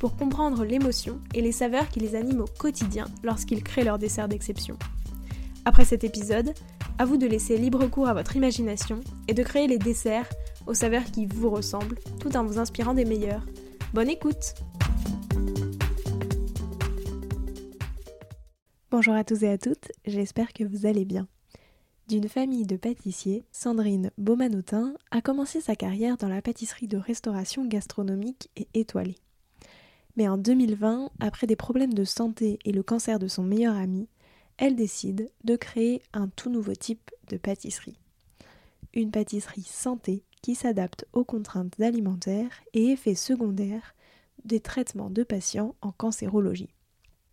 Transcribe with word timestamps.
pour 0.00 0.16
comprendre 0.16 0.64
l'émotion 0.64 1.20
et 1.34 1.42
les 1.42 1.52
saveurs 1.52 1.88
qui 1.90 2.00
les 2.00 2.16
animent 2.16 2.40
au 2.40 2.58
quotidien 2.58 3.04
lorsqu'ils 3.22 3.62
créent 3.62 3.84
leur 3.84 3.98
dessert 3.98 4.28
d'exception. 4.28 4.76
Après 5.66 5.84
cet 5.84 6.04
épisode, 6.04 6.54
à 6.98 7.04
vous 7.04 7.18
de 7.18 7.26
laisser 7.26 7.58
libre 7.58 7.86
cours 7.86 8.08
à 8.08 8.14
votre 8.14 8.34
imagination 8.34 9.00
et 9.28 9.34
de 9.34 9.42
créer 9.42 9.68
les 9.68 9.78
desserts 9.78 10.28
aux 10.66 10.74
saveurs 10.74 11.04
qui 11.04 11.26
vous 11.26 11.50
ressemblent 11.50 11.98
tout 12.18 12.34
en 12.34 12.44
vous 12.44 12.58
inspirant 12.58 12.94
des 12.94 13.04
meilleurs. 13.04 13.44
Bonne 13.92 14.08
écoute 14.08 14.54
Bonjour 18.90 19.14
à 19.14 19.22
tous 19.22 19.44
et 19.44 19.50
à 19.50 19.58
toutes, 19.58 19.92
j'espère 20.06 20.52
que 20.54 20.64
vous 20.64 20.86
allez 20.86 21.04
bien. 21.04 21.28
D'une 22.08 22.28
famille 22.28 22.66
de 22.66 22.76
pâtissiers, 22.76 23.44
Sandrine 23.52 24.10
Beaumanotin 24.16 24.94
a 25.10 25.20
commencé 25.20 25.60
sa 25.60 25.76
carrière 25.76 26.16
dans 26.16 26.28
la 26.28 26.42
pâtisserie 26.42 26.88
de 26.88 26.96
restauration 26.96 27.66
gastronomique 27.66 28.50
et 28.56 28.66
étoilée. 28.74 29.18
Mais 30.16 30.28
en 30.28 30.38
2020, 30.38 31.10
après 31.20 31.46
des 31.46 31.56
problèmes 31.56 31.94
de 31.94 32.04
santé 32.04 32.58
et 32.64 32.72
le 32.72 32.82
cancer 32.82 33.18
de 33.18 33.28
son 33.28 33.42
meilleur 33.42 33.76
ami, 33.76 34.08
elle 34.56 34.76
décide 34.76 35.30
de 35.44 35.56
créer 35.56 36.02
un 36.12 36.28
tout 36.28 36.50
nouveau 36.50 36.74
type 36.74 37.10
de 37.28 37.36
pâtisserie. 37.36 37.98
Une 38.92 39.10
pâtisserie 39.10 39.62
santé 39.62 40.24
qui 40.42 40.54
s'adapte 40.54 41.06
aux 41.12 41.24
contraintes 41.24 41.80
alimentaires 41.80 42.60
et 42.74 42.90
effets 42.90 43.14
secondaires 43.14 43.94
des 44.44 44.60
traitements 44.60 45.10
de 45.10 45.22
patients 45.22 45.74
en 45.80 45.92
cancérologie. 45.92 46.74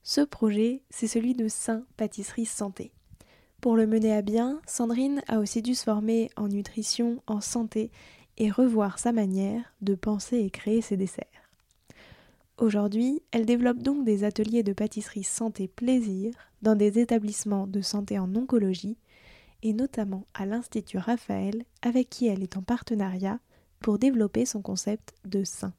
Ce 0.03 0.22
projet, 0.22 0.84
c'est 0.89 1.08
celui 1.08 1.34
de 1.34 1.47
Saint 1.47 1.84
Pâtisserie 1.97 2.45
Santé. 2.45 2.94
Pour 3.59 3.75
le 3.75 3.88
mener 3.88 4.14
à 4.14 4.22
bien, 4.22 4.62
Sandrine 4.67 5.22
a 5.28 5.39
aussi 5.39 5.62
dû 5.62 5.75
se 5.75 5.84
former 5.84 6.30
en 6.38 6.47
nutrition, 6.47 7.22
en 7.28 7.41
santé 7.41 7.91
et 8.38 8.52
revoir 8.52 9.00
sa 9.00 9.12
manière 9.12 9.73
de 9.81 9.95
penser 9.95 10.38
et 10.38 10.50
créer 10.50 10.81
ses 10.81 10.95
desserts. 10.95 11.47
Aujourd'hui, 12.58 13.22
elle 13.31 13.45
développe 13.45 13.83
donc 13.83 14.03
des 14.03 14.23
ateliers 14.23 14.63
de 14.63 14.73
pâtisserie 14.73 15.23
santé 15.23 15.67
plaisir 15.67 16.33
dans 16.63 16.75
des 16.75 16.97
établissements 16.97 17.67
de 17.67 17.81
santé 17.81 18.17
en 18.17 18.36
oncologie 18.36 18.97
et 19.61 19.73
notamment 19.73 20.25
à 20.33 20.47
l'Institut 20.47 20.97
Raphaël 20.97 21.66
avec 21.83 22.09
qui 22.09 22.25
elle 22.25 22.41
est 22.41 22.58
en 22.58 22.63
partenariat 22.63 23.39
pour 23.80 24.00
développer 24.00 24.47
son 24.47 24.63
concept 24.63 25.13
de 25.23 25.44
sain. 25.44 25.73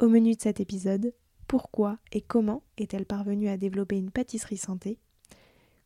Au 0.00 0.08
menu 0.08 0.34
de 0.34 0.40
cet 0.40 0.58
épisode, 0.58 1.14
pourquoi 1.46 1.98
et 2.10 2.20
comment 2.20 2.64
est-elle 2.76 3.06
parvenue 3.06 3.48
à 3.48 3.56
développer 3.56 3.96
une 3.96 4.10
pâtisserie 4.10 4.56
santé? 4.56 4.98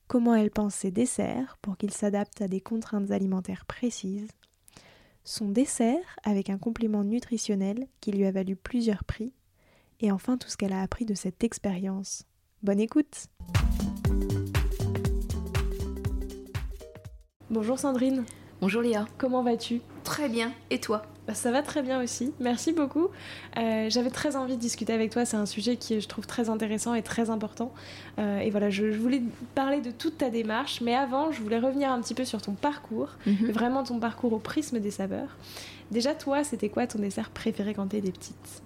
Comment 0.07 0.35
elle 0.35 0.51
pense 0.51 0.77
ses 0.77 0.91
desserts 0.91 1.59
pour 1.61 1.77
qu'ils 1.77 1.93
s'adaptent 1.93 2.41
à 2.41 2.49
des 2.49 2.63
contraintes 2.63 3.11
alimentaires 3.11 3.67
précises? 3.67 4.29
Son 5.25 5.51
dessert 5.51 6.17
avec 6.23 6.49
un 6.49 6.57
complément 6.57 7.05
nutritionnel 7.05 7.87
qui 8.01 8.13
lui 8.13 8.25
a 8.25 8.31
valu 8.31 8.57
plusieurs 8.57 9.05
prix 9.05 9.35
et 10.01 10.13
enfin 10.13 10.37
tout 10.37 10.49
ce 10.49 10.57
qu'elle 10.57 10.73
a 10.73 10.83
appris 10.83 11.05
de 11.05 11.15
cette 11.15 11.43
expérience. 11.45 12.25
Bonne 12.63 12.81
écoute 12.81 13.27
Bonjour 17.51 17.79
Sandrine. 17.79 18.25
Bonjour 18.61 18.83
Léa. 18.83 19.07
Comment 19.17 19.43
vas-tu? 19.43 19.81
Très 20.05 20.29
bien. 20.29 20.53
Et 20.71 20.81
toi? 20.81 21.03
Bah, 21.27 21.35
Ça 21.35 21.51
va 21.53 21.63
très 21.63 21.83
bien 21.83 22.03
aussi. 22.03 22.33
Merci 22.41 22.73
beaucoup. 22.73 23.09
Euh, 23.57 23.89
j'avais 23.89 24.11
très 24.11 24.37
envie 24.37 24.57
de 24.57 24.61
discuter 24.61 24.93
avec 24.93 25.11
toi. 25.11 25.25
C'est 25.25 25.37
un 25.37 25.47
sujet 25.47 25.77
qui 25.77 26.01
je 26.01 26.09
trouve 26.09 26.27
très 26.27 26.51
intéressant 26.51 26.95
et 26.95 27.03
très 27.03 27.31
important. 27.31 27.73
Euh, 28.19 28.41
et 28.41 28.51
voilà, 28.51 28.69
je, 28.69 28.85
voulais 28.87 29.23
parler 29.55 29.81
de 29.81 29.91
toute 29.91 30.19
ta 30.19 30.29
démarche. 30.29 30.81
Mais 30.81 30.95
avant, 30.95 31.31
je 31.31 31.41
voulais 31.41 31.59
revenir 31.59 31.91
un 31.91 32.01
petit 32.01 32.15
peu 32.15 32.25
sur 32.25 32.43
ton 32.43 32.53
parcours. 32.53 33.11
Mhm. 33.27 33.51
Vraiment 33.51 33.85
ton 33.85 34.01
parcours 34.01 34.33
au 34.33 34.39
prisme 34.39 34.81
des 34.81 34.91
saveurs. 34.91 35.37
Déjà, 35.91 36.15
toi, 36.15 36.43
c'était 36.43 36.69
quoi 36.69 36.87
ton 36.87 36.99
dessert 36.99 37.31
préféré 37.31 37.75
quand 37.75 37.87
t'étais 37.87 38.11
petite? 38.11 38.63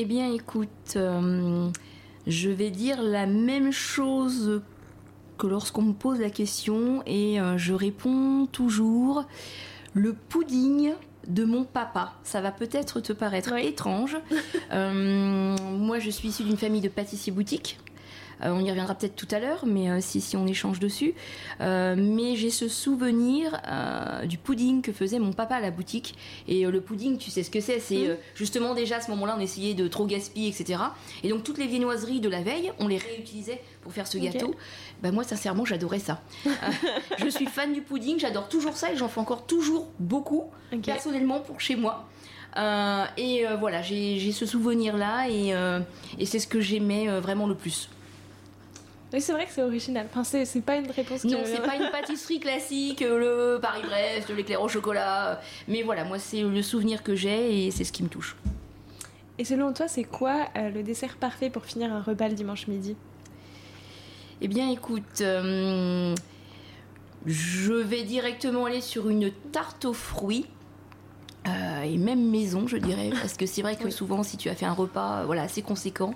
Eh 0.00 0.04
bien, 0.04 0.32
écoute, 0.32 0.94
euh, 0.94 1.70
je 2.28 2.50
vais 2.50 2.70
dire 2.70 3.02
la 3.02 3.26
même 3.26 3.72
chose 3.72 4.62
que 5.38 5.48
lorsqu'on 5.48 5.82
me 5.82 5.92
pose 5.92 6.20
la 6.20 6.30
question 6.30 7.02
et 7.04 7.40
euh, 7.40 7.58
je 7.58 7.74
réponds 7.74 8.46
toujours 8.46 9.24
le 9.94 10.12
pudding 10.12 10.92
de 11.26 11.44
mon 11.44 11.64
papa. 11.64 12.12
Ça 12.22 12.40
va 12.40 12.52
peut-être 12.52 13.00
te 13.00 13.12
paraître 13.12 13.52
étrange. 13.54 14.16
Euh, 14.70 15.56
moi, 15.72 15.98
je 15.98 16.10
suis 16.10 16.28
issue 16.28 16.44
d'une 16.44 16.58
famille 16.58 16.82
de 16.82 16.88
pâtissiers 16.88 17.32
boutiques. 17.32 17.80
Euh, 18.42 18.50
on 18.50 18.64
y 18.64 18.70
reviendra 18.70 18.94
peut-être 18.94 19.16
tout 19.16 19.28
à 19.30 19.38
l'heure, 19.38 19.64
mais 19.66 19.90
euh, 19.90 19.98
si, 20.00 20.20
si 20.20 20.36
on 20.36 20.46
échange 20.46 20.78
dessus. 20.78 21.14
Euh, 21.60 21.94
mais 21.96 22.36
j'ai 22.36 22.50
ce 22.50 22.68
souvenir 22.68 23.60
du 24.24 24.38
pudding 24.38 24.82
que 24.82 24.92
faisait 24.92 25.18
mon 25.18 25.32
papa 25.32 25.56
à 25.56 25.60
la 25.60 25.70
boutique. 25.70 26.14
Et 26.46 26.64
le 26.64 26.80
pudding, 26.80 27.18
tu 27.18 27.30
sais 27.30 27.42
ce 27.42 27.50
que 27.50 27.60
c'est 27.60 27.80
C'est 27.80 28.08
mmh. 28.08 28.16
justement 28.34 28.74
déjà 28.74 28.96
à 28.96 29.00
ce 29.00 29.10
moment-là, 29.10 29.34
on 29.38 29.40
essayait 29.40 29.74
de 29.74 29.88
trop 29.88 30.06
gaspiller, 30.06 30.48
etc. 30.48 30.80
Et 31.22 31.28
donc 31.28 31.44
toutes 31.44 31.58
les 31.58 31.66
viennoiseries 31.66 32.20
de 32.20 32.28
la 32.28 32.42
veille, 32.42 32.72
on 32.78 32.88
les 32.88 32.98
réutilisait 32.98 33.60
pour 33.82 33.92
faire 33.92 34.06
ce 34.06 34.18
gâteau. 34.18 34.54
Bah 35.02 35.10
moi, 35.12 35.24
sincèrement, 35.24 35.64
j'adorais 35.64 35.98
ça. 35.98 36.20
je 37.18 37.28
suis 37.28 37.46
fan 37.46 37.72
du 37.72 37.82
pudding, 37.82 38.18
j'adore 38.18 38.48
toujours 38.48 38.76
ça 38.76 38.92
et 38.92 38.96
j'en 38.96 39.08
fais 39.08 39.20
encore 39.20 39.46
toujours 39.46 39.88
beaucoup, 39.98 40.50
personnellement, 40.84 41.40
pour 41.40 41.60
chez 41.60 41.76
moi. 41.76 42.08
et 43.16 43.44
voilà, 43.58 43.82
j'ai 43.82 44.32
ce 44.32 44.46
souvenir-là 44.46 45.28
et, 45.28 45.54
et 46.18 46.26
c'est 46.26 46.38
ce 46.38 46.46
que 46.46 46.60
j'aimais 46.60 47.20
vraiment 47.20 47.46
le 47.46 47.54
plus. 47.54 47.88
Oui, 49.12 49.22
c'est 49.22 49.32
vrai 49.32 49.46
que 49.46 49.52
c'est 49.52 49.62
original. 49.62 50.06
Enfin, 50.12 50.22
c'est 50.22 50.60
pas 50.60 50.76
une 50.76 50.90
réponse. 50.90 51.24
Non, 51.24 51.38
c'est 51.44 51.62
pas 51.62 51.76
une 51.76 51.90
pâtisserie 51.90 52.40
classique, 52.40 53.00
euh, 53.02 53.54
le 53.54 53.60
Paris-Brest, 53.60 54.28
l'éclair 54.30 54.60
au 54.60 54.68
chocolat. 54.68 55.40
Mais 55.66 55.82
voilà, 55.82 56.04
moi, 56.04 56.18
c'est 56.18 56.42
le 56.42 56.62
souvenir 56.62 57.02
que 57.02 57.14
j'ai 57.14 57.66
et 57.66 57.70
c'est 57.70 57.84
ce 57.84 57.92
qui 57.92 58.02
me 58.02 58.08
touche. 58.08 58.36
Et 59.38 59.44
selon 59.44 59.72
toi, 59.72 59.88
c'est 59.88 60.04
quoi 60.04 60.48
euh, 60.56 60.68
le 60.68 60.82
dessert 60.82 61.16
parfait 61.16 61.48
pour 61.48 61.64
finir 61.64 61.92
un 61.92 62.02
repas 62.02 62.28
le 62.28 62.34
dimanche 62.34 62.66
midi? 62.66 62.96
Eh 64.40 64.48
bien, 64.48 64.70
écoute, 64.70 65.20
euh, 65.20 66.14
je 67.24 67.72
vais 67.72 68.02
directement 68.02 68.66
aller 68.66 68.80
sur 68.80 69.08
une 69.08 69.30
tarte 69.52 69.84
aux 69.84 69.94
fruits. 69.94 70.46
Euh, 71.48 71.82
et 71.82 71.96
même 71.96 72.30
maison, 72.30 72.66
je 72.66 72.76
dirais, 72.76 73.10
parce 73.10 73.34
que 73.34 73.46
c'est 73.46 73.62
vrai 73.62 73.76
que 73.76 73.90
souvent, 73.90 74.22
si 74.22 74.36
tu 74.36 74.48
as 74.48 74.54
fait 74.54 74.66
un 74.66 74.72
repas, 74.72 75.20
euh, 75.20 75.24
voilà, 75.24 75.42
assez 75.42 75.62
conséquent, 75.62 76.14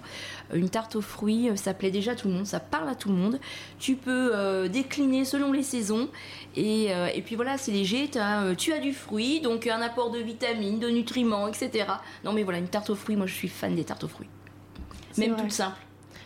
euh, 0.52 0.56
une 0.56 0.68
tarte 0.68 0.96
aux 0.96 1.00
fruits, 1.00 1.50
ça 1.56 1.74
plaît 1.74 1.90
déjà 1.90 2.12
à 2.12 2.14
tout 2.14 2.28
le 2.28 2.34
monde, 2.34 2.46
ça 2.46 2.60
parle 2.60 2.88
à 2.88 2.94
tout 2.94 3.08
le 3.08 3.14
monde. 3.14 3.40
Tu 3.78 3.94
peux 3.96 4.68
décliner 4.68 5.24
selon 5.24 5.52
les 5.52 5.62
saisons, 5.62 6.08
et, 6.56 6.86
et 6.86 7.22
puis 7.22 7.36
voilà, 7.36 7.58
c'est 7.58 7.72
léger. 7.72 8.10
As, 8.18 8.54
tu 8.56 8.72
as 8.72 8.78
du 8.78 8.92
fruit, 8.92 9.40
donc 9.40 9.66
un 9.66 9.80
apport 9.80 10.10
de 10.10 10.18
vitamines, 10.18 10.78
de 10.78 10.88
nutriments, 10.88 11.48
etc. 11.48 11.86
Non, 12.24 12.32
mais 12.32 12.42
voilà, 12.42 12.58
une 12.58 12.68
tarte 12.68 12.90
aux 12.90 12.94
fruits, 12.94 13.16
moi, 13.16 13.26
je 13.26 13.34
suis 13.34 13.48
fan 13.48 13.74
des 13.74 13.84
tartes 13.84 14.04
aux 14.04 14.08
fruits, 14.08 14.28
même 15.18 15.36
toute 15.36 15.52
simple, 15.52 15.78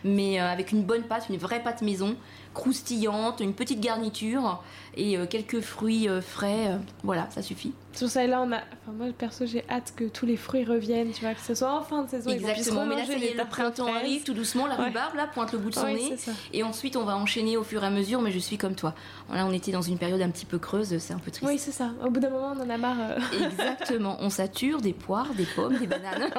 mais 0.04 0.38
avec 0.38 0.72
une 0.72 0.82
bonne 0.82 1.02
pâte, 1.02 1.26
une 1.30 1.36
vraie 1.36 1.62
pâte 1.62 1.82
maison 1.82 2.16
croustillante, 2.56 3.40
une 3.40 3.52
petite 3.52 3.80
garniture 3.80 4.62
et 4.96 5.18
euh, 5.18 5.26
quelques 5.26 5.60
fruits 5.60 6.08
euh, 6.08 6.22
frais. 6.22 6.68
Euh, 6.68 6.78
voilà, 7.04 7.28
ça 7.30 7.42
suffit. 7.42 7.74
Sur 7.92 8.08
ça, 8.08 8.26
là, 8.26 8.40
on 8.40 8.50
a. 8.50 8.56
Enfin, 8.56 8.92
moi, 8.96 9.06
perso, 9.16 9.44
j'ai 9.44 9.62
hâte 9.68 9.92
que 9.94 10.04
tous 10.04 10.24
les 10.24 10.38
fruits 10.38 10.64
reviennent, 10.64 11.12
tu 11.12 11.20
vois, 11.20 11.34
que 11.34 11.40
ce 11.42 11.54
soit 11.54 11.70
en 11.70 11.82
fin 11.82 12.02
de 12.02 12.08
saison. 12.08 12.30
Exactement, 12.30 12.86
mais 12.86 12.96
là, 12.96 13.04
ça 13.04 13.12
y 13.12 13.24
est, 13.24 13.34
le 13.34 13.44
printemps 13.44 13.92
arrive 13.94 14.24
tout 14.24 14.32
doucement, 14.32 14.66
la 14.66 14.76
rhubarbe, 14.76 15.14
là, 15.16 15.26
pointe 15.26 15.52
le 15.52 15.58
bout 15.58 15.68
de 15.68 15.74
son 15.74 15.86
nez. 15.86 16.16
Et 16.54 16.62
ensuite, 16.62 16.96
on 16.96 17.04
va 17.04 17.16
enchaîner 17.16 17.58
au 17.58 17.62
fur 17.62 17.84
et 17.84 17.86
à 17.86 17.90
mesure, 17.90 18.22
mais 18.22 18.32
je 18.32 18.38
suis 18.38 18.56
comme 18.56 18.74
toi. 18.74 18.94
Là, 19.30 19.44
on 19.46 19.52
était 19.52 19.72
dans 19.72 19.82
une 19.82 19.98
période 19.98 20.22
un 20.22 20.30
petit 20.30 20.46
peu 20.46 20.58
creuse, 20.58 20.96
c'est 20.98 21.12
un 21.12 21.18
peu 21.18 21.30
triste. 21.30 21.46
Oui, 21.46 21.58
c'est 21.58 21.72
ça. 21.72 21.90
Au 22.04 22.10
bout 22.10 22.20
d'un 22.20 22.30
moment, 22.30 22.54
on 22.56 22.62
en 22.62 22.70
a 22.70 22.78
marre. 22.78 23.18
Exactement, 23.44 24.16
on 24.20 24.30
sature 24.30 24.80
des 24.80 24.94
poires, 24.94 25.34
des 25.34 25.46
pommes, 25.46 25.76
des 25.76 25.86
bananes. 25.86 26.30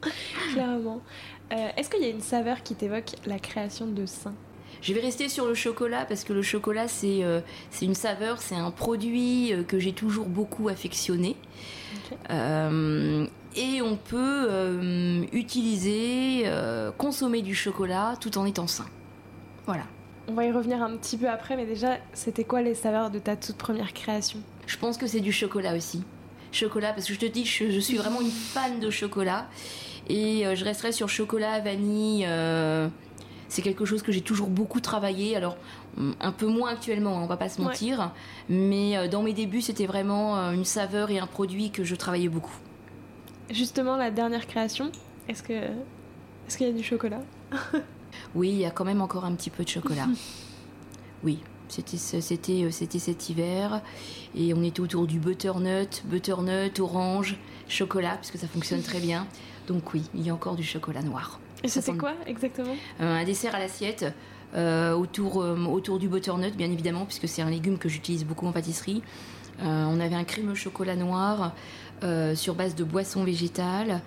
Clairement. 0.52 1.00
Est-ce 1.50 1.90
qu'il 1.90 2.02
y 2.02 2.06
a 2.06 2.10
une 2.10 2.20
saveur 2.20 2.62
qui 2.62 2.76
t'évoque 2.76 3.16
la 3.26 3.40
création 3.40 3.86
de 3.86 4.06
Saint 4.06 4.34
je 4.82 4.94
vais 4.94 5.00
rester 5.00 5.28
sur 5.28 5.46
le 5.46 5.54
chocolat 5.54 6.04
parce 6.06 6.24
que 6.24 6.32
le 6.32 6.42
chocolat, 6.42 6.88
c'est 6.88 7.22
euh, 7.22 7.40
une 7.82 7.94
saveur, 7.94 8.40
c'est 8.40 8.54
un 8.54 8.70
produit 8.70 9.52
euh, 9.52 9.62
que 9.62 9.78
j'ai 9.78 9.92
toujours 9.92 10.26
beaucoup 10.26 10.68
affectionné. 10.68 11.36
Euh, 12.30 13.26
et 13.56 13.82
on 13.82 13.96
peut 13.96 14.48
utiliser, 15.32 16.44
consommer 16.98 17.42
du 17.42 17.54
chocolat 17.54 18.14
tout 18.20 18.38
en 18.38 18.46
étant 18.46 18.68
sain. 18.68 18.86
Voilà. 19.66 19.82
On 20.28 20.34
va 20.34 20.44
y 20.44 20.52
revenir 20.52 20.80
un 20.82 20.96
petit 20.96 21.16
peu 21.16 21.28
après, 21.28 21.56
mais 21.56 21.66
déjà, 21.66 21.96
c'était 22.12 22.44
quoi 22.44 22.62
les 22.62 22.74
saveurs 22.74 23.10
de 23.10 23.18
ta 23.18 23.34
toute 23.34 23.56
première 23.56 23.92
création? 23.92 24.38
Je 24.68 24.76
pense 24.76 24.96
que 24.96 25.08
c'est 25.08 25.18
du 25.18 25.32
chocolat 25.32 25.74
aussi. 25.74 26.04
Chocolat, 26.52 26.92
parce 26.92 27.06
que 27.06 27.14
je 27.14 27.18
te 27.18 27.26
dis, 27.26 27.44
je, 27.44 27.70
je 27.70 27.80
suis 27.80 27.96
vraiment 27.96 28.20
une 28.20 28.30
fan 28.30 28.78
de 28.78 28.88
chocolat. 28.88 29.48
Et 30.08 30.44
je 30.54 30.64
resterai 30.64 30.92
sur 30.92 31.08
chocolat, 31.08 31.58
vanille. 31.58 32.24
C'est 33.50 33.60
quelque 33.60 33.84
chose 33.84 34.02
que 34.02 34.12
j'ai 34.12 34.22
toujours 34.22 34.48
beaucoup 34.48 34.80
travaillé. 34.80 35.36
Alors, 35.36 35.58
mm, 35.98 36.12
un 36.20 36.32
peu 36.32 36.46
moins 36.46 36.70
actuellement, 36.70 37.18
hein, 37.18 37.22
on 37.22 37.26
va 37.26 37.36
pas 37.36 37.50
se 37.50 37.60
mentir. 37.60 38.12
Mais 38.48 39.08
dans 39.08 39.22
mes 39.22 39.34
débuts, 39.34 39.60
c'était 39.60 39.86
vraiment 39.86 40.36
une 40.52 40.64
saveur 40.64 41.10
et 41.10 41.18
un 41.18 41.26
produit 41.26 41.70
que 41.70 41.84
je 41.84 41.94
travaillais 41.94 42.28
beaucoup. 42.28 42.56
Justement, 43.50 43.96
la 43.96 44.10
dernière 44.10 44.46
création, 44.46 44.90
est-ce 45.28 45.42
que 45.42 45.52
est-ce 45.52 46.58
qu'il 46.58 46.66
y 46.66 46.70
a 46.70 46.72
du 46.72 46.82
chocolat 46.82 47.20
Oui, 48.34 48.48
il 48.48 48.58
y 48.58 48.64
a 48.64 48.72
quand 48.72 48.84
même 48.84 49.00
encore 49.00 49.24
un 49.24 49.32
petit 49.34 49.50
peu 49.50 49.62
de 49.62 49.68
chocolat. 49.68 50.08
oui, 51.22 51.38
c'était 51.68 51.96
c'était 51.96 52.64
euh, 52.64 52.70
c'était 52.72 52.98
cet 52.98 53.30
hiver 53.30 53.82
et 54.34 54.52
on 54.52 54.62
était 54.64 54.80
autour 54.80 55.06
du 55.06 55.20
butternut, 55.20 56.02
butternut, 56.06 56.80
orange, 56.80 57.36
chocolat 57.68 58.16
puisque 58.16 58.38
ça 58.38 58.48
fonctionne 58.48 58.82
très 58.82 58.98
bien. 58.98 59.28
Donc 59.68 59.94
oui, 59.94 60.02
il 60.14 60.26
y 60.26 60.30
a 60.30 60.34
encore 60.34 60.56
du 60.56 60.64
chocolat 60.64 61.02
noir. 61.02 61.38
Et 61.62 61.68
c'était 61.68 61.96
quoi 61.96 62.14
exactement? 62.26 62.74
Euh, 63.00 63.20
Un 63.20 63.24
dessert 63.24 63.54
à 63.54 63.58
l'assiette. 63.58 64.06
Euh, 64.56 64.94
autour, 64.94 65.36
autour 65.36 65.98
du 66.00 66.08
butternut, 66.08 66.56
bien 66.56 66.70
évidemment, 66.70 67.04
puisque 67.04 67.28
c'est 67.28 67.42
un 67.42 67.50
légume 67.50 67.78
que 67.78 67.88
j'utilise 67.88 68.24
beaucoup 68.24 68.46
en 68.46 68.52
pâtisserie. 68.52 69.02
on 69.62 70.00
avait 70.00 70.16
un 70.16 70.24
crémeux 70.24 70.54
chocolat 70.56 70.96
noir 70.96 71.54
sur 72.34 72.54
base 72.54 72.74
de 72.74 72.82
boissons 72.82 73.24
végétales. 73.24 74.02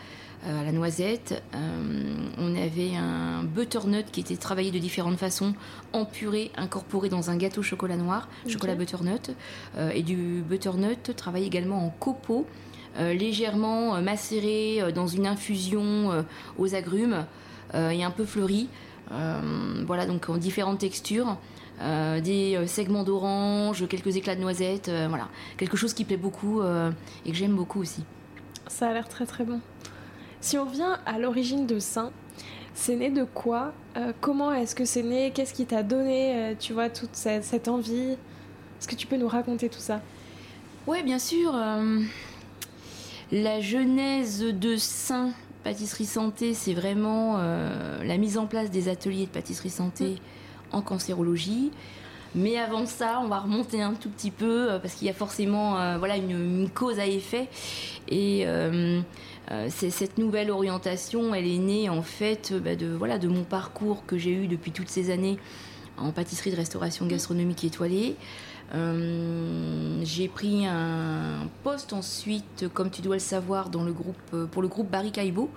Euh, 0.46 0.60
à 0.60 0.64
la 0.66 0.74
noisette. 0.74 1.42
Euh, 1.56 2.16
on 2.38 2.54
avait 2.56 2.98
un 2.98 3.44
butternut 3.44 4.06
qui 4.12 4.20
était 4.20 4.36
travaillé 4.36 4.72
de 4.72 4.80
différentes 4.80 5.18
façons, 5.18 5.54
en 5.94 6.04
purée, 6.04 6.52
incorporé 6.58 7.08
dans 7.08 7.30
un 7.30 7.38
gâteau 7.38 7.62
chocolat 7.62 7.96
noir, 7.96 8.28
chocolat 8.46 8.76
butternut, 8.76 9.32
euh, 9.78 9.92
et 9.92 10.02
du 10.04 10.44
butternut 10.46 11.16
travaillé 11.16 11.46
également 11.46 11.86
en 11.86 11.90
copeaux. 11.90 12.46
légèrement 13.00 14.00
macéré 14.02 14.92
dans 14.94 15.08
une 15.08 15.26
infusion 15.26 16.24
aux 16.60 16.76
agrumes 16.76 17.26
et 17.74 18.04
un 18.04 18.12
peu 18.12 18.26
fleuri. 18.26 18.70
voilà, 19.10 20.06
donc 20.06 20.30
en 20.30 20.38
différentes 20.38 20.80
textures. 20.80 21.38
des 21.80 22.60
segments 22.68 23.04
d'orange, 23.04 23.88
quelques 23.88 24.16
éclats 24.16 24.36
de 24.36 24.42
noisettes, 24.42 24.92
voilà, 25.10 25.28
quelque 25.58 25.78
chose 25.78 25.94
qui 25.94 26.06
plaît 26.06 26.18
beaucoup 26.18 26.62
et 26.62 27.32
que 27.32 27.36
j'aime 27.36 27.56
beaucoup 27.56 27.82
aussi. 27.82 28.04
Ça 28.68 28.90
a 28.90 28.94
l'air 28.94 29.08
très 29.08 29.26
très 29.26 29.44
bon. 29.44 29.60
Si 30.42 30.58
on 30.58 30.66
revient 30.66 30.98
à 31.06 31.20
l'origine 31.20 31.66
de 31.66 31.80
Saint, 31.80 32.12
c'est 32.74 32.96
né 32.96 33.10
de 33.10 33.24
quoi 33.24 33.74
euh, 33.98 34.12
Comment 34.20 34.52
est-ce 34.52 34.76
que 34.76 34.86
c'est 34.86 35.04
né 35.04 35.32
Qu'est-ce 35.34 35.54
qui 35.54 35.66
t'a 35.66 35.84
donné, 35.84 36.36
euh, 36.36 36.56
tu 36.60 36.74
vois, 36.74 36.90
toute 36.90 37.14
cette, 37.14 37.68
envie? 37.68 38.12
Est-ce 38.12 38.88
que 38.88 38.96
tu 38.96 39.08
peux 39.08 39.18
nous 39.18 39.28
raconter 39.28 39.70
tout 39.70 39.80
ça? 39.80 40.02
Oui, 40.88 41.04
bien 41.04 41.20
sûr. 41.20 41.56
Euh, 41.56 42.02
la 43.32 43.62
genèse 43.62 44.42
de 44.42 44.76
Saint 44.76 45.32
Pâtisserie 45.64 46.06
Santé, 46.06 46.54
c'est 46.54 46.74
vraiment 46.74 47.38
la 47.38 48.18
mise 48.18 48.38
en 48.38 48.48
place 48.48 48.70
des 48.70 48.90
ateliers 48.90 49.26
de 49.26 49.32
pâtisserie 49.32 49.70
santé 49.70 50.16
en 50.72 50.82
cancérologie. 50.82 51.72
Mais 52.36 52.58
avant 52.58 52.86
ça, 52.86 53.22
on 53.24 53.28
va 53.28 53.40
remonter 53.40 53.82
un 53.82 53.94
tout 53.94 54.10
petit 54.10 54.32
peu 54.32 54.80
parce 54.82 54.96
qu'il 54.96 55.08
y 55.08 55.10
a 55.10 55.14
forcément 55.14 55.98
voilà 56.00 56.18
une, 56.18 56.68
cause 56.74 57.00
à 57.00 57.08
effet 57.08 57.48
et 58.10 58.46
euh, 59.52 59.68
cette 59.70 60.18
nouvelle 60.18 60.50
orientation, 60.52 61.36
elle 61.36 61.48
est 61.48 61.58
née 61.58 61.90
en 61.90 62.02
fait 62.02 62.54
euh, 62.54 62.60
bah, 62.60 62.76
de 63.18 63.28
mon 63.28 63.44
parcours 63.44 64.06
que 64.06 64.18
j'ai 64.18 64.32
eu 64.32 64.48
depuis 64.48 64.72
toutes 64.72 64.90
ces 64.90 65.12
années 65.12 65.38
en 65.98 66.12
pâtisserie 66.12 66.52
de 66.52 66.56
restauration 66.56 67.06
gastronomique 67.06 67.64
étoilée. 67.64 68.16
Euh, 68.74 70.00
j'ai 70.04 70.28
pris 70.28 70.66
un 70.66 71.48
poste 71.64 71.94
ensuite, 71.94 72.66
comme 72.74 72.90
tu 72.90 73.02
dois 73.02 73.16
le 73.16 73.20
savoir, 73.20 73.70
dans 73.70 73.84
le 73.84 73.94
groupe, 73.94 74.48
pour 74.52 74.62
le 74.62 74.68
groupe 74.68 74.90
Barry 74.90 75.12
Caibo, 75.12 75.50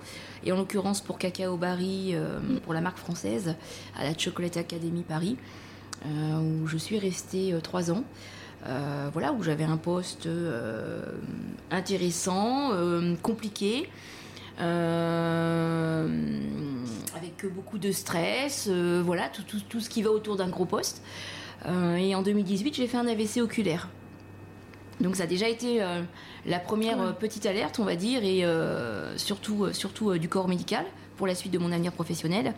et 0.43 0.51
en 0.51 0.57
l'occurrence 0.57 1.01
pour 1.01 1.17
Cacao 1.17 1.57
Barry, 1.57 2.15
pour 2.63 2.73
la 2.73 2.81
marque 2.81 2.97
française, 2.97 3.55
à 3.97 4.03
la 4.03 4.17
Chocolate 4.17 4.57
Academy 4.57 5.03
Paris, 5.03 5.37
où 6.05 6.67
je 6.67 6.77
suis 6.77 6.99
restée 6.99 7.55
trois 7.63 7.91
ans. 7.91 8.03
Euh, 8.65 9.09
voilà, 9.13 9.33
où 9.33 9.43
j'avais 9.43 9.63
un 9.63 9.77
poste 9.77 10.25
euh, 10.25 11.03
intéressant, 11.71 12.71
euh, 12.73 13.15
compliqué, 13.21 13.89
avec 14.59 14.65
beaucoup 17.53 17.77
de 17.77 17.91
stress, 17.91 18.67
voilà, 18.67 19.29
tout, 19.29 19.43
tout, 19.69 19.79
ce 19.79 19.89
qui 19.89 20.01
va 20.01 20.09
autour 20.09 20.35
d'un 20.35 20.49
gros 20.49 20.65
poste. 20.65 21.03
Et 21.65 22.15
en 22.15 22.21
2018, 22.21 22.75
j'ai 22.75 22.87
fait 22.87 22.97
un 22.97 23.07
AVC 23.07 23.37
oculaire. 23.37 23.89
Donc 24.99 25.15
ça 25.15 25.23
a 25.23 25.27
déjà 25.27 25.47
été 25.47 25.81
la 26.45 26.59
première 26.59 27.15
petite 27.17 27.45
alerte, 27.45 27.79
on 27.79 27.83
va 27.83 27.95
dire, 27.95 28.23
et 28.23 28.43
surtout, 29.17 29.67
surtout 29.73 30.17
du 30.17 30.29
corps 30.29 30.47
médical 30.47 30.85
pour 31.17 31.27
la 31.27 31.35
suite 31.35 31.51
de 31.51 31.57
mon 31.57 31.71
avenir 31.71 31.91
professionnel. 31.91 32.53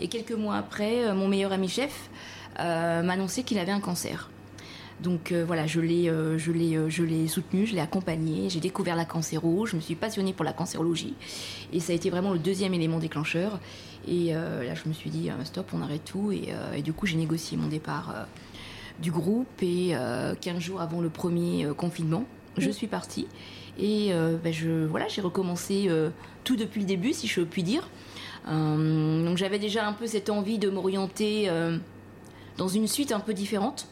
Et 0.00 0.08
quelques 0.08 0.32
mois 0.32 0.56
après, 0.56 1.12
mon 1.14 1.28
meilleur 1.28 1.52
ami 1.52 1.68
chef 1.68 2.10
m'a 2.58 3.12
annoncé 3.12 3.42
qu'il 3.42 3.58
avait 3.58 3.72
un 3.72 3.80
cancer. 3.80 4.30
Donc 5.02 5.32
euh, 5.32 5.44
voilà, 5.46 5.66
je 5.66 5.80
l'ai, 5.80 6.10
euh, 6.10 6.36
je 6.36 6.52
l'ai, 6.52 6.76
euh, 6.76 6.90
je 6.90 7.02
l'ai 7.02 7.26
soutenu, 7.26 7.66
je 7.66 7.74
l'ai 7.74 7.80
accompagné, 7.80 8.50
j'ai 8.50 8.60
découvert 8.60 8.96
la 8.96 9.06
cancéro, 9.06 9.64
je 9.64 9.76
me 9.76 9.80
suis 9.80 9.94
passionnée 9.94 10.32
pour 10.32 10.44
la 10.44 10.52
cancérologie. 10.52 11.14
Et 11.72 11.80
ça 11.80 11.92
a 11.92 11.96
été 11.96 12.10
vraiment 12.10 12.32
le 12.32 12.38
deuxième 12.38 12.74
élément 12.74 12.98
déclencheur. 12.98 13.60
Et 14.08 14.32
là, 14.32 14.74
je 14.74 14.88
me 14.88 14.94
suis 14.94 15.10
dit 15.10 15.28
stop, 15.44 15.68
on 15.74 15.82
arrête 15.82 16.04
tout. 16.06 16.32
Et, 16.32 16.80
du 16.80 16.94
coup, 16.94 17.04
j'ai 17.04 17.18
négocié 17.18 17.58
mon 17.58 17.68
départ 17.68 18.26
du 18.98 19.10
groupe. 19.10 19.62
Et 19.62 19.94
15 20.40 20.58
jours 20.58 20.80
avant 20.80 21.02
le 21.02 21.10
premier 21.10 21.68
confinement, 21.76 22.24
je 22.56 22.70
suis 22.70 22.86
partie. 22.86 23.28
Et 23.78 24.10
ben, 24.42 24.52
je 24.54 24.86
voilà, 24.86 25.06
j'ai 25.08 25.20
recommencé 25.20 25.90
tout 26.44 26.56
depuis 26.56 26.80
le 26.80 26.86
début, 26.86 27.12
si 27.12 27.26
je 27.26 27.42
puis 27.42 27.62
dire. 27.62 27.90
donc 28.46 29.36
j'avais 29.36 29.58
déjà 29.58 29.86
un 29.86 29.92
peu 29.92 30.06
cette 30.06 30.30
envie 30.30 30.58
de 30.58 30.70
m'orienter 30.70 31.50
dans 32.56 32.68
une 32.68 32.88
suite 32.88 33.12
un 33.12 33.20
peu 33.20 33.34
différente 33.34 33.86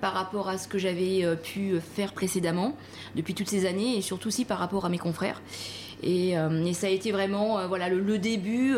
par 0.00 0.12
rapport 0.12 0.48
à 0.48 0.58
ce 0.58 0.68
que 0.68 0.78
j'avais 0.78 1.24
euh, 1.24 1.36
pu 1.36 1.80
faire 1.80 2.12
précédemment 2.12 2.76
depuis 3.14 3.34
toutes 3.34 3.48
ces 3.48 3.66
années 3.66 3.96
et 3.96 4.02
surtout 4.02 4.28
aussi 4.28 4.44
par 4.44 4.58
rapport 4.58 4.84
à 4.84 4.88
mes 4.88 4.98
confrères. 4.98 5.40
Et, 6.02 6.36
euh, 6.36 6.72
ça 6.72 6.88
a 6.88 6.90
été 6.90 7.12
vraiment 7.12 7.58
euh, 7.58 7.66
voilà 7.66 7.88
le, 7.88 8.18
début 8.18 8.76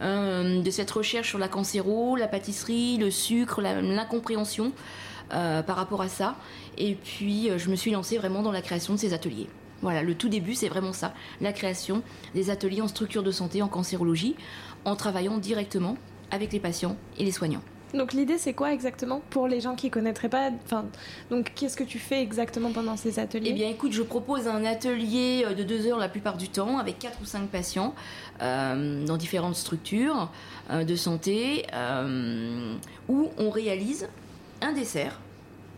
de 0.00 0.70
cette 0.70 0.90
recherche 0.90 1.28
sur 1.28 1.38
la 1.38 1.48
cancéro, 1.48 2.16
la 2.16 2.28
pâtisserie, 2.28 2.98
le 2.98 3.10
sucre, 3.10 3.62
l'incompréhension 3.62 4.72
par 5.30 5.76
rapport 5.76 6.02
à 6.02 6.08
ça. 6.08 6.36
Et 6.76 6.94
puis 6.94 7.50
je 7.56 7.70
me 7.70 7.76
suis 7.76 7.90
lancée 7.90 8.18
vraiment 8.18 8.42
dans 8.42 8.52
la 8.52 8.62
création 8.62 8.94
de 8.94 8.98
ces 8.98 9.12
ateliers. 9.12 9.48
Voilà, 9.82 10.02
le 10.02 10.14
tout 10.14 10.28
début, 10.28 10.54
c'est 10.54 10.68
vraiment 10.68 10.92
ça, 10.92 11.14
la 11.40 11.52
création 11.52 12.02
des 12.34 12.50
ateliers 12.50 12.80
en 12.80 12.88
structure 12.88 13.22
de 13.22 13.30
santé, 13.30 13.62
en 13.62 13.68
cancérologie, 13.68 14.34
en 14.84 14.96
travaillant 14.96 15.38
directement 15.38 15.96
avec 16.30 16.52
les 16.52 16.60
patients 16.60 16.96
et 17.18 17.24
les 17.24 17.32
soignants. 17.32 17.62
Donc 17.94 18.12
l'idée 18.12 18.38
c'est 18.38 18.52
quoi 18.52 18.72
exactement 18.72 19.22
pour 19.30 19.48
les 19.48 19.60
gens 19.60 19.74
qui 19.74 19.90
connaîtraient 19.90 20.28
pas? 20.28 20.50
Enfin, 20.64 20.84
donc 21.30 21.52
qu'est-ce 21.54 21.76
que 21.76 21.84
tu 21.84 21.98
fais 21.98 22.20
exactement 22.20 22.72
pendant 22.72 22.96
ces 22.96 23.18
ateliers? 23.18 23.50
Eh 23.50 23.54
bien 23.54 23.68
écoute, 23.68 23.92
je 23.92 24.02
propose 24.02 24.48
un 24.48 24.64
atelier 24.64 25.44
euh, 25.46 25.54
de 25.54 25.62
deux 25.62 25.86
heures 25.86 25.98
la 25.98 26.08
plupart 26.08 26.36
du 26.36 26.48
temps 26.48 26.78
avec 26.78 26.98
quatre 26.98 27.20
ou 27.20 27.24
cinq 27.24 27.48
patients 27.48 27.94
euh, 28.42 29.04
dans 29.04 29.16
différentes 29.16 29.56
structures 29.56 30.30
euh, 30.70 30.84
de 30.84 30.96
santé 30.96 31.64
où 33.08 33.30
on 33.38 33.50
réalise 33.50 34.08
un 34.60 34.72
dessert 34.72 35.20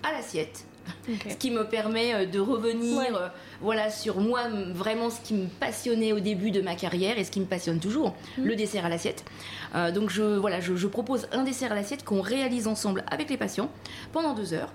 à 0.02 0.12
l'assiette 0.12 0.64
ce 1.28 1.34
qui 1.34 1.50
me 1.50 1.64
permet 1.64 2.14
euh, 2.14 2.26
de 2.26 2.40
revenir 2.40 3.16
euh, 3.16 3.28
voilà, 3.60 3.90
sur 3.90 4.20
moi, 4.20 4.42
vraiment 4.72 5.10
ce 5.10 5.20
qui 5.20 5.34
me 5.34 5.46
passionnait 5.46 6.12
au 6.12 6.20
début 6.20 6.50
de 6.50 6.60
ma 6.60 6.74
carrière 6.74 7.18
et 7.18 7.24
ce 7.24 7.30
qui 7.30 7.40
me 7.40 7.46
passionne 7.46 7.80
toujours, 7.80 8.14
mm. 8.38 8.44
le 8.44 8.56
dessert 8.56 8.84
à 8.84 8.88
l'assiette. 8.88 9.24
Euh, 9.74 9.90
donc 9.90 10.10
je, 10.10 10.22
voilà, 10.22 10.60
je, 10.60 10.86
propose 10.86 11.28
un 11.32 11.44
dessert 11.44 11.72
à 11.72 11.74
l'assiette 11.74 12.04
qu'on 12.04 12.20
réalise 12.20 12.66
ensemble 12.66 13.04
avec 13.10 13.30
les 13.30 13.36
patients 13.36 13.70
pendant 14.12 14.34
deux 14.34 14.54
heures, 14.54 14.72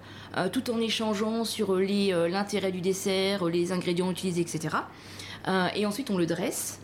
tout 0.52 0.70
en 0.70 0.80
échangeant 0.80 1.44
sur 1.44 1.76
l'intérêt 1.76 2.72
du 2.72 2.82
dessert, 2.82 3.46
les 3.46 3.72
ingrédients 3.72 4.12
utilisés, 4.12 4.42
etc. 4.42 4.78
et 5.76 5.88
ensuite 5.88 6.12
on 6.12 6.18
le 6.18 6.28
dresse, 6.28 6.80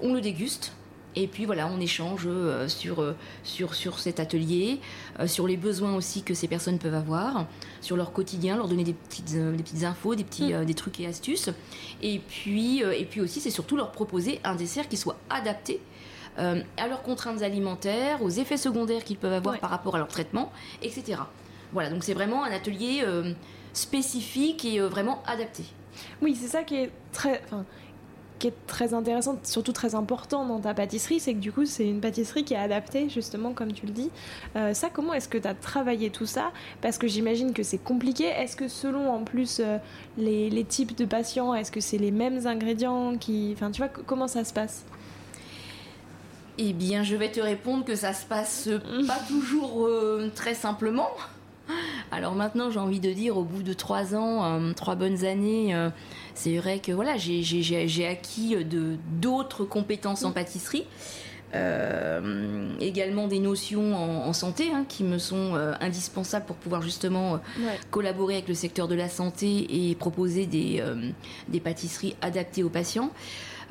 on 0.00 0.14
le 0.14 0.22
déguste 0.22 0.72
et 1.16 1.26
puis 1.26 1.46
voilà, 1.46 1.68
on 1.68 1.80
échange 1.80 2.24
euh, 2.26 2.68
sur, 2.68 3.00
euh, 3.00 3.16
sur, 3.42 3.74
sur 3.74 3.98
cet 3.98 4.20
atelier, 4.20 4.80
euh, 5.18 5.26
sur 5.26 5.46
les 5.46 5.56
besoins 5.56 5.94
aussi 5.94 6.22
que 6.22 6.34
ces 6.34 6.48
personnes 6.48 6.78
peuvent 6.78 6.94
avoir, 6.94 7.46
sur 7.80 7.96
leur 7.96 8.12
quotidien, 8.12 8.56
leur 8.56 8.68
donner 8.68 8.84
des 8.84 8.92
petites, 8.92 9.34
des 9.34 9.62
petites 9.62 9.84
infos, 9.84 10.14
des, 10.14 10.24
petits, 10.24 10.52
mm. 10.52 10.64
des 10.64 10.74
trucs 10.74 11.00
et 11.00 11.06
astuces. 11.06 11.50
Et 12.02 12.20
puis, 12.20 12.80
et 12.80 13.04
puis 13.04 13.20
aussi, 13.20 13.40
c'est 13.40 13.50
surtout 13.50 13.76
leur 13.76 13.90
proposer 13.90 14.40
un 14.44 14.54
dessert 14.54 14.88
qui 14.88 14.96
soit 14.96 15.18
adapté 15.30 15.80
à 16.36 16.86
leurs 16.86 17.02
contraintes 17.02 17.42
alimentaires, 17.42 18.22
aux 18.22 18.30
effets 18.30 18.56
secondaires 18.56 19.02
qu'ils 19.02 19.16
peuvent 19.16 19.32
avoir 19.32 19.58
par 19.58 19.70
rapport 19.70 19.96
à 19.96 19.98
leur 19.98 20.06
traitement, 20.06 20.52
etc. 20.82 21.20
Voilà, 21.72 21.90
donc 21.90 22.04
c'est 22.04 22.14
vraiment 22.14 22.44
un 22.44 22.52
atelier 22.52 23.02
spécifique 23.72 24.64
et 24.64 24.78
vraiment 24.78 25.20
adapté. 25.26 25.64
Oui, 26.22 26.36
c'est 26.40 26.46
ça 26.46 26.62
qui 26.62 26.76
est 26.76 26.92
très 27.10 27.42
qui 28.38 28.46
est 28.46 28.66
très 28.66 28.94
intéressante, 28.94 29.46
surtout 29.46 29.72
très 29.72 29.94
important 29.94 30.46
dans 30.46 30.60
ta 30.60 30.74
pâtisserie, 30.74 31.20
c'est 31.20 31.34
que 31.34 31.38
du 31.38 31.52
coup, 31.52 31.66
c'est 31.66 31.86
une 31.86 32.00
pâtisserie 32.00 32.44
qui 32.44 32.54
est 32.54 32.58
adaptée, 32.58 33.08
justement, 33.08 33.52
comme 33.52 33.72
tu 33.72 33.86
le 33.86 33.92
dis. 33.92 34.10
Euh, 34.56 34.74
ça, 34.74 34.88
comment 34.90 35.12
est-ce 35.12 35.28
que 35.28 35.38
tu 35.38 35.48
as 35.48 35.54
travaillé 35.54 36.10
tout 36.10 36.26
ça? 36.26 36.52
Parce 36.80 36.98
que 36.98 37.08
j'imagine 37.08 37.52
que 37.52 37.62
c'est 37.62 37.78
compliqué. 37.78 38.24
Est-ce 38.24 38.56
que 38.56 38.68
selon, 38.68 39.10
en 39.10 39.24
plus, 39.24 39.60
euh, 39.60 39.78
les, 40.16 40.64
types 40.64 40.96
de 40.96 41.04
patients, 41.04 41.54
est-ce 41.54 41.72
que 41.72 41.80
c'est 41.80 41.98
les 41.98 42.10
mêmes 42.10 42.46
ingrédients 42.46 43.16
qui... 43.16 43.52
Enfin, 43.54 43.70
tu 43.70 43.82
vois, 43.82 43.88
comment 43.88 44.28
ça 44.28 44.44
se 44.44 44.52
passe? 44.52 44.84
Eh 46.58 46.72
bien, 46.72 47.02
je 47.02 47.16
vais 47.16 47.30
te 47.30 47.40
répondre 47.40 47.84
que 47.84 47.94
ça 47.94 48.12
se 48.12 48.26
passe 48.26 48.68
pas 49.06 49.18
toujours 49.28 49.86
euh, 49.86 50.30
très 50.34 50.54
simplement. 50.54 51.08
Alors 52.10 52.34
maintenant, 52.34 52.70
j'ai 52.70 52.80
envie 52.80 53.00
de 53.00 53.12
dire, 53.12 53.36
au 53.36 53.44
bout 53.44 53.62
de 53.62 53.74
trois 53.74 54.14
ans, 54.14 54.72
trois 54.74 54.94
bonnes 54.94 55.26
années, 55.26 55.74
c'est 56.38 56.56
vrai 56.56 56.78
que 56.78 56.92
voilà, 56.92 57.16
j'ai 57.16 58.06
acquis 58.06 58.56
de 58.64 58.96
d'autres 59.20 59.64
compétences 59.64 60.24
en 60.24 60.32
pâtisserie. 60.32 60.86
également 62.80 63.26
des 63.26 63.40
notions 63.40 63.96
en, 63.96 64.32
santé 64.32 64.70
hein, 64.72 64.84
qui 64.88 65.02
me 65.02 65.18
sont 65.18 65.54
indispensables 65.80 66.46
pour 66.46 66.56
pouvoir 66.56 66.82
justement 66.82 67.40
collaborer 67.90 68.34
avec 68.34 68.48
le 68.48 68.54
secteur 68.54 68.86
de 68.86 68.94
la 68.94 69.08
santé 69.08 69.88
et 69.90 69.94
proposer 69.94 70.46
des, 70.46 70.82
des 71.48 71.60
pâtisseries 71.60 72.14
adaptées 72.22 72.62
aux 72.62 72.70
patients. 72.70 73.10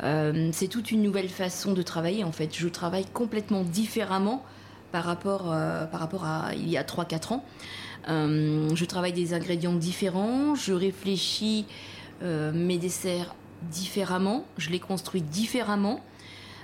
Euh, 0.03 0.49
c'est 0.51 0.67
toute 0.67 0.91
une 0.91 1.01
nouvelle 1.01 1.29
façon 1.29 1.73
de 1.73 1.81
travailler 1.81 2.23
en 2.23 2.31
fait. 2.31 2.55
Je 2.55 2.67
travaille 2.67 3.05
complètement 3.05 3.63
différemment 3.63 4.43
par 4.91 5.03
rapport, 5.03 5.51
euh, 5.51 5.85
par 5.85 5.99
rapport 5.99 6.25
à 6.25 6.53
il 6.55 6.69
y 6.69 6.77
a 6.77 6.83
3-4 6.83 7.33
ans. 7.33 7.45
Euh, 8.09 8.69
je 8.73 8.85
travaille 8.85 9.13
des 9.13 9.33
ingrédients 9.33 9.73
différents, 9.73 10.55
je 10.55 10.73
réfléchis 10.73 11.65
mes 12.21 12.77
desserts 12.77 13.35
différemment, 13.71 14.45
je 14.57 14.69
les 14.69 14.79
construis 14.79 15.21
différemment. 15.21 16.01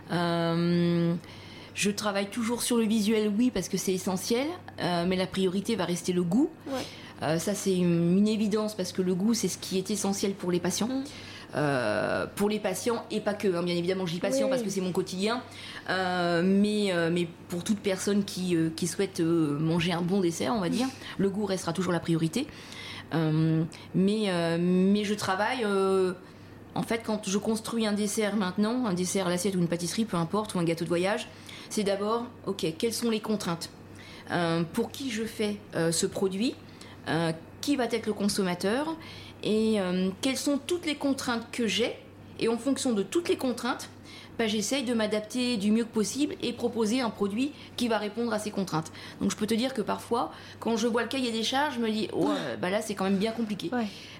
je 0.09 1.89
travaille 1.95 2.29
toujours 2.29 2.61
sur 2.61 2.77
le 2.77 2.85
visuel, 2.85 3.31
oui, 3.37 3.51
parce 3.51 3.69
que 3.69 3.77
c'est 3.77 3.93
essentiel, 3.93 4.47
mais 4.79 5.15
la 5.15 5.27
priorité 5.27 5.75
va 5.75 5.85
rester 5.85 6.13
le 6.13 6.23
goût. 6.23 6.49
ça, 7.21 7.53
c'est 7.53 7.75
une, 7.75 8.27
évidence 8.27 8.75
parce 8.75 8.91
que 8.91 9.01
le 9.01 9.15
goût, 9.15 9.33
c'est 9.33 9.47
ce 9.47 9.57
qui 9.57 9.77
est 9.77 9.91
essentiel 9.91 10.33
pour 10.33 10.51
les 10.51 10.59
patients. 10.59 10.87
Mm. 10.87 11.03
Euh, 11.55 12.25
pour 12.35 12.49
les 12.49 12.59
patients 12.59 13.05
et 13.11 13.19
pas 13.19 13.35
que. 13.35 13.47
Hein, 13.47 13.61
bien 13.61 13.75
évidemment, 13.75 14.07
je 14.07 14.13
dis 14.13 14.19
patients 14.19 14.49
parce 14.49 14.63
que 14.63 14.69
c'est 14.69 14.81
mon 14.81 14.91
quotidien, 14.91 15.43
euh, 15.89 16.41
mais, 16.43 16.91
euh, 16.91 17.11
mais 17.11 17.27
pour 17.47 17.63
toute 17.63 17.79
personne 17.79 18.23
qui, 18.23 18.57
qui 18.75 18.87
souhaite 18.87 19.19
manger 19.19 19.91
un 19.91 20.01
bon 20.01 20.19
dessert, 20.19 20.53
on 20.55 20.59
va 20.59 20.69
dire, 20.69 20.87
le 21.17 21.29
goût 21.29 21.45
restera 21.45 21.71
toujours 21.71 21.93
la 21.93 21.99
priorité. 21.99 22.47
Mais, 23.11 24.57
mais 24.57 25.03
je 25.03 25.13
travaille. 25.13 25.65
en 26.75 26.83
fait, 26.83 27.01
quand 27.05 27.27
je 27.27 27.37
construis 27.37 27.85
un 27.85 27.93
dessert 27.93 28.35
maintenant, 28.35 28.85
un 28.85 28.93
dessert 28.93 29.27
à 29.27 29.29
l'assiette 29.29 29.55
ou 29.55 29.59
une 29.59 29.67
pâtisserie, 29.67 30.05
peu 30.05 30.17
importe, 30.17 30.55
ou 30.55 30.59
un 30.59 30.63
gâteau 30.63 30.83
de 30.83 30.89
voyage, 30.89 31.27
c'est 31.69 31.83
d'abord, 31.83 32.25
ok, 32.45 32.65
quelles 32.77 32.93
sont 32.93 33.09
les 33.09 33.19
contraintes 33.19 33.69
Pour 34.73 34.91
qui 34.91 35.11
je 35.11 35.23
fais 35.23 35.57
ce 35.73 36.05
produit 36.05 36.55
Qui 37.61 37.75
va 37.75 37.85
être 37.85 38.07
le 38.07 38.13
consommateur 38.13 38.95
et 39.43 39.79
euh, 39.79 40.09
quelles 40.21 40.37
sont 40.37 40.57
toutes 40.57 40.85
les 40.85 40.95
contraintes 40.95 41.45
que 41.51 41.67
j'ai. 41.67 41.95
Et 42.39 42.47
en 42.47 42.57
fonction 42.57 42.93
de 42.93 43.03
toutes 43.03 43.29
les 43.29 43.37
contraintes, 43.37 43.89
bah, 44.37 44.47
j'essaye 44.47 44.83
de 44.83 44.93
m'adapter 44.93 45.57
du 45.57 45.71
mieux 45.71 45.83
que 45.83 45.93
possible 45.93 46.35
et 46.41 46.53
proposer 46.53 47.01
un 47.01 47.09
produit 47.09 47.51
qui 47.75 47.87
va 47.87 47.97
répondre 47.97 48.33
à 48.33 48.39
ces 48.39 48.51
contraintes. 48.51 48.91
Donc 49.21 49.31
je 49.31 49.35
peux 49.35 49.47
te 49.47 49.53
dire 49.53 49.73
que 49.73 49.81
parfois, 49.81 50.31
quand 50.59 50.77
je 50.77 50.87
vois 50.87 51.03
le 51.03 51.07
cahier 51.07 51.31
des 51.31 51.43
charges, 51.43 51.75
je 51.75 51.79
me 51.79 51.89
dis, 51.89 52.09
oh, 52.13 52.31
bah 52.61 52.69
là 52.69 52.81
c'est 52.81 52.95
quand 52.95 53.05
même 53.05 53.17
bien 53.17 53.31
compliqué. 53.31 53.69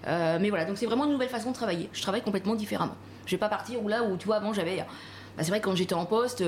Euh, 0.07 0.37
mais 0.39 0.49
voilà, 0.49 0.65
donc 0.65 0.77
c'est 0.77 0.85
vraiment 0.85 1.05
une 1.05 1.11
nouvelle 1.11 1.29
façon 1.29 1.49
de 1.49 1.55
travailler. 1.55 1.89
Je 1.93 2.01
travaille 2.01 2.21
complètement 2.21 2.55
différemment. 2.55 2.95
Je 3.25 3.31
vais 3.31 3.39
pas 3.39 3.49
partir 3.49 3.83
où 3.83 3.87
là 3.87 4.03
où 4.03 4.17
tu 4.17 4.25
vois 4.25 4.37
avant 4.37 4.53
j'avais, 4.53 4.77
bah, 4.77 5.43
c'est 5.43 5.49
vrai 5.49 5.61
quand 5.61 5.75
j'étais 5.75 5.95
en 5.95 6.05
poste 6.05 6.43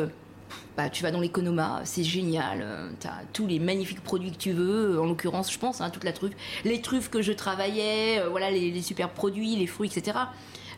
bah, 0.78 0.90
tu 0.90 1.04
vas 1.04 1.12
dans 1.12 1.22
l'économa, 1.22 1.82
c'est 1.86 2.04
génial, 2.04 2.62
euh, 2.62 2.90
tu 3.00 3.08
as 3.08 3.22
tous 3.32 3.48
les 3.48 3.60
magnifiques 3.60 4.02
produits 4.02 4.32
que 4.32 4.38
tu 4.38 4.52
veux, 4.52 5.00
en 5.00 5.06
l'occurrence, 5.06 5.52
je 5.52 5.58
pense, 5.58 5.82
hein, 5.82 5.90
toute 5.90 6.04
la 6.04 6.12
truffe, 6.12 6.34
les 6.66 6.82
truffes 6.82 7.10
que 7.10 7.22
je 7.22 7.32
travaillais, 7.32 8.20
euh, 8.20 8.30
voilà, 8.30 8.52
les, 8.52 8.82
super 8.82 9.10
produits, 9.10 9.56
les 9.56 9.68
fruits, 9.68 9.90
etc. 9.90 10.18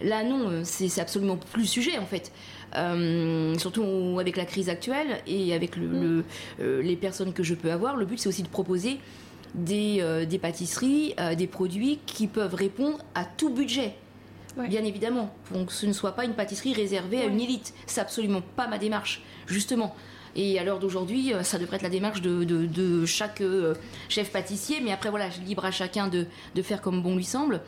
Là, 0.02 0.24
non, 0.24 0.50
euh, 0.50 0.62
c'est 0.64 1.02
absolument 1.02 1.38
plus 1.38 1.64
le 1.64 1.68
sujet, 1.68 1.98
en 1.98 2.06
fait. 2.06 2.32
Surtout 2.74 4.18
avec 4.20 4.38
la 4.38 4.46
crise 4.46 4.70
actuelle 4.70 5.22
et 5.26 5.54
avec 5.54 5.76
le, 5.76 6.24
les 6.60 6.96
personnes 6.96 7.34
que 7.34 7.44
je 7.44 7.56
peux 7.56 7.72
avoir, 7.72 7.96
le 7.96 8.06
but, 8.06 8.20
c'est 8.20 8.30
aussi 8.30 8.44
de 8.44 8.48
proposer 8.48 9.00
des, 9.56 10.04
des 10.28 10.38
pâtisseries, 10.38 11.16
des 11.38 11.48
produits 11.48 12.00
qui 12.06 12.28
peuvent 12.28 12.56
répondre 12.56 13.00
à 13.16 13.26
tout 13.26 13.50
budget 13.50 13.94
bien 14.66 14.84
évidemment, 14.84 15.34
pour 15.46 15.66
que 15.66 15.72
ce 15.72 15.86
ne 15.86 15.94
soit 15.94 16.14
pas 16.14 16.26
une 16.26 16.34
pâtisserie 16.34 16.74
réservée 16.74 17.22
à 17.22 17.26
une 17.26 17.40
élite. 17.40 17.74
C'est 17.86 18.02
absolument 18.02 18.42
pas 18.56 18.68
ma 18.68 18.78
démarche, 18.80 19.22
justement. 19.46 19.96
Et 20.36 20.60
à 20.60 20.64
l'heure 20.64 20.80
d'aujourd'hui, 20.80 21.34
euh, 21.34 21.44
ça 21.44 21.58
devrait 21.58 21.78
être 21.78 21.84
la 21.84 21.90
démarche 21.90 22.22
de, 22.22 23.06
chaque 23.06 23.42
euh, 23.42 23.74
chef 24.10 24.32
pâtissier, 24.32 24.82
mais 24.84 24.92
après 24.92 25.10
voilà, 25.10 25.30
je 25.30 25.42
libre 25.42 25.66
à 25.66 25.72
chacun 25.72 26.08
de, 26.08 26.28
faire 26.62 26.82
comme 26.82 27.02
bon 27.02 27.16
lui 27.16 27.24
semble. 27.24 27.62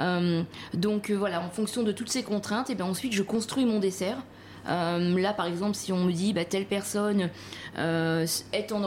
Euh, 0.00 0.42
donc 0.72 1.10
voilà, 1.10 1.42
en 1.42 1.50
fonction 1.50 1.82
de 1.82 1.92
toutes 1.92 2.10
ces 2.10 2.22
contraintes, 2.22 2.70
et 2.70 2.74
bien 2.74 2.86
ensuite 2.86 3.12
je 3.12 3.22
construis 3.22 3.64
mon 3.64 3.78
dessert. 3.78 4.18
Là 4.66 5.32
par 5.32 5.46
exemple, 5.46 5.74
si 5.74 5.92
on 5.92 6.04
me 6.04 6.12
dit 6.12 6.32
bah, 6.32 6.44
telle 6.44 6.66
personne 6.66 7.30
est 7.76 8.72
en, 8.72 8.82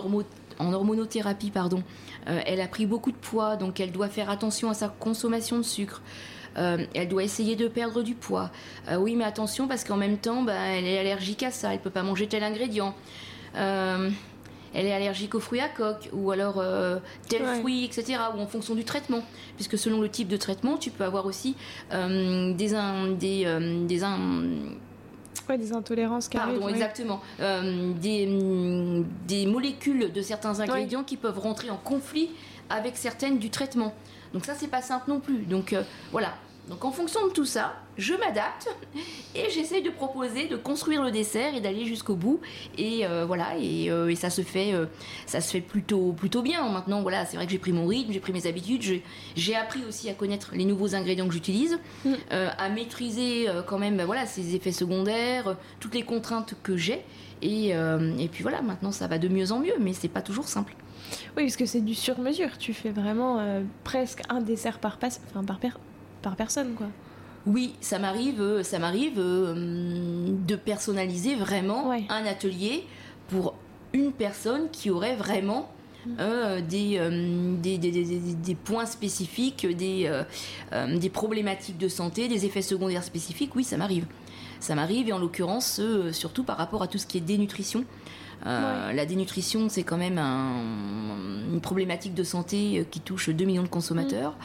en 0.59 0.73
hormonothérapie, 0.73 1.51
pardon, 1.51 1.83
elle 2.25 2.61
a 2.61 2.67
pris 2.67 2.85
beaucoup 2.85 3.11
de 3.11 3.17
poids, 3.17 3.55
donc 3.55 3.79
elle 3.79 3.91
doit 3.91 4.09
faire 4.09 4.29
attention 4.29 4.69
à 4.69 4.73
sa 4.73 4.89
consommation 4.89 5.57
de 5.57 5.63
sucre. 5.63 6.01
Euh, 6.57 6.85
elle 6.95 7.07
doit 7.07 7.23
essayer 7.23 7.55
de 7.55 7.67
perdre 7.67 8.01
du 8.01 8.15
poids. 8.15 8.51
Euh, 8.89 8.97
oui, 8.97 9.15
mais 9.15 9.25
attention 9.25 9.67
parce 9.67 9.83
qu'en 9.83 9.97
même 9.97 10.17
temps, 10.17 10.43
bah, 10.43 10.55
elle 10.55 10.85
est 10.85 10.97
allergique 10.97 11.43
à 11.43 11.51
ça, 11.51 11.73
elle 11.73 11.79
peut 11.79 11.89
pas 11.89 12.03
manger 12.03 12.27
tel 12.27 12.43
ingrédient. 12.43 12.95
Euh, 13.55 14.09
elle 14.73 14.85
est 14.85 14.93
allergique 14.93 15.33
aux 15.33 15.39
fruits 15.39 15.61
à 15.61 15.69
coque 15.69 16.09
ou 16.13 16.29
alors 16.31 16.61
tel 17.29 17.41
fruit, 17.59 17.85
etc. 17.85 18.19
Ou 18.35 18.39
en 18.39 18.47
fonction 18.47 18.75
du 18.75 18.83
traitement, 18.83 19.23
puisque 19.55 19.77
selon 19.77 20.01
le 20.01 20.09
type 20.09 20.27
de 20.27 20.37
traitement, 20.37 20.77
tu 20.77 20.91
peux 20.91 21.05
avoir 21.05 21.25
aussi 21.25 21.55
des 21.89 22.73
des 23.17 23.47
des, 23.87 24.03
des 25.55 25.71
intolérances 25.71 26.27
Pardon, 26.27 26.67
exactement. 26.67 27.21
des, 27.39 29.05
des 29.27 29.45
molécules 29.45 30.11
de 30.11 30.21
certains 30.21 30.59
ingrédients 30.59 31.03
qui 31.03 31.15
peuvent 31.15 31.39
rentrer 31.39 31.69
en 31.69 31.77
conflit 31.77 32.31
avec 32.69 32.97
certaines 32.97 33.37
du 33.37 33.49
traitement. 33.49 33.93
Donc 34.33 34.43
ça, 34.43 34.53
c'est 34.57 34.67
pas 34.67 34.81
simple 34.81 35.09
non 35.09 35.21
plus. 35.21 35.45
Donc 35.45 35.73
voilà, 36.11 36.33
donc 36.69 36.83
en 36.83 36.91
fonction 36.91 37.25
de 37.27 37.31
tout 37.31 37.45
ça, 37.45 37.75
je 37.97 38.13
m'adapte 38.13 38.67
et 39.35 39.49
j'essaye 39.49 39.81
de 39.81 39.89
proposer, 39.89 40.47
de 40.47 40.57
construire 40.57 41.01
le 41.01 41.11
dessert 41.11 41.55
et 41.55 41.61
d'aller 41.61 41.85
jusqu'au 41.85 42.15
bout. 42.15 42.41
Et 42.77 43.05
euh, 43.05 43.25
voilà, 43.25 43.53
euh, 43.55 44.09
et, 44.09 44.15
ça 44.15 44.29
se 44.29 44.41
fait, 44.41 44.73
euh, 44.73 44.85
ça 45.25 45.39
se 45.39 45.49
fait 45.51 45.61
plutôt, 45.61 46.11
plutôt 46.11 46.41
bien. 46.41 46.69
Maintenant, 46.69 47.01
voilà, 47.01 47.25
c'est 47.25 47.37
vrai 47.37 47.45
que 47.45 47.53
j'ai 47.53 47.57
pris 47.57 47.71
mon 47.71 47.85
rythme, 47.85 48.11
j'ai 48.11 48.19
pris 48.19 48.33
mes 48.33 48.47
habitudes, 48.47 49.01
j'ai 49.35 49.55
appris 49.55 49.85
aussi 49.87 50.09
à 50.09 50.13
connaître 50.13 50.51
les 50.53 50.65
nouveaux 50.65 50.93
ingrédients 50.93 51.27
que 51.27 51.33
j'utilise, 51.33 51.79
mm. 52.03 52.13
à 52.31 52.69
maîtriser 52.69 53.47
quand 53.65 53.79
même, 53.79 53.95
bah, 53.95 54.05
voilà, 54.05 54.25
ces 54.25 54.55
effets 54.55 54.71
secondaires, 54.73 55.55
toutes 55.79 55.95
les 55.95 56.03
contraintes 56.03 56.53
que 56.63 56.75
j'ai. 56.75 57.03
Et, 57.41 57.69
et 57.69 58.27
puis 58.29 58.41
voilà, 58.41 58.61
maintenant 58.61 58.91
ça 58.91 59.07
va 59.07 59.19
de 59.19 59.27
mieux 59.27 59.51
en 59.51 59.59
mieux, 59.59 59.75
mais 59.79 59.93
c'est 59.93 60.07
pas 60.07 60.21
toujours 60.21 60.47
simple. 60.47 60.75
Oui, 61.37 61.43
parce 61.43 61.55
que 61.55 61.65
c'est 61.65 61.81
du 61.81 61.93
sur-mesure. 61.93 62.57
Tu 62.57 62.73
fais 62.73 62.89
vraiment 62.89 63.61
presque 63.83 64.21
un 64.29 64.41
dessert 64.41 64.79
par, 64.79 64.97
passe, 64.97 65.21
enfin, 65.29 65.43
par, 65.43 65.59
par 66.27 66.35
personne, 66.35 66.73
quoi. 66.73 66.87
Oui, 67.45 67.75
ça 67.79 67.99
m'arrive, 67.99 68.41
euh, 68.41 68.63
ça 68.63 68.77
m'arrive 68.77 69.17
euh, 69.17 70.33
de 70.45 70.55
personnaliser 70.57 71.35
vraiment 71.35 71.91
un 71.91 72.25
atelier 72.25 72.83
pour 73.29 73.55
une 73.93 74.11
personne 74.11 74.69
qui 74.69 74.89
aurait 74.89 75.15
vraiment 75.15 75.71
mm. 76.05 76.11
euh, 76.19 76.59
des, 76.59 76.99
des, 77.61 78.55
points 78.55 78.85
spécifiques, 78.85 79.65
des, 79.65 80.11
des 80.99 81.09
problématiques 81.09 81.77
de 81.77 81.87
santé, 81.87 82.27
des 82.27 82.45
effets 82.45 82.61
secondaires 82.61 83.05
spécifiques. 83.05 83.55
Oui, 83.55 83.63
ça 83.63 83.77
m'arrive. 83.77 84.05
Ça 84.59 84.75
m'arrive 84.75 85.07
et 85.07 85.13
en 85.13 85.19
l'occurrence, 85.19 85.79
surtout 86.11 86.43
par 86.43 86.57
rapport 86.57 86.83
à 86.83 86.87
tout 86.87 86.97
ce 86.97 87.07
qui 87.07 87.17
est 87.17 87.21
dénutrition. 87.21 87.85
La 88.43 89.05
dénutrition, 89.05 89.69
c'est 89.69 89.83
quand 89.83 89.97
même 89.97 90.17
une 90.19 91.61
problématique 91.61 92.13
de 92.13 92.23
santé 92.23 92.85
qui 92.91 92.99
touche 92.99 93.29
2 93.29 93.45
millions 93.45 93.63
de 93.63 93.69
consommateurs. 93.69 94.35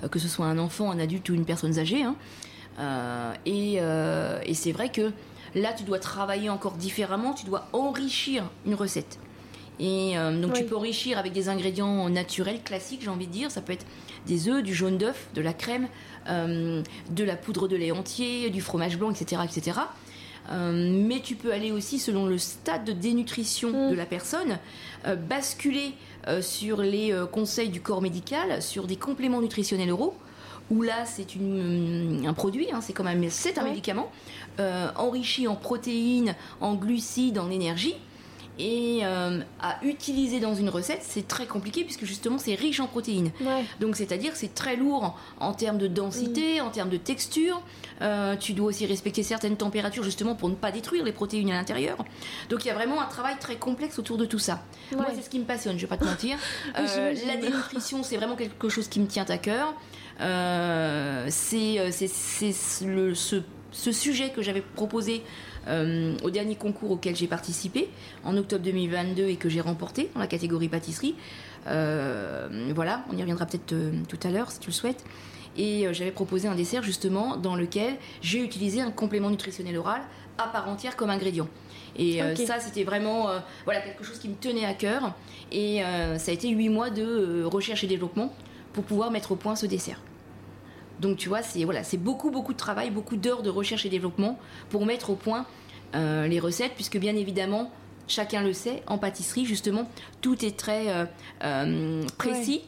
Mm. 0.00 0.04
Euh, 0.04 0.08
que 0.08 0.18
ce 0.18 0.28
soit 0.28 0.46
un 0.46 0.58
enfant, 0.58 0.90
un 0.90 0.98
adulte 0.98 1.28
ou 1.28 1.34
une 1.34 1.44
personne 1.44 1.78
âgée. 1.78 2.02
Hein. 2.02 2.16
Euh, 2.78 3.34
euh, 3.46 4.40
et, 4.44 4.54
c'est 4.54 4.72
vrai 4.72 4.90
que 4.90 5.12
là, 5.54 5.72
tu 5.72 5.84
dois 5.84 5.98
travailler 5.98 6.50
encore 6.50 6.74
différemment, 6.74 7.34
tu 7.34 7.46
dois 7.46 7.68
enrichir 7.72 8.44
une 8.66 8.74
recette. 8.74 9.18
Et 9.82 10.14
donc 10.42 10.52
tu 10.52 10.64
peux 10.64 10.76
enrichir 10.76 11.16
avec 11.16 11.32
des 11.32 11.48
ingrédients 11.48 12.10
naturels, 12.10 12.60
classiques, 12.62 13.00
j'ai 13.02 13.08
envie 13.08 13.26
de 13.26 13.32
dire. 13.32 13.50
Ça 13.50 13.62
peut 13.62 13.72
être 13.72 13.86
des 14.26 14.46
œufs, 14.46 14.62
du 14.62 14.74
jaune 14.74 14.98
d'œuf, 14.98 15.28
de 15.32 15.40
la 15.40 15.54
crème, 15.54 15.88
de 16.28 17.24
la 17.24 17.34
poudre 17.34 17.66
de 17.66 17.76
lait 17.76 17.90
entier, 17.90 18.50
du 18.50 18.60
fromage 18.60 18.98
blanc, 18.98 19.10
etc. 19.10 19.40
etc. 19.42 19.78
mais 20.50 21.20
tu 21.20 21.34
peux 21.34 21.50
aller 21.50 21.72
aussi 21.72 21.98
selon 21.98 22.26
le 22.26 22.36
stade 22.36 22.84
de 22.84 22.92
dénutrition 22.92 23.70
mm. 23.70 23.90
de 23.92 23.94
la 23.94 24.04
personne, 24.04 24.58
basculer 25.30 25.94
sur 26.40 26.82
les 26.82 27.12
euh, 27.12 27.26
conseils 27.26 27.68
du 27.68 27.80
corps 27.80 28.02
médical, 28.02 28.62
sur 28.62 28.86
des 28.86 28.96
compléments 28.96 29.40
nutritionnels 29.40 29.90
euros, 29.90 30.14
où 30.70 30.82
là 30.82 31.04
c'est 31.04 31.26
un 32.24 32.32
produit, 32.32 32.68
hein, 32.72 32.80
c'est 32.80 32.92
quand 32.92 33.04
même 33.04 33.28
c'est 33.30 33.58
un 33.58 33.64
médicament, 33.64 34.10
euh, 34.60 34.88
enrichi 34.96 35.48
en 35.48 35.56
protéines, 35.56 36.34
en 36.60 36.74
glucides, 36.74 37.38
en 37.38 37.50
énergie. 37.50 37.96
Et 38.60 39.04
à 39.04 39.78
utiliser 39.82 40.40
dans 40.40 40.54
une 40.54 40.68
recette, 40.68 41.00
c'est 41.02 41.26
très 41.26 41.46
compliqué 41.46 41.84
puisque 41.84 42.04
justement 42.04 42.38
c'est 42.38 42.54
riche 42.54 42.80
en 42.80 42.86
protéines. 42.86 43.30
Donc 43.80 43.96
c'est-à-dire 43.96 44.32
c'est 44.34 44.54
très 44.54 44.76
lourd 44.76 45.18
en, 45.38 45.52
termes 45.52 45.78
de 45.78 45.86
densité, 45.86 46.60
mm. 46.60 46.64
en 46.64 46.70
termes 46.70 46.90
de 46.90 46.96
texture. 46.96 47.62
tu 48.38 48.52
dois 48.52 48.66
aussi 48.66 48.86
respecter 48.86 49.22
certaines 49.22 49.56
températures 49.56 50.04
justement 50.04 50.34
pour 50.34 50.48
ne 50.48 50.54
pas 50.54 50.70
détruire 50.72 51.04
les 51.04 51.12
protéines 51.12 51.50
à 51.50 51.54
l'intérieur. 51.54 51.98
Donc 52.48 52.64
il 52.64 52.68
y 52.68 52.70
a 52.70 52.74
vraiment 52.74 53.00
un 53.00 53.06
travail 53.06 53.36
très 53.40 53.56
complexe 53.56 53.98
autour 53.98 54.16
de 54.18 54.24
tout 54.24 54.38
ça. 54.38 54.62
Moi 54.92 55.06
c'est 55.14 55.22
ce 55.22 55.30
qui 55.30 55.38
me 55.38 55.44
passionne, 55.44 55.76
je 55.76 55.82
vais 55.82 55.86
pas 55.86 55.98
te 55.98 56.04
mentir. 56.04 56.36
la 56.74 57.36
dénutrition 57.36 58.02
c'est 58.02 58.16
vraiment 58.16 58.36
quelque 58.36 58.68
chose 58.68 58.88
qui 58.88 59.00
me 59.00 59.06
tient 59.06 59.26
à 59.28 59.38
cœur. 59.38 59.74
c'est 61.28 61.92
ce 61.92 63.42
ce 63.72 63.92
sujet 63.92 64.30
que 64.30 64.42
j'avais 64.42 64.62
proposé 64.62 65.22
euh, 65.68 66.16
au 66.22 66.30
dernier 66.30 66.54
concours 66.54 66.92
auquel 66.92 67.14
j'ai 67.14 67.26
participé 67.26 67.88
en 68.24 68.36
octobre 68.36 68.64
2022 68.64 69.28
et 69.28 69.36
que 69.36 69.48
j'ai 69.48 69.60
remporté 69.60 70.10
dans 70.14 70.20
la 70.20 70.26
catégorie 70.26 70.68
pâtisserie. 70.68 71.14
Euh, 71.66 72.70
voilà, 72.74 73.04
on 73.12 73.16
y 73.16 73.20
reviendra 73.20 73.46
peut-être 73.46 73.72
euh, 73.72 73.92
tout 74.08 74.18
à 74.22 74.30
l'heure 74.30 74.50
si 74.50 74.58
tu 74.58 74.68
le 74.68 74.74
souhaites. 74.74 75.04
Et 75.56 75.92
j'avais 75.92 76.12
proposé 76.12 76.46
un 76.46 76.54
dessert 76.54 76.84
justement 76.84 77.36
dans 77.36 77.56
lequel 77.56 77.96
j'ai 78.22 78.42
utilisé 78.42 78.80
un 78.80 78.92
complément 78.92 79.30
nutritionnel 79.30 79.76
oral 79.78 80.00
à 80.38 80.46
part 80.46 80.68
entière 80.68 80.94
comme 80.96 81.10
ingrédient. 81.10 81.48
Et 81.96 82.20
ça, 82.46 82.60
c'était 82.60 82.84
vraiment 82.84 83.26
voilà, 83.64 83.80
quelque 83.80 84.04
chose 84.04 84.20
qui 84.20 84.28
me 84.28 84.36
tenait 84.36 84.64
à 84.64 84.74
cœur. 84.74 85.12
Et 85.50 85.82
ça 86.18 86.30
a 86.30 86.34
été 86.34 86.48
huit 86.50 86.68
mois 86.68 86.90
de 86.90 87.42
recherche 87.42 87.82
et 87.82 87.88
développement 87.88 88.32
pour 88.72 88.84
pouvoir 88.84 89.10
mettre 89.10 89.32
au 89.32 89.36
point 89.36 89.56
ce 89.56 89.66
dessert. 89.66 90.00
Donc 91.00 91.16
tu 91.16 91.28
vois, 91.28 91.42
c'est 91.42 91.64
voilà, 91.64 91.82
c'est 91.82 91.96
beaucoup 91.96 92.30
beaucoup 92.30 92.52
de 92.52 92.58
travail, 92.58 92.90
beaucoup 92.90 93.16
d'heures 93.16 93.42
de 93.42 93.50
recherche 93.50 93.86
et 93.86 93.88
développement 93.88 94.38
pour 94.68 94.84
mettre 94.86 95.10
au 95.10 95.14
point 95.14 95.46
euh, 95.94 96.28
les 96.28 96.38
recettes, 96.38 96.72
puisque 96.74 96.98
bien 96.98 97.16
évidemment, 97.16 97.70
chacun 98.06 98.42
le 98.42 98.52
sait, 98.52 98.82
en 98.86 98.98
pâtisserie 98.98 99.44
justement, 99.44 99.88
tout 100.20 100.44
est 100.44 100.56
très 100.56 100.88
euh, 100.88 101.04
euh, 101.42 102.02
précis. 102.18 102.62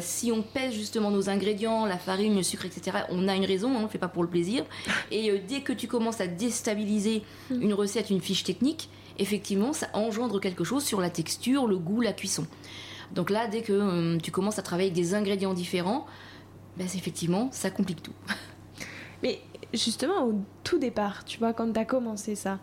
si 0.00 0.30
on 0.30 0.42
pèse 0.42 0.74
justement 0.74 1.10
nos 1.10 1.30
ingrédients, 1.30 1.86
la 1.86 1.98
farine, 1.98 2.36
le 2.36 2.42
sucre, 2.42 2.66
etc., 2.66 2.98
on 3.08 3.26
a 3.28 3.34
une 3.34 3.46
raison, 3.46 3.70
hein, 3.70 3.78
on 3.78 3.82
ne 3.84 3.88
fait 3.88 3.98
pas 3.98 4.08
pour 4.08 4.22
le 4.22 4.28
plaisir. 4.28 4.64
Et 5.10 5.36
dès 5.48 5.62
que 5.62 5.72
tu 5.72 5.88
commences 5.88 6.20
à 6.20 6.26
déstabiliser 6.26 7.22
mm. 7.50 7.62
une 7.62 7.72
recette, 7.72 8.10
une 8.10 8.20
fiche 8.20 8.44
technique, 8.44 8.90
effectivement, 9.18 9.72
ça 9.72 9.88
engendre 9.94 10.38
quelque 10.38 10.64
chose 10.64 10.84
sur 10.84 11.00
la 11.00 11.10
texture, 11.10 11.66
le 11.66 11.78
goût, 11.78 12.02
la 12.02 12.12
cuisson. 12.12 12.46
Donc 13.12 13.30
là, 13.30 13.46
dès 13.46 13.62
que 13.62 14.18
tu 14.18 14.30
commences 14.30 14.58
à 14.58 14.62
travailler 14.62 14.90
avec 14.90 15.00
des 15.00 15.14
ingrédients 15.14 15.54
différents, 15.54 16.06
ben, 16.76 16.86
effectivement, 16.94 17.48
ça 17.52 17.70
complique 17.70 18.02
tout. 18.02 18.14
Mais 19.22 19.40
justement, 19.72 20.26
au 20.26 20.34
tout 20.62 20.78
départ, 20.78 21.24
tu 21.24 21.38
vois, 21.38 21.52
quand 21.52 21.72
tu 21.72 21.78
as 21.78 21.84
commencé 21.84 22.34
ça, 22.34 22.58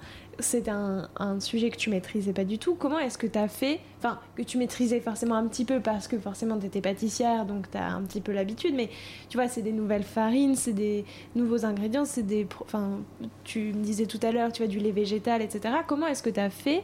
un, 0.68 1.10
un, 1.18 1.39
sujet 1.39 1.70
que 1.70 1.77
tu 1.77 1.89
maîtrisais 1.89 2.34
pas 2.34 2.44
du 2.44 2.58
tout. 2.58 2.75
Comment 2.75 3.00
est-ce 3.00 3.18
que 3.18 3.27
tu 3.27 3.38
as 3.38 3.48
fait, 3.48 3.80
enfin, 3.98 4.20
que 4.36 4.41
tu 4.41 4.58
maîtrisais 4.58 5.00
forcément 5.00 5.36
un 5.36 5.48
petit 5.48 5.65
peu 5.65 5.80
parce 5.80 6.08
que 6.08 6.18
forcément 6.20 6.58
tu 6.58 6.65
étais 6.65 6.82
pâtissière, 6.82 7.46
donc 7.46 7.70
tu 7.70 7.77
as 7.77 7.94
un 7.94 8.01
petit 8.03 8.22
peu 8.22 8.32
l'habitude, 8.32 8.74
mais 8.75 8.89
tu 9.30 9.38
vois, 9.38 9.48
c'est 9.48 9.62
des 9.62 9.72
nouvelles 9.72 10.03
farines, 10.03 10.56
c'est 10.56 10.74
des 10.74 11.06
nouveaux 11.36 11.65
ingrédients, 11.65 12.06
c'est 12.06 12.24
des. 12.24 12.48
Enfin, 12.62 13.00
tu 13.44 13.74
me 13.74 13.84
disais 13.84 14.06
tout 14.06 14.20
à 14.24 14.32
l'heure, 14.32 14.51
tu 14.51 14.63
vois, 14.63 14.68
du 14.68 14.80
lait 14.80 14.91
végétal, 14.91 15.41
etc. 15.41 15.75
Comment 15.88 16.08
est-ce 16.08 16.24
que 16.24 16.30
tu 16.30 16.39
as 16.39 16.50
fait 16.50 16.84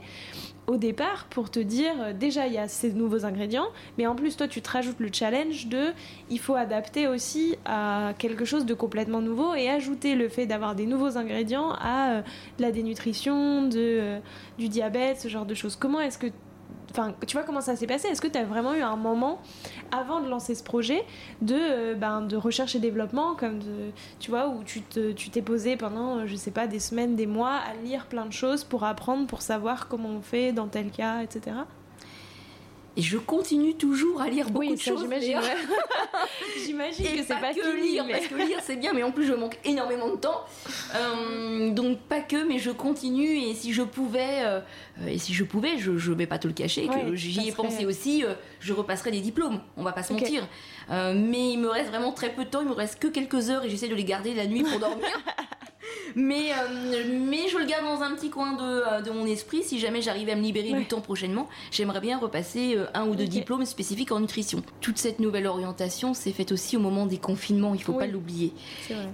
au 0.67 0.75
départ 0.75 1.25
pour 1.29 1.49
te 1.49 1.59
dire 1.59 1.93
euh, 1.99 2.13
déjà 2.13 2.45
il 2.47 2.53
y 2.53 2.57
a 2.57 2.67
ces 2.67 2.91
nouveaux 2.91 3.25
ingrédients, 3.25 3.67
mais 3.97 4.05
en 4.05 4.15
plus 4.15 4.35
toi 4.35 4.47
tu 4.47 4.61
te 4.61 4.69
rajoutes 4.69 4.99
le 4.99 5.09
challenge 5.11 5.67
de 5.67 5.87
il 6.29 6.39
faut 6.39 6.55
adapter 6.55 7.07
aussi 7.07 7.55
à 7.65 8.13
quelque 8.19 8.45
chose 8.45 8.65
de 8.65 8.73
complètement 8.73 9.21
nouveau 9.21 9.55
et 9.55 9.69
ajouter 9.69 10.15
le 10.15 10.27
fait 10.27 10.45
d'avoir 10.45 10.75
des 10.75 10.85
nouveaux 10.85 11.17
ingrédients 11.17 11.71
à 11.71 12.11
euh, 12.11 12.21
la 12.59 12.71
dénutrition, 12.71 13.63
de, 13.63 13.77
euh, 13.77 14.19
du 14.57 14.67
diabète, 14.67 15.21
ce 15.21 15.29
genre 15.29 15.45
de 15.45 15.53
choses. 15.53 15.77
Comment 15.77 16.01
est-ce 16.01 16.17
que 16.17 16.27
Enfin, 16.91 17.13
tu 17.25 17.35
vois 17.35 17.45
comment 17.45 17.61
ça 17.61 17.75
s'est 17.75 17.87
passé? 17.87 18.07
Est-ce 18.07 18.21
que 18.21 18.27
tu 18.27 18.37
as 18.37 18.45
vraiment 18.45 18.73
eu 18.73 18.81
un 18.81 18.95
moment 18.95 19.41
avant 19.91 20.21
de 20.21 20.29
lancer 20.29 20.55
ce 20.55 20.63
projet 20.63 21.03
de, 21.41 21.55
euh, 21.55 21.95
ben, 21.95 22.21
de 22.21 22.35
recherche 22.35 22.75
et 22.75 22.79
développement, 22.79 23.35
comme 23.35 23.59
tu 24.19 24.31
vois, 24.31 24.47
où 24.49 24.63
tu 24.63 24.81
t'es 24.81 25.41
posé 25.41 25.77
pendant, 25.77 26.25
je 26.25 26.35
sais 26.35 26.51
pas, 26.51 26.67
des 26.67 26.79
semaines, 26.79 27.15
des 27.15 27.27
mois 27.27 27.55
à 27.55 27.73
lire 27.83 28.05
plein 28.07 28.25
de 28.25 28.33
choses 28.33 28.63
pour 28.63 28.83
apprendre, 28.83 29.27
pour 29.27 29.41
savoir 29.41 29.87
comment 29.87 30.09
on 30.09 30.21
fait 30.21 30.51
dans 30.51 30.67
tel 30.67 30.91
cas, 30.91 31.21
etc. 31.21 31.57
Et 32.97 33.01
je 33.03 33.19
continue 33.19 33.75
toujours 33.75 34.21
à 34.21 34.27
lire 34.27 34.49
beaucoup 34.49 34.73
de 34.73 34.79
choses. 34.79 35.01
J'imagine. 35.01 35.39
j'imagine 36.65 37.05
que 37.05 37.23
c'est 37.23 37.39
pas, 37.39 37.53
que 37.53 37.79
lire, 37.79 38.07
parce 38.09 38.25
que 38.25 38.33
lire 38.33 38.57
c'est 38.63 38.75
bien, 38.75 38.91
mais 38.91 39.03
en 39.03 39.11
plus 39.11 39.27
je 39.27 39.33
manque 39.33 39.59
énormément 39.63 40.09
de 40.09 40.15
temps. 40.15 40.41
Euh, 40.95 41.69
donc 41.69 41.99
pas 41.99 42.21
que, 42.21 42.43
mais 42.47 42.57
je 42.57 42.71
continue. 42.71 43.37
Et 43.37 43.53
si 43.53 43.71
je 43.71 43.83
pouvais, 43.83 44.41
euh, 44.43 44.61
et 45.07 45.19
si 45.19 45.35
je 45.35 45.43
pouvais, 45.43 45.77
je, 45.77 45.99
je 45.99 46.11
vais 46.11 46.25
pas 46.25 46.39
te 46.39 46.47
le 46.47 46.53
cacher, 46.53 46.87
que 46.87 47.13
j'y 47.13 47.47
ai 47.47 47.51
pensé 47.51 47.85
aussi. 47.85 48.25
Euh, 48.25 48.33
je 48.59 48.73
repasserai 48.73 49.11
des 49.11 49.21
diplômes. 49.21 49.61
On 49.77 49.83
va 49.83 49.91
pas 49.91 50.01
se 50.01 50.13
mentir. 50.13 50.47
mais 50.89 51.51
il 51.51 51.59
me 51.59 51.69
reste 51.69 51.89
vraiment 51.89 52.13
très 52.13 52.33
peu 52.33 52.45
de 52.45 52.49
temps. 52.49 52.61
Il 52.61 52.67
me 52.67 52.73
reste 52.73 52.97
que 52.97 53.07
quelques 53.07 53.51
heures 53.51 53.63
et 53.63 53.69
j'essaie 53.69 53.89
de 53.89 53.95
les 53.95 54.05
garder 54.05 54.33
la 54.33 54.47
nuit 54.47 54.63
pour 54.63 54.79
dormir. 54.79 55.05
mais, 56.15 56.51
euh, 56.51 57.03
mais 57.21 57.47
je 57.49 57.57
le 57.57 57.65
garde 57.65 57.85
dans 57.85 58.01
un 58.01 58.13
petit 58.15 58.29
coin 58.29 58.53
de, 58.53 58.63
euh, 58.63 59.01
de 59.01 59.11
mon 59.11 59.25
esprit. 59.25 59.63
Si 59.63 59.79
jamais 59.79 60.01
j'arrive 60.01 60.29
à 60.29 60.35
me 60.35 60.41
libérer 60.41 60.73
du 60.73 60.85
temps 60.85 61.01
prochainement, 61.01 61.47
j'aimerais 61.71 61.99
bien 62.01 62.17
repasser 62.17 62.75
euh, 62.75 62.85
un 62.93 63.07
ou 63.07 63.15
deux 63.15 63.27
diplômes 63.27 63.65
spécifiques 63.65 64.11
en 64.11 64.19
nutrition. 64.19 64.63
Toute 64.81 64.97
cette 64.97 65.19
nouvelle 65.19 65.47
orientation 65.47 66.13
s'est 66.13 66.31
faite 66.31 66.51
aussi 66.51 66.77
au 66.77 66.79
moment 66.79 67.05
des 67.05 67.17
confinements, 67.17 67.75
il 67.75 67.83
faut 67.83 67.93
pas 67.93 68.07
l'oublier. 68.07 68.53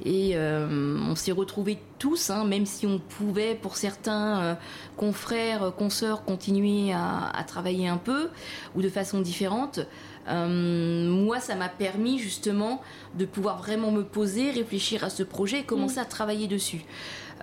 Et 0.05 0.36
on 0.38 1.15
s'est 1.15 1.31
retrouvés 1.31 1.77
tous, 1.99 2.29
hein, 2.29 2.45
même 2.45 2.65
si 2.65 2.86
on 2.86 2.99
pouvait 2.99 3.55
pour 3.55 3.77
certains 3.77 4.57
confrères, 4.97 5.73
consoeurs 5.75 6.23
continuer 6.23 6.93
à, 6.93 7.29
à, 7.29 7.43
travailler 7.43 7.88
un 7.88 7.97
peu 7.97 8.29
ou 8.75 8.81
de 8.81 8.89
façon 8.89 9.21
différente. 9.21 9.79
Euh, 10.27 11.09
moi, 11.09 11.39
ça 11.39 11.55
m'a 11.55 11.69
permis 11.69 12.19
justement 12.19 12.81
de 13.17 13.25
pouvoir 13.25 13.57
vraiment 13.57 13.91
me 13.91 14.03
poser, 14.03 14.51
réfléchir 14.51 15.03
à 15.03 15.09
ce 15.09 15.23
projet 15.23 15.59
et 15.59 15.63
commencer 15.63 15.99
à 15.99 16.05
travailler 16.05 16.47
dessus. 16.47 16.83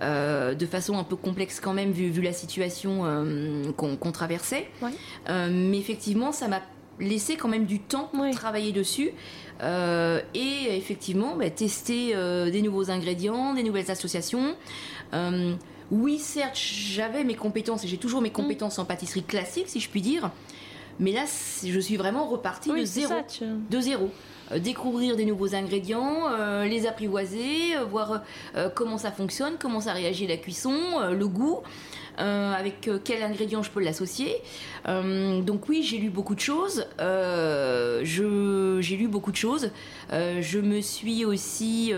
Euh, 0.01 0.55
de 0.55 0.65
façon 0.65 0.97
un 0.97 1.03
peu 1.03 1.15
complexe 1.15 1.59
quand 1.59 1.73
même 1.73 1.91
vu, 1.91 2.09
vu 2.09 2.21
la 2.23 2.33
situation 2.33 3.01
euh, 3.05 3.71
qu'on 3.73 4.11
traversait. 4.11 4.67
mais 5.29 5.77
effectivement, 5.77 6.31
ça 6.31 6.47
m'a 6.47 6.61
laissé 6.99 7.35
quand 7.35 7.47
même 7.47 7.65
du 7.65 7.79
temps 7.79 8.09
pour 8.13 8.29
travailler 8.31 8.71
dessus 8.71 9.11
et 9.63 10.77
effectivement 10.77 11.35
bah, 11.35 11.49
tester 11.51 12.15
des 12.51 12.61
nouveaux 12.61 12.89
ingrédients, 12.89 13.53
des 13.53 13.63
nouvelles 13.63 13.91
associations. 13.91 14.55
oui, 15.91 16.17
certes, 16.17 16.57
j'avais 16.57 17.23
mes 17.23 17.35
compétences 17.35 17.83
et 17.83 17.87
j'ai 17.87 17.97
toujours 17.97 18.21
mes 18.21 18.29
mm. 18.29 18.33
compétences 18.33 18.79
en 18.79 18.85
pâtisserie 18.85 19.23
classique, 19.23 19.67
si 19.67 19.79
je 19.79 19.89
puis 19.89 20.01
dire. 20.01 20.31
Mais 21.01 21.11
là, 21.11 21.25
je 21.65 21.79
suis 21.79 21.97
vraiment 21.97 22.27
repartie 22.27 22.71
de 22.71 22.85
zéro. 22.85 23.13
De 23.69 23.81
zéro 23.81 24.09
euh, 24.51 24.59
découvrir 24.59 25.15
des 25.15 25.25
nouveaux 25.25 25.55
ingrédients, 25.55 26.29
euh, 26.29 26.65
les 26.65 26.85
apprivoiser, 26.87 27.75
euh, 27.75 27.83
voir 27.83 28.21
comment 28.75 28.97
ça 28.97 29.11
fonctionne, 29.11 29.53
comment 29.59 29.81
ça 29.81 29.93
réagit 29.93 30.27
la 30.27 30.37
cuisson, 30.37 30.73
le 31.09 31.27
goût, 31.27 31.59
avec 32.17 32.89
quel 33.03 33.23
ingrédient 33.23 33.63
je 33.63 33.71
peux 33.71 33.83
l'associer. 33.83 34.35
donc 34.85 35.67
oui, 35.69 35.83
j'ai 35.83 35.97
lu 35.97 36.09
beaucoup 36.09 36.35
de 36.35 36.39
choses. 36.39 36.85
j'ai 36.99 38.97
lu 38.97 39.07
beaucoup 39.07 39.31
de 39.31 39.37
choses. 39.37 39.71
je 40.11 40.59
me 40.59 40.81
suis 40.81 41.25
aussi 41.25 41.93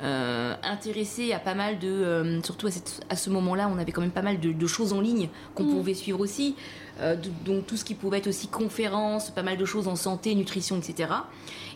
intéressée 0.00 1.32
à 1.32 1.38
pas 1.38 1.54
mal 1.54 1.78
de, 1.78 2.40
surtout 2.44 2.68
à, 3.10 3.16
ce 3.16 3.30
moment-là, 3.30 3.70
on 3.72 3.78
avait 3.78 3.92
quand 3.92 4.02
même 4.02 4.10
pas 4.10 4.22
mal 4.22 4.38
de, 4.40 4.66
choses 4.66 4.92
en 4.92 5.00
ligne 5.00 5.28
qu'on 5.54 5.64
mm. 5.64 5.70
pouvait 5.70 5.94
suivre 5.94 6.20
aussi. 6.20 6.54
Euh, 7.00 7.14
donc 7.44 7.66
tout 7.66 7.76
ce 7.76 7.84
qui 7.84 7.94
pouvait 7.94 8.18
être 8.18 8.26
aussi 8.26 8.48
conférences, 8.48 9.30
pas 9.30 9.42
mal 9.42 9.56
de 9.56 9.64
choses 9.64 9.88
en 9.88 9.96
santé, 9.96 10.34
nutrition, 10.34 10.78
etc. 10.78 11.10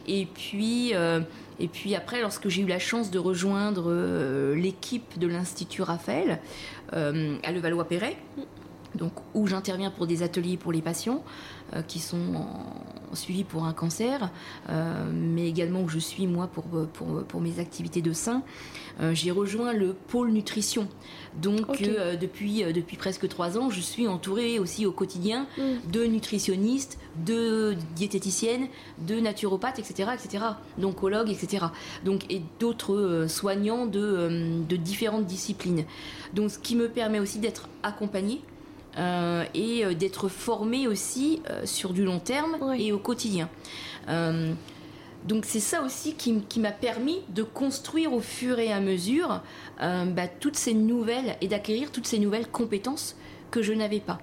Et 0.07 0.27
puis, 0.27 0.95
euh, 0.95 1.21
et 1.61 1.69
puis 1.69 1.95
après, 1.95 2.21
lorsque 2.21 2.49
j'ai 2.49 2.63
eu 2.63 2.67
la 2.67 2.79
chance 2.79 3.11
de 3.11 3.19
rejoindre 3.19 3.85
euh, 3.89 4.55
l'équipe 4.55 5.19
de 5.19 5.27
l'Institut 5.27 5.83
Raphaël 5.83 6.41
à 6.93 7.53
Levallois-Perret, 7.53 8.17
donc 8.95 9.13
où 9.35 9.47
j'interviens 9.47 9.91
pour 9.91 10.07
des 10.07 10.23
ateliers 10.23 10.57
pour 10.57 10.73
les 10.73 10.83
patients 10.83 11.23
euh, 11.75 11.83
qui 11.83 12.01
sont 12.01 12.47
suivis 13.13 13.45
pour 13.45 13.65
un 13.65 13.73
cancer, 13.73 14.31
euh, 14.69 15.11
mais 15.13 15.49
également 15.49 15.83
où 15.83 15.89
je 15.89 15.99
suis 15.99 16.27
moi 16.27 16.49
pour, 16.49 16.65
pour, 16.65 17.23
pour 17.25 17.41
mes 17.41 17.59
activités 17.61 18.03
de 18.03 18.13
sein. 18.13 18.43
Euh, 19.01 19.15
j'ai 19.15 19.31
rejoint 19.31 19.73
le 19.73 19.93
pôle 19.93 20.31
nutrition. 20.31 20.89
Donc 21.41 21.81
depuis, 22.21 22.65
depuis 22.73 22.97
presque 22.97 23.29
trois 23.29 23.57
ans, 23.57 23.71
je 23.71 23.81
suis 23.81 24.09
entourée 24.09 24.59
aussi 24.59 24.85
au 24.85 24.93
quotidien 24.93 25.47
mm. 25.59 25.91
de 25.93 26.05
nutritionnistes, 26.05 26.99
de 27.25 27.77
diététiciennes, 27.95 28.67
de 29.07 29.21
naturopathes, 29.21 29.79
etc., 29.79 30.11
etc., 30.15 30.45
d'oncologues, 30.79 31.31
etc. 31.31 31.67
Donc 32.05 32.25
et 32.31 32.43
d'autres 32.59 33.27
soignants 33.29 33.87
de, 33.87 34.29
de 34.69 34.77
différentes 34.77 35.27
disciplines. 35.27 35.85
Donc 36.35 36.51
ce 36.51 36.59
qui 36.59 36.75
me 36.75 36.89
permet 36.89 37.21
aussi 37.21 37.39
d'être 37.39 37.69
accompagnée 37.83 38.41
euh, 38.99 39.45
et 39.55 39.85
euh, 39.85 39.95
d'être 39.95 40.29
formé 40.29 40.89
aussi 40.89 41.43
euh, 41.49 41.65
sur 41.65 41.93
du 41.93 42.05
long 42.05 42.19
terme 42.19 42.75
et 42.77 42.91
au 42.93 42.99
quotidien. 42.99 43.49
donc 45.29 45.45
c'est 45.45 45.61
ça 45.61 45.83
aussi 45.83 46.15
qui, 46.15 46.61
m'a 46.61 46.73
permis 46.73 47.21
de 47.29 47.45
construire 47.45 48.13
au 48.13 48.21
fur 48.21 48.59
et 48.59 48.73
à 48.73 48.81
mesure 48.81 49.43
bah, 49.79 50.27
toutes 50.41 50.57
ces 50.57 50.75
nouvelles 50.75 51.37
et 51.41 51.47
d'acquérir 51.47 51.93
toutes 51.93 52.07
ces 52.07 52.19
nouvelles 52.19 52.49
compétences 52.49 53.17
que 53.51 53.63
je 53.63 53.73
n'avais 53.73 54.01
pas. 54.01 54.19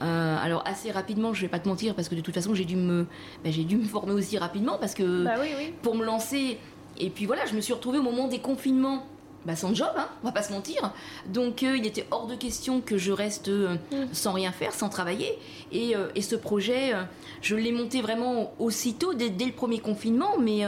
alors 0.00 0.62
assez 0.66 0.90
rapidement, 0.90 1.32
je 1.34 1.42
vais 1.42 1.48
pas 1.48 1.60
te 1.60 1.68
mentir, 1.68 1.94
parce 1.94 2.08
que 2.08 2.14
de 2.14 2.22
toute 2.22 2.34
façon 2.34 2.54
j'ai 2.54 2.64
dû 2.64 2.76
me, 2.76 3.06
bah, 3.44 3.50
j'ai 3.50 3.64
dû 3.64 3.76
me 3.76 3.84
former 3.84 4.12
aussi 4.12 4.38
rapidement 4.38 4.78
parce 4.78 4.94
que 4.94 5.24
bah 5.24 5.36
pour 5.82 5.94
me 5.94 6.04
lancer. 6.04 6.58
Et 6.98 7.10
puis 7.10 7.26
voilà, 7.26 7.46
je 7.46 7.54
me 7.54 7.60
suis 7.60 7.72
retrouvée 7.72 7.98
au 7.98 8.02
moment 8.02 8.26
des 8.26 8.40
confinements 8.40 9.06
bah, 9.46 9.56
sans 9.56 9.74
job, 9.74 9.88
hein, 9.96 10.06
on 10.22 10.26
va 10.26 10.32
pas 10.32 10.42
se 10.42 10.52
mentir. 10.52 10.92
Donc 11.26 11.62
euh, 11.62 11.76
il 11.76 11.86
était 11.86 12.06
hors 12.10 12.26
de 12.26 12.34
question 12.34 12.80
que 12.80 12.98
je 12.98 13.10
reste 13.10 13.48
euh, 13.48 13.76
mm. 13.92 14.08
sans 14.12 14.32
rien 14.32 14.52
faire, 14.52 14.74
sans 14.74 14.90
travailler. 14.90 15.38
Et, 15.72 15.96
euh, 15.96 16.08
ce 16.20 16.36
projet, 16.36 16.92
je 17.40 17.56
l'ai 17.56 17.72
monté 17.72 18.02
vraiment 18.02 18.52
aussitôt, 18.58 19.14
dès, 19.14 19.30
le 19.30 19.52
premier 19.52 19.80
confinement, 19.80 20.38
mais 20.38 20.64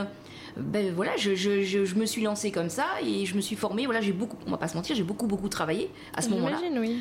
ben, 0.57 0.93
voilà, 0.93 1.17
je, 1.17 1.95
me 1.95 2.07
suis 2.07 2.23
lancée 2.23 2.51
comme 2.51 2.71
ça 2.71 2.87
et 3.07 3.27
je 3.27 3.37
me 3.37 3.41
suis 3.41 3.55
formée. 3.55 3.85
Voilà, 3.85 4.01
j'ai 4.01 4.13
beaucoup, 4.13 4.39
on 4.47 4.51
va 4.51 4.57
pas 4.57 4.67
se 4.67 4.75
mentir, 4.75 4.97
j'ai 4.97 5.05
beaucoup 5.05 5.27
beaucoup 5.27 5.49
travaillé 5.49 5.91
à 6.15 6.23
ce 6.23 6.31
moment-là 6.31 6.59
oui. 6.81 6.99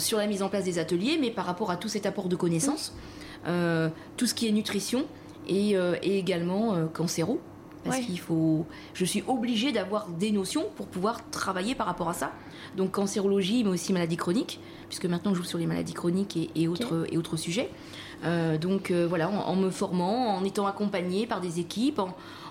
sur 0.00 0.16
la 0.16 0.26
mise 0.26 0.42
en 0.42 0.48
place 0.48 0.64
des 0.64 0.78
ateliers, 0.78 1.18
mais 1.20 1.30
par 1.30 1.44
rapport 1.44 1.70
à 1.70 1.76
tout 1.76 1.88
cet 1.88 2.06
apport 2.06 2.28
de 2.28 2.36
connaissances, 2.36 2.94
tout 3.44 4.26
ce 4.26 4.34
qui 4.34 4.48
est 4.48 4.52
nutrition 4.52 5.04
et, 5.46 5.72
et 5.72 6.18
également 6.18 6.86
cancéro 6.94 7.40
parce 7.84 7.98
qu'il 8.00 8.18
faut. 8.18 8.66
Je 8.94 9.04
suis 9.04 9.24
obligée 9.26 9.72
d'avoir 9.72 10.08
des 10.08 10.30
notions 10.30 10.66
pour 10.76 10.86
pouvoir 10.86 11.28
travailler 11.30 11.74
par 11.74 11.86
rapport 11.86 12.08
à 12.08 12.14
ça. 12.14 12.32
Donc 12.76 12.92
cancérologie, 12.92 13.64
mais 13.64 13.70
aussi 13.70 13.92
maladies 13.92 14.16
chroniques, 14.16 14.60
puisque 14.88 15.06
maintenant 15.06 15.34
je 15.34 15.38
joue 15.38 15.44
sur 15.44 15.58
les 15.58 15.66
maladies 15.66 15.94
chroniques 15.94 16.50
et, 16.54 16.68
autres, 16.68 17.06
et 17.10 17.18
autres 17.18 17.36
sujets. 17.36 17.70
Euh, 18.24 18.56
donc 18.56 18.90
euh, 18.90 19.06
voilà, 19.06 19.28
en, 19.28 19.56
me 19.56 19.70
formant, 19.70 20.36
en 20.36 20.44
étant 20.44 20.66
accompagnée 20.66 21.26
par 21.26 21.40
des 21.40 21.60
équipes, 21.60 22.00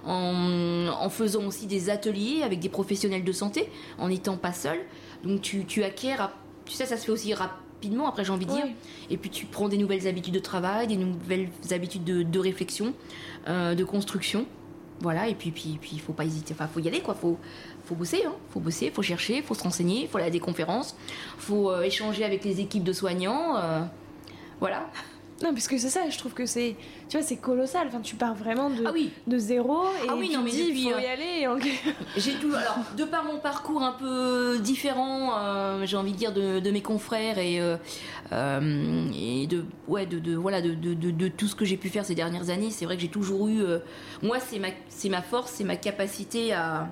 en, 0.05 1.09
faisant 1.09 1.45
aussi 1.45 1.67
des 1.67 1.89
ateliers 1.89 2.43
avec 2.43 2.59
des 2.59 2.69
professionnels 2.69 3.23
de 3.23 3.31
santé, 3.31 3.69
en 3.97 4.09
n'étant 4.09 4.37
pas 4.37 4.53
seule. 4.53 4.79
Donc 5.23 5.41
tu, 5.41 5.65
tu 5.65 5.83
acquiers, 5.83 6.15
tu 6.65 6.73
sais, 6.73 6.85
ça 6.85 6.97
se 6.97 7.05
fait 7.05 7.11
aussi 7.11 7.33
rapidement, 7.33 8.07
après 8.07 8.25
j'ai 8.25 8.31
envie 8.31 8.45
de 8.45 8.51
dire. 8.51 8.65
Et 9.09 9.17
puis 9.17 9.29
tu 9.29 9.45
prends 9.45 9.69
des 9.69 9.77
nouvelles 9.77 10.07
habitudes 10.07 10.33
de 10.33 10.39
travail, 10.39 10.87
des 10.87 10.97
nouvelles 10.97 11.49
habitudes 11.71 12.03
de, 12.03 12.39
réflexion, 12.39 12.93
euh, 13.47 13.75
de 13.75 13.83
construction. 13.83 14.45
Voilà, 15.01 15.27
et 15.27 15.33
puis, 15.33 15.49
puis, 15.51 15.79
puis, 15.81 15.97
faut 15.97 16.13
pas 16.13 16.25
hésiter, 16.25 16.53
enfin, 16.53 16.67
faut 16.67 16.79
y 16.79 16.87
aller, 16.87 17.01
quoi. 17.01 17.15
Faut, 17.15 17.39
faut 17.85 17.95
bosser, 17.95 18.23
hein. 18.25 18.33
Faut 18.51 18.59
bosser, 18.59 18.91
faut 18.91 19.01
chercher, 19.01 19.41
faut 19.41 19.55
se 19.55 19.63
renseigner, 19.63 20.07
faut 20.07 20.17
aller 20.17 20.27
à 20.27 20.31
des 20.31 20.39
conférences, 20.39 20.95
faut 21.37 21.71
euh, 21.71 21.81
échanger 21.81 22.23
avec 22.23 22.45
les 22.45 22.59
équipes 22.59 22.83
de 22.83 22.93
soignants. 22.93 23.57
Euh, 23.57 23.81
voilà. 24.59 24.85
Non, 25.43 25.53
parce 25.53 25.67
que 25.67 25.77
c'est 25.77 25.89
ça, 25.89 26.09
je 26.09 26.17
trouve 26.17 26.33
que 26.33 26.45
c'est, 26.45 26.75
tu 27.09 27.17
vois, 27.17 27.25
c'est 27.25 27.37
colossal. 27.37 27.87
Enfin, 27.87 28.01
tu 28.01 28.15
pars 28.15 28.35
vraiment 28.35 28.69
de, 28.69 28.83
ah 28.85 28.91
oui. 28.93 29.11
de 29.27 29.37
zéro 29.37 29.85
et 30.03 30.07
ah 30.09 30.15
oui, 30.17 30.29
tu 30.29 30.37
non, 30.37 30.43
mais 30.43 30.51
dis, 30.51 30.69
il 30.69 30.83
faut 30.83 30.99
y 30.99 31.03
euh, 31.03 31.57
aller. 31.57 31.71
J'ai 32.17 32.33
tout, 32.33 32.53
alors, 32.53 32.77
de 32.97 33.03
par 33.05 33.23
mon 33.23 33.39
parcours 33.39 33.81
un 33.81 33.93
peu 33.93 34.59
différent, 34.59 35.31
euh, 35.37 35.85
j'ai 35.85 35.97
envie 35.97 36.11
de 36.11 36.17
dire, 36.17 36.33
de, 36.33 36.59
de 36.59 36.71
mes 36.71 36.81
confrères 36.81 37.37
et, 37.37 37.59
euh, 37.59 37.77
et 39.13 39.47
de, 39.47 39.65
ouais, 39.87 40.05
de, 40.05 40.19
de 40.19 40.35
voilà, 40.35 40.61
de, 40.61 40.73
de, 40.73 41.27
tout 41.27 41.47
ce 41.47 41.55
que 41.55 41.65
j'ai 41.65 41.77
pu 41.77 41.89
faire 41.89 42.05
ces 42.05 42.15
dernières 42.15 42.49
années, 42.49 42.69
c'est 42.69 42.85
vrai 42.85 42.95
que 42.95 43.01
j'ai 43.01 43.07
toujours 43.07 43.47
eu, 43.47 43.63
moi, 44.21 44.39
c'est 44.39 44.59
ma, 44.59 44.69
c'est 44.89 45.09
ma 45.09 45.21
force, 45.21 45.53
c'est 45.55 45.63
ma 45.63 45.75
capacité 45.75 46.53
à, 46.53 46.89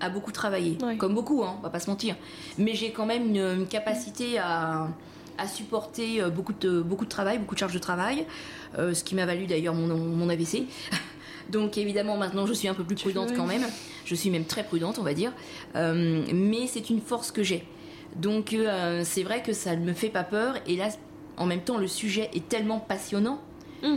à 0.00 0.10
beaucoup 0.10 0.32
travailler. 0.32 0.78
Comme 0.98 1.14
beaucoup, 1.14 1.44
hein, 1.44 1.54
on 1.58 1.62
va 1.62 1.70
pas 1.70 1.80
se 1.80 1.88
mentir. 1.88 2.16
Mais 2.58 2.74
j'ai 2.74 2.90
quand 2.90 3.06
même 3.06 3.34
une 3.34 3.66
capacité 3.66 4.38
à 4.38 4.88
à 5.38 5.46
supporter 5.46 6.20
euh, 6.20 6.30
beaucoup 6.30 6.52
de, 6.52 6.80
beaucoup 6.80 7.04
de 7.04 7.10
travail, 7.10 7.38
beaucoup 7.38 7.54
de 7.54 7.60
charges 7.60 7.74
de 7.74 7.78
travail, 7.78 8.26
euh, 8.78 8.94
ce 8.94 9.04
qui 9.04 9.14
m'a 9.14 9.26
valu 9.26 9.46
d'ailleurs 9.46 9.74
mon, 9.74 9.94
mon 9.96 10.28
AVC. 10.28 10.64
Donc 11.50 11.76
évidemment 11.76 12.16
maintenant 12.16 12.46
je 12.46 12.54
suis 12.54 12.68
un 12.68 12.74
peu 12.74 12.84
plus 12.84 12.96
prudente 12.96 13.34
quand 13.36 13.46
même. 13.46 13.64
Je 14.04 14.14
suis 14.14 14.30
même 14.30 14.46
très 14.46 14.64
prudente 14.64 14.98
on 14.98 15.02
va 15.02 15.12
dire. 15.12 15.32
Euh, 15.76 16.24
mais 16.32 16.66
c'est 16.66 16.88
une 16.88 17.00
force 17.00 17.30
que 17.30 17.42
j'ai. 17.42 17.66
Donc 18.16 18.56
c'est 19.02 19.24
vrai 19.24 19.42
que 19.42 19.52
ça 19.52 19.76
ne 19.76 19.84
me 19.84 19.92
fait 19.92 20.08
pas 20.08 20.24
peur. 20.24 20.54
Et 20.66 20.76
là 20.76 20.88
en 21.36 21.44
même 21.44 21.60
temps 21.60 21.76
le 21.76 21.86
sujet 21.86 22.30
est 22.32 22.48
tellement 22.48 22.78
passionnant. 22.78 23.42
Mm. 23.82 23.96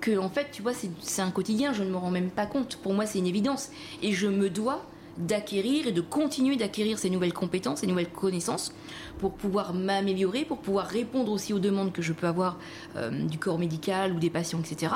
Que 0.00 0.18
en 0.18 0.28
fait 0.28 0.50
tu 0.52 0.62
vois 0.62 0.72
c'est 1.00 1.22
un 1.22 1.32
quotidien, 1.32 1.72
je 1.72 1.82
ne 1.82 1.90
me 1.90 1.96
rends 1.96 2.12
même 2.12 2.30
pas 2.30 2.46
compte. 2.46 2.76
Pour 2.76 2.94
moi 2.94 3.06
c'est 3.06 3.18
une 3.18 3.26
évidence. 3.26 3.70
Et 4.00 4.12
je 4.12 4.28
me 4.28 4.48
dois 4.48 4.86
d'acquérir 5.16 5.86
et 5.86 5.92
de 5.92 6.00
continuer 6.00 6.56
d'acquérir 6.56 6.98
ces 6.98 7.10
nouvelles 7.10 7.32
compétences, 7.32 7.80
ces 7.80 7.86
nouvelles 7.86 8.10
connaissances 8.10 8.72
pour 9.18 9.32
pouvoir 9.32 9.74
m'améliorer, 9.74 10.44
pour 10.44 10.58
pouvoir 10.58 10.86
répondre 10.86 11.30
aussi 11.32 11.52
aux 11.52 11.58
demandes 11.58 11.92
que 11.92 12.02
je 12.02 12.12
peux 12.12 12.26
avoir 12.26 12.58
euh, 12.96 13.10
du 13.26 13.38
corps 13.38 13.58
médical 13.58 14.12
ou 14.12 14.18
des 14.18 14.30
patients, 14.30 14.60
etc. 14.60 14.92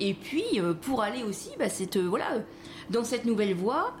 Et 0.00 0.14
puis 0.14 0.44
euh, 0.56 0.74
pour 0.74 1.02
aller 1.02 1.22
aussi, 1.22 1.50
bah, 1.58 1.68
cette, 1.68 1.96
euh, 1.96 2.08
voilà, 2.08 2.26
dans 2.90 3.04
cette 3.04 3.24
nouvelle 3.24 3.54
voie, 3.54 3.94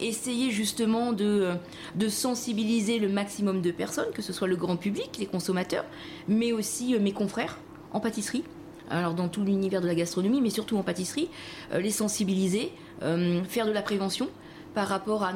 essayer 0.00 0.50
justement 0.50 1.12
de, 1.12 1.48
de 1.96 2.08
sensibiliser 2.08 2.98
le 2.98 3.08
maximum 3.08 3.60
de 3.60 3.70
personnes, 3.70 4.10
que 4.14 4.22
ce 4.22 4.32
soit 4.32 4.48
le 4.48 4.56
grand 4.56 4.76
public, 4.76 5.16
les 5.18 5.26
consommateurs, 5.26 5.84
mais 6.28 6.52
aussi 6.52 6.96
mes 6.98 7.12
confrères 7.12 7.58
en 7.92 8.00
pâtisserie 8.00 8.44
alors 8.90 9.12
dans 9.12 9.28
tout 9.28 9.44
l'univers 9.44 9.82
de 9.82 9.86
la 9.86 9.94
gastronomie, 9.94 10.40
mais 10.40 10.48
surtout 10.48 10.78
en 10.78 10.82
pâtisserie, 10.82 11.28
les 11.74 11.90
sensibiliser, 11.90 12.72
faire 13.02 13.66
de 13.66 13.70
la 13.70 13.82
prévention, 13.82 14.30
par 14.78 14.86
rapport 14.86 15.24
à, 15.24 15.32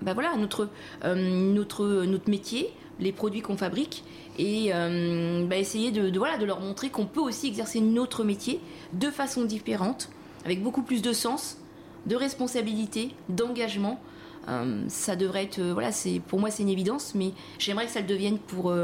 bah 0.00 0.12
euh, 0.18 0.36
notre, 0.36 2.04
notre 2.04 2.28
métier, 2.28 2.68
les 2.98 3.12
produits 3.12 3.40
qu'on 3.40 3.56
fabrique 3.56 4.02
et 4.40 4.70
euh, 4.74 5.46
bah 5.46 5.56
essayer 5.56 5.92
de, 5.92 6.10
leur 6.44 6.58
montrer 6.58 6.90
qu'on 6.90 7.06
peut 7.06 7.20
aussi 7.20 7.46
exercer 7.46 7.80
notre 7.80 8.24
métier 8.24 8.58
de 8.92 9.08
façon 9.08 9.44
différente, 9.44 10.08
avec 10.44 10.64
beaucoup 10.64 10.82
plus 10.82 11.00
de 11.00 11.12
sens, 11.12 11.58
de 12.06 12.16
responsabilité, 12.16 13.10
d'engagement. 13.28 14.00
Euh, 14.48 14.82
ça 14.88 15.14
devrait 15.14 15.44
être, 15.44 15.60
voilà, 15.60 15.92
c'est 15.92 16.18
pour 16.18 16.40
moi 16.40 16.50
c'est 16.50 16.64
une 16.64 16.68
évidence, 16.68 17.14
mais 17.14 17.30
j'aimerais 17.60 17.86
que 17.86 17.92
ça 17.92 18.00
le 18.00 18.08
devienne 18.08 18.38
pour, 18.38 18.74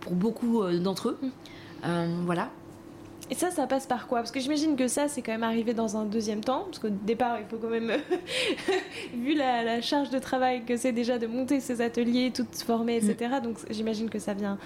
pour 0.00 0.12
beaucoup 0.14 0.64
d'entre 0.80 1.10
eux. 1.10 1.18
Voilà. 2.24 2.50
Et 3.30 3.34
ça, 3.34 3.50
ça 3.50 3.66
passe 3.66 3.86
par 3.86 4.06
quoi? 4.06 4.18
Parce 4.18 4.30
que 4.30 4.40
j'imagine 4.40 4.74
que 4.74 4.88
ça, 4.88 5.06
c'est 5.08 5.20
quand 5.20 5.32
même 5.32 5.42
arrivé 5.42 5.74
dans 5.74 5.96
un 5.96 6.04
deuxième 6.04 6.40
temps, 6.40 6.64
parce 6.64 6.78
qu'au 6.78 6.88
départ, 6.88 7.38
il 7.38 7.46
faut 7.46 7.58
quand 7.58 7.68
même, 7.68 7.92
vu 9.14 9.34
la, 9.34 9.80
charge 9.82 10.10
de 10.10 10.18
travail 10.18 10.64
que 10.64 10.76
c'est 10.76 10.92
déjà 10.92 11.18
de 11.18 11.26
monter 11.26 11.60
ces 11.60 11.80
ateliers, 11.80 12.32
tout 12.34 12.46
former, 12.64 12.96
etc. 12.96 13.34
Mm. 13.38 13.44
Donc 13.44 13.58
j'imagine 13.70 14.08
que 14.08 14.18
ça 14.18 14.32
vient 14.32 14.58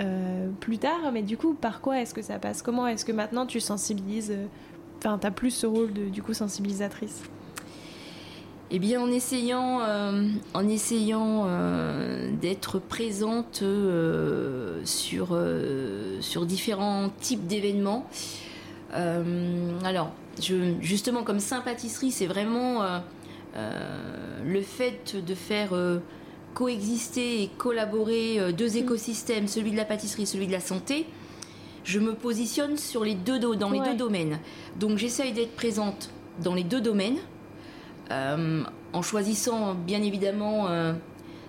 euh, 0.00 0.48
plus 0.60 0.78
tard. 0.78 1.12
Mais 1.12 1.22
du 1.22 1.36
coup, 1.36 1.54
par 1.54 1.80
quoi 1.80 2.00
est-ce 2.00 2.12
que 2.12 2.22
ça 2.22 2.38
passe? 2.38 2.60
Comment 2.62 2.86
est-ce 2.88 3.04
que 3.04 3.12
maintenant 3.12 3.46
tu 3.46 3.60
sensibilises 3.60 4.32
euh, 4.32 4.46
Enfin, 4.98 5.16
tu 5.16 5.28
as 5.28 5.30
plus 5.30 5.52
ce 5.52 5.64
rôle 5.64 5.92
de 5.92 6.06
du 6.06 6.24
coup 6.24 6.34
sensibilisatrice? 6.34 7.22
Eh 8.70 8.78
bien, 8.78 9.00
en 9.00 9.10
essayant, 9.10 9.80
euh, 9.80 10.28
en 10.52 10.68
essayant 10.68 11.44
euh, 11.46 12.30
d'être 12.40 12.78
présente 12.78 13.60
euh, 13.62 14.80
sur, 14.84 15.38
sur 16.20 16.44
différents 16.44 17.10
types 17.20 17.46
d'événements. 17.46 18.06
alors, 18.92 20.12
je, 20.42 20.74
justement, 20.80 21.22
comme 21.22 21.40
sympathisserie, 21.40 22.10
c'est 22.10 22.26
vraiment 22.26 22.82
le 23.54 24.60
fait 24.60 25.16
de 25.24 25.34
faire 25.34 25.70
coexister 26.54 27.42
et 27.42 27.48
collaborer 27.48 28.52
deux 28.52 28.70
mm. 28.70 28.76
écosystèmes, 28.76 29.48
celui 29.48 29.70
de 29.70 29.76
la 29.76 29.84
pâtisserie 29.84 30.24
et 30.24 30.26
celui 30.26 30.46
de 30.46 30.52
la 30.52 30.60
santé. 30.60 31.06
Je 31.84 32.00
me 32.00 32.14
positionne 32.14 32.76
sur 32.76 33.02
les 33.02 33.14
deux, 33.14 33.38
dans 33.38 33.70
les 33.70 33.80
deux 33.80 33.96
domaines. 33.96 34.38
Donc, 34.78 34.98
j'essaye 34.98 35.32
d'être 35.32 35.56
présente 35.56 36.10
dans 36.42 36.54
les 36.54 36.64
deux 36.64 36.82
domaines 36.82 37.18
en 38.10 39.02
choisissant 39.02 39.74
bien 39.74 40.02
évidemment 40.02 40.68
euh, 40.68 40.92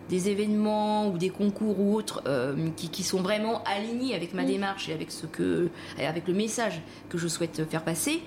des 0.09 0.29
événements 0.29 1.07
ou 1.07 1.17
des 1.17 1.29
concours 1.29 1.79
ou 1.79 1.95
autres 1.95 2.21
euh, 2.27 2.69
qui, 2.75 3.03
sont 3.03 3.21
vraiment 3.21 3.63
alignés 3.63 4.15
avec 4.15 4.33
ma 4.33 4.43
démarche 4.43 4.89
et 4.89 4.93
avec 4.93 5.11
ce 5.11 5.25
que 5.25 5.69
avec 5.99 6.27
le 6.27 6.33
message 6.33 6.81
que 7.09 7.17
je 7.17 7.27
souhaite 7.27 7.63
faire 7.69 7.83
passer. 7.83 8.21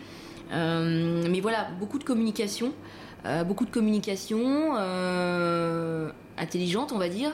Mais 0.51 1.41
voilà 1.41 1.69
beaucoup 1.81 1.99
de 1.99 2.05
communication 2.05 2.73
beaucoup 3.47 3.65
de 3.65 3.71
communication 3.71 4.75
intelligente 6.37 6.93
on 6.93 6.99
va 6.99 7.09
dire 7.09 7.33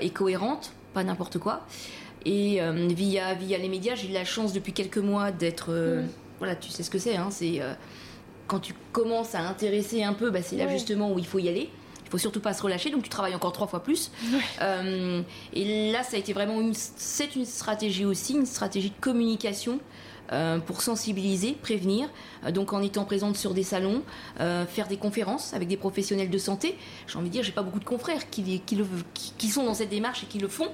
et 0.00 0.10
cohérente 0.10 0.72
pas 0.94 1.02
n'importe 1.02 1.38
quoi. 1.38 1.66
Et 2.24 2.60
via 2.88 3.34
via 3.34 3.58
les 3.58 3.68
médias 3.68 3.96
j'ai 3.96 4.08
eu 4.08 4.12
la 4.12 4.24
chance 4.24 4.52
depuis 4.52 4.72
quelques 4.72 4.98
mois 4.98 5.32
d'être 5.32 5.74
voilà 6.38 6.54
tu 6.54 6.70
sais 6.70 6.84
ce 6.84 6.90
que 6.90 6.98
c'est 6.98 7.16
hein, 7.16 7.28
c'est 7.30 7.60
quand 8.46 8.60
tu 8.60 8.74
commences 8.92 9.34
à 9.34 9.40
intéresser 9.40 10.02
un 10.02 10.12
peu, 10.12 10.30
bah, 10.30 10.42
c'est 10.42 10.56
là 10.56 10.68
justement 10.68 11.12
où 11.12 11.18
il 11.18 11.26
faut 11.26 11.38
y 11.38 11.48
aller. 11.48 11.70
Il 12.04 12.10
faut 12.10 12.18
surtout 12.18 12.38
pas 12.38 12.54
se 12.54 12.62
relâcher, 12.62 12.90
donc 12.90 13.02
tu 13.02 13.08
travailles 13.08 13.34
encore 13.34 13.52
trois 13.52 13.66
fois 13.66 13.82
plus. 13.82 14.12
Euh, 14.62 15.22
et 15.52 15.90
là, 15.90 16.04
ça 16.04 16.16
a 16.16 16.20
été 16.20 16.32
vraiment 16.32 16.60
une, 16.60 16.72
c'est 16.72 17.34
une 17.34 17.44
stratégie 17.44 18.04
aussi, 18.04 18.34
une 18.34 18.46
stratégie 18.46 18.90
de 18.90 19.00
communication 19.00 19.80
euh, 20.32 20.58
pour 20.58 20.82
sensibiliser, 20.82 21.52
prévenir. 21.52 22.08
Euh, 22.44 22.50
donc 22.50 22.72
en 22.72 22.82
étant 22.82 23.04
présente 23.04 23.36
sur 23.36 23.54
des 23.54 23.62
salons, 23.62 24.02
faire 24.38 24.88
des 24.88 24.96
conférences 24.96 25.54
avec 25.54 25.68
des 25.68 25.76
professionnels 25.76 26.30
de 26.30 26.38
santé. 26.38 26.76
J'ai 27.06 27.18
envie 27.18 27.28
de 27.28 27.32
dire, 27.32 27.42
j'ai 27.42 27.52
pas 27.52 27.62
beaucoup 27.62 27.80
de 27.80 27.84
confrères 27.84 28.28
qui, 28.30 28.60
qui, 28.60 28.76
le, 28.76 28.86
qui, 29.14 29.48
sont 29.48 29.64
dans 29.64 29.74
cette 29.74 29.88
démarche 29.88 30.24
et 30.24 30.26
qui 30.26 30.38
le 30.38 30.48
font. 30.48 30.68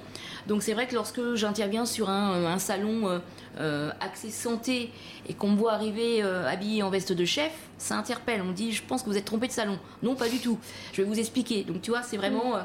Donc 0.47 0.63
c'est 0.63 0.73
vrai 0.73 0.87
que 0.87 0.95
lorsque 0.95 1.35
j'interviens 1.35 1.85
sur 1.85 2.09
un, 2.09 2.45
un 2.45 2.59
salon 2.59 3.21
euh, 3.59 3.91
accès 3.99 4.31
santé 4.31 4.89
et 5.29 5.35
qu'on 5.35 5.49
me 5.49 5.55
voit 5.55 5.73
arriver 5.73 6.23
euh, 6.23 6.49
habillé 6.49 6.81
en 6.81 6.89
veste 6.89 7.13
de 7.13 7.23
chef, 7.23 7.51
ça 7.77 7.95
interpelle. 7.95 8.41
On 8.41 8.45
me 8.45 8.53
dit, 8.53 8.71
je 8.71 8.81
pense 8.81 9.03
que 9.03 9.09
vous 9.11 9.17
êtes 9.17 9.25
trompé 9.25 9.45
de 9.45 9.51
salon. 9.51 9.77
Non, 10.01 10.15
pas 10.15 10.27
du 10.27 10.39
tout. 10.39 10.57
Je 10.91 11.03
vais 11.03 11.07
vous 11.07 11.19
expliquer. 11.19 11.63
Donc 11.63 11.83
tu 11.83 11.91
vois, 11.91 12.01
c'est 12.01 12.17
vraiment, 12.17 12.55
euh, 12.55 12.61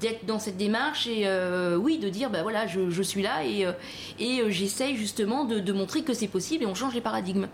d'être 0.00 0.24
dans 0.26 0.38
cette 0.38 0.56
démarche 0.56 1.06
et 1.06 1.26
euh, 1.26 1.76
oui 1.76 1.98
de 1.98 2.08
dire 2.08 2.30
bah 2.30 2.42
voilà 2.42 2.66
je, 2.66 3.02
suis 3.02 3.22
là 3.22 3.44
et, 3.44 3.66
euh, 3.66 3.72
et 4.18 4.40
euh, 4.40 4.50
j'essaye 4.50 4.96
justement 4.96 5.44
de, 5.44 5.72
montrer 5.72 6.02
que 6.02 6.14
c'est 6.14 6.28
possible 6.28 6.64
et 6.64 6.66
on 6.66 6.74
change 6.74 6.94
les 6.94 7.00
paradigmes. 7.00 7.48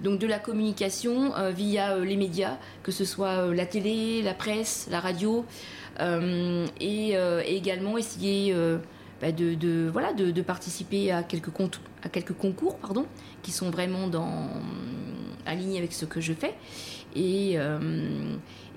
Donc 0.00 0.20
de 0.20 0.26
la 0.26 0.38
communication 0.38 1.32
via 1.50 1.98
les 1.98 2.16
médias 2.16 2.56
que 2.82 2.92
ce 2.92 3.04
soit 3.04 3.52
la 3.52 3.66
télé 3.66 4.22
la 4.22 4.32
presse 4.32 4.86
la 4.90 5.00
radio 5.00 5.44
et, 6.00 7.14
également 7.46 7.98
essayer 7.98 8.54
bah, 9.20 9.32
de, 9.32 9.90
voilà 9.92 10.12
de, 10.12 10.42
participer 10.42 11.10
à 11.10 11.22
quelques 11.24 11.50
à 12.02 12.08
quelques 12.08 12.32
concours 12.32 12.78
pardon 12.78 13.06
qui 13.42 13.50
sont 13.50 13.70
vraiment 13.70 14.06
dans 14.06 14.48
alignés 15.46 15.78
avec 15.78 15.92
ce 15.92 16.04
que 16.04 16.20
je 16.20 16.32
fais. 16.32 16.54
Et 17.16 17.58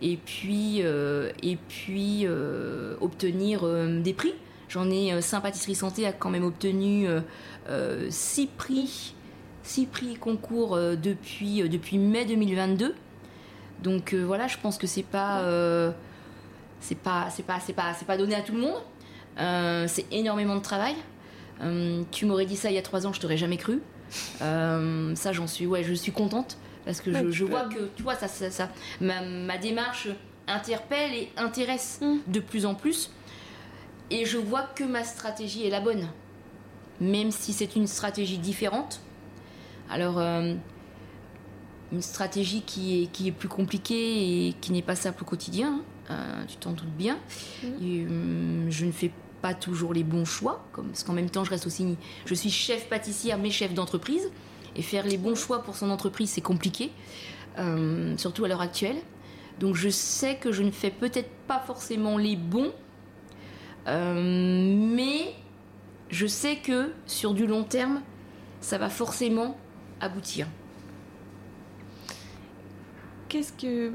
et 0.01 0.17
puis, 0.17 0.81
euh, 0.81 1.31
et 1.43 1.55
puis 1.55 2.21
euh, 2.25 2.95
obtenir 3.01 3.61
euh, 3.63 4.01
des 4.01 4.13
prix. 4.13 4.33
J'en 4.67 4.89
ai, 4.89 5.21
Saint-Pâtisserie 5.21 5.75
Santé 5.75 6.07
a 6.07 6.13
quand 6.13 6.29
même 6.29 6.45
obtenu 6.45 7.05
six 8.09 8.47
prix, 8.47 9.13
six 9.63 9.85
prix 9.85 10.15
concours 10.15 10.77
depuis, 10.77 11.67
depuis 11.67 11.97
mai 11.97 12.23
2022. 12.23 12.95
Donc 13.83 14.13
voilà, 14.13 14.47
je 14.47 14.55
pense 14.57 14.77
que 14.77 14.87
c'est 14.87 15.03
pas, 15.03 15.43
c'est 16.79 16.97
pas, 16.97 17.27
c'est 17.29 17.43
pas, 17.43 17.59
c'est 17.59 17.73
pas, 17.73 17.93
c'est 17.93 18.05
pas 18.05 18.15
donné 18.15 18.33
à 18.33 18.43
tout 18.43 18.53
le 18.53 18.61
monde. 18.61 19.89
c'est 19.89 20.05
énormément 20.09 20.55
de 20.55 20.61
travail. 20.61 20.95
tu 22.11 22.25
m'aurais 22.25 22.45
dit 22.45 22.55
ça 22.55 22.69
il 22.69 22.75
y 22.75 22.77
a 22.77 22.81
trois 22.81 23.05
ans, 23.05 23.11
je 23.11 23.19
t'aurais 23.19 23.35
jamais 23.35 23.57
cru. 23.57 23.81
ça, 24.39 25.33
j'en 25.33 25.47
suis, 25.47 25.67
ouais, 25.67 25.83
je 25.83 25.93
suis 25.93 26.13
contente 26.13 26.57
parce 26.85 27.01
que 27.01 27.31
je, 27.31 27.43
vois 27.43 27.65
que 27.65 27.89
tu 27.95 28.03
vois 28.03 28.15
ça, 28.15 28.27
ça, 28.27 28.69
ma, 28.99 29.57
démarche 29.57 30.07
interpelle 30.47 31.13
et 31.13 31.29
intéresse 31.37 31.99
mm. 32.01 32.31
de 32.31 32.39
plus 32.39 32.65
en 32.65 32.75
plus. 32.75 33.11
Et 34.09 34.25
je 34.25 34.37
vois 34.37 34.63
que 34.63 34.83
ma 34.83 35.03
stratégie 35.03 35.65
est 35.65 35.69
la 35.69 35.79
bonne. 35.79 36.07
Même 36.99 37.31
si 37.31 37.53
c'est 37.53 37.75
une 37.75 37.87
stratégie 37.87 38.37
différente. 38.37 39.01
Alors 39.89 40.19
euh, 40.19 40.53
une 41.91 42.01
stratégie 42.01 42.61
qui 42.61 43.03
est, 43.03 43.07
qui 43.07 43.27
est 43.27 43.31
plus 43.31 43.49
compliquée 43.49 44.47
et 44.47 44.53
qui 44.53 44.71
n'est 44.71 44.81
pas 44.81 44.95
simple 44.95 45.23
au 45.23 45.25
quotidien 45.25 45.81
hein, 46.09 46.11
euh, 46.11 46.45
tu 46.47 46.57
t'en 46.57 46.71
doutes 46.71 46.87
bien. 46.97 47.17
Mm. 47.63 47.67
euh, 47.81 48.65
je 48.69 48.85
ne 48.85 48.91
fais 48.91 49.11
pas 49.41 49.53
toujours 49.53 49.93
les 49.93 50.03
bons 50.03 50.25
choix 50.25 50.63
comme, 50.71 50.87
parce 50.87 51.03
qu'en 51.03 51.13
même 51.13 51.29
temps 51.29 51.43
je 51.43 51.49
reste 51.49 51.65
aussi 51.65 51.97
je 52.25 52.33
suis 52.33 52.51
chef 52.51 52.87
pâtissière 52.87 53.37
mais 53.37 53.49
chef 53.49 53.73
d'entreprise 53.73 54.29
et 54.75 54.81
faire 54.81 55.05
les 55.05 55.17
bons 55.17 55.35
choix 55.35 55.63
pour 55.63 55.75
son 55.75 55.89
entreprise, 55.89 56.31
c'est 56.31 56.41
compliqué, 56.41 56.91
euh, 57.57 58.15
surtout 58.17 58.45
à 58.45 58.47
l'heure 58.47 58.61
actuelle. 58.61 58.97
Donc 59.59 59.75
je 59.75 59.89
sais 59.89 60.35
que 60.35 60.51
je 60.51 60.63
ne 60.63 60.71
fais 60.71 60.91
peut-être 60.91 61.29
pas 61.47 61.59
forcément 61.59 62.17
les 62.17 62.35
bons, 62.35 62.71
euh, 63.87 64.75
mais 64.95 65.33
je 66.09 66.27
sais 66.27 66.57
que 66.57 66.91
sur 67.05 67.33
du 67.33 67.47
long 67.47 67.63
terme, 67.63 68.01
ça 68.59 68.77
va 68.77 68.89
forcément 68.89 69.57
aboutir. 69.99 70.47
Qu'est-ce 73.29 73.53
que 73.53 73.91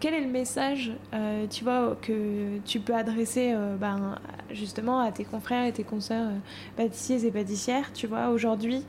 quel 0.00 0.12
est 0.12 0.20
le 0.20 0.30
message, 0.30 0.92
euh, 1.14 1.46
tu 1.46 1.64
vois, 1.64 1.96
que 2.02 2.58
tu 2.66 2.78
peux 2.78 2.94
adresser 2.94 3.54
ben, 3.80 4.18
justement 4.50 5.00
à 5.00 5.10
tes 5.12 5.24
confrères 5.24 5.64
et 5.64 5.72
tes 5.72 5.84
consoeurs 5.84 6.30
pâtissiers 6.76 7.24
et 7.24 7.30
pâtissières, 7.30 7.90
tu 7.94 8.06
vois, 8.06 8.28
aujourd'hui, 8.28 8.84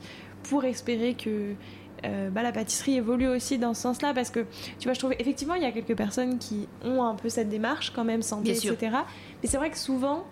pour 0.48 0.64
espérer 0.64 1.14
que 1.14 1.54
euh, 2.04 2.30
bah, 2.30 2.42
la 2.42 2.52
pâtisserie 2.52 2.96
évolue 2.96 3.28
aussi 3.28 3.58
dans 3.58 3.74
ce 3.74 3.82
sens-là 3.82 4.12
parce 4.14 4.30
que 4.30 4.40
tu 4.78 4.84
vois 4.84 4.92
je 4.92 4.98
trouve 4.98 5.14
effectivement 5.18 5.54
il 5.54 5.62
y 5.62 5.66
a 5.66 5.72
quelques 5.72 5.96
personnes 5.96 6.38
qui 6.38 6.68
ont 6.84 7.02
un 7.02 7.14
peu 7.14 7.28
cette 7.28 7.48
démarche 7.48 7.90
quand 7.94 8.04
même 8.04 8.20
santé 8.20 8.50
etc 8.50 8.76
mais 9.42 9.48
c'est 9.48 9.56
vrai 9.56 9.70
que 9.70 9.78
souvent 9.78 10.24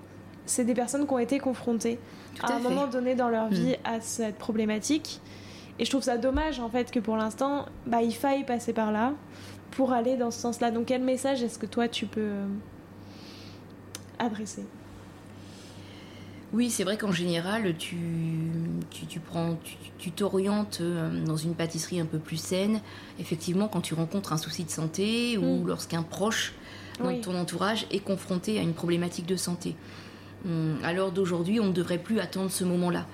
c'est 0.47 0.65
des 0.65 0.75
personnes 0.75 1.07
qui 1.07 1.13
ont 1.13 1.19
été 1.19 1.39
confrontées 1.39 1.99
à, 2.43 2.55
un 2.55 2.59
moment 2.59 2.87
donné 2.87 3.15
dans 3.15 3.29
leur 3.29 3.47
mm. 3.47 3.55
vie 3.55 3.77
à 3.85 4.01
cette 4.01 4.37
problématique. 4.37 5.21
Et 5.79 5.85
je 5.85 5.91
trouve 5.91 6.03
ça 6.03 6.19
dommage 6.19 6.61
en 6.61 6.69
fait 6.69 6.91
que 6.91 7.01
pour 7.01 7.17
l'instant 7.17 7.67
bah, 7.87 8.03
il 8.03 8.15
faille 8.15 8.45
passer 8.45 8.73
par 8.73 8.93
là 8.93 9.13
pour 9.73 9.93
aller 9.93 10.17
dans 10.17 10.31
ce 10.31 10.41
sens-là. 10.41 10.71
Donc 10.71 10.87
quel 10.87 11.03
message 11.03 11.43
est-ce 11.43 11.59
que 11.59 11.67
toi 11.67 11.89
tu 11.89 12.07
peux 12.07 12.21
euh, 12.21 12.47
adresser? 14.19 14.65
Oui, 16.55 16.71
c'est 16.71 16.85
vrai 16.85 16.97
qu'en 16.97 17.11
général, 17.11 17.75
tu, 17.77 17.97
tu, 19.09 19.19
prends, 19.19 19.59
tu 19.99 20.13
t'orientes 20.13 20.79
euh, 20.81 21.25
dans 21.25 21.37
une 21.37 21.55
pâtisserie 21.55 21.99
un 21.99 22.07
peu 22.07 22.19
plus 22.19 22.37
saine. 22.37 22.81
Effectivement, 23.19 23.67
quand 23.67 23.81
tu 23.81 23.95
rencontres 23.95 24.33
un 24.33 24.37
souci 24.37 24.63
de 24.63 24.71
santé 24.71 25.37
ou 25.37 25.65
mm. 25.65 25.67
lorsqu'un 25.67 26.05
proche 26.05 26.55
dans 27.03 27.21
ton 27.21 27.37
entourage 27.37 27.87
est 27.91 27.99
confronté 27.99 28.61
à 28.61 28.63
une 28.63 28.73
problématique 28.73 29.27
de 29.27 29.35
santé. 29.35 29.75
Hum, 30.47 30.77
alors 30.85 31.11
d'aujourd'hui, 31.11 31.59
on 31.59 31.67
ne 31.67 31.73
devrait 31.73 31.99
plus 31.99 32.21
attendre 32.21 32.53
ce 32.53 32.63
moment-là. 32.63 33.07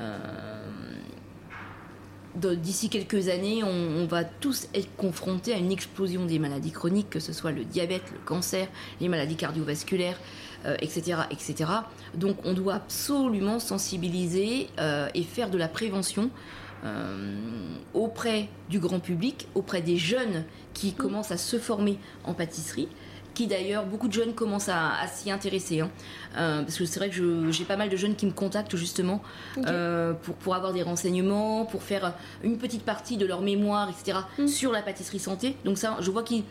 Euh, 0.00 0.96
d'ici 2.34 2.88
quelques 2.88 3.28
années, 3.28 3.62
on, 3.62 4.06
va 4.06 4.24
tous 4.24 4.68
être 4.74 4.88
confrontés 4.96 5.52
à 5.52 5.58
une 5.58 5.72
explosion 5.72 6.26
des 6.26 6.38
maladies 6.38 6.72
chroniques, 6.72 7.10
que 7.10 7.20
ce 7.20 7.32
soit 7.32 7.52
le 7.52 7.64
diabète, 7.64 8.02
le 8.12 8.18
cancer, 8.24 8.66
les 9.00 9.08
maladies 9.08 9.36
cardiovasculaires, 9.36 10.18
euh, 10.66 10.76
etc. 10.80 11.64
Donc 12.14 12.36
on 12.44 12.52
doit 12.52 12.74
absolument 12.74 13.58
sensibiliser 13.58 14.68
euh, 14.78 15.08
et 15.14 15.22
faire 15.22 15.48
de 15.48 15.56
la 15.56 15.68
prévention 15.68 16.28
euh, 16.84 17.34
auprès 17.94 18.48
du 18.68 18.78
grand 18.78 19.00
public, 19.00 19.48
auprès 19.54 19.80
des 19.80 19.96
jeunes 19.96 20.44
qui 20.74 20.92
commencent 20.92 21.30
à 21.30 21.38
se 21.38 21.58
former 21.58 21.98
en 22.24 22.34
pâtisserie 22.34 22.88
qui 23.32 23.46
d'ailleurs 23.46 23.86
beaucoup 23.86 24.08
de 24.08 24.12
jeunes 24.12 24.34
commencent 24.34 24.68
à, 24.68 25.06
s'y 25.06 25.30
intéresser 25.30 25.80
hein. 25.80 25.90
parce 26.34 26.76
que 26.76 26.84
c'est 26.84 26.98
vrai 26.98 27.10
que 27.10 27.50
j'ai 27.52 27.64
pas 27.64 27.76
mal 27.76 27.88
de 27.88 27.96
jeunes 27.96 28.16
qui 28.16 28.26
me 28.26 28.32
contactent 28.32 28.76
justement 28.76 29.22
pour, 29.54 30.34
pour 30.34 30.54
avoir 30.56 30.72
des 30.72 30.82
renseignements 30.82 31.64
pour 31.64 31.84
faire 31.84 32.12
une 32.42 32.58
petite 32.58 32.82
partie 32.82 33.16
de 33.16 33.24
leur 33.24 33.40
mémoire 33.40 33.88
etc 33.88 34.18
mm. 34.36 34.48
sur 34.48 34.72
la 34.72 34.82
pâtisserie 34.82 35.20
santé 35.20 35.54
donc 35.64 35.78
ça 35.78 35.96
je 36.00 36.10
vois 36.10 36.24
qu'ils 36.24 36.42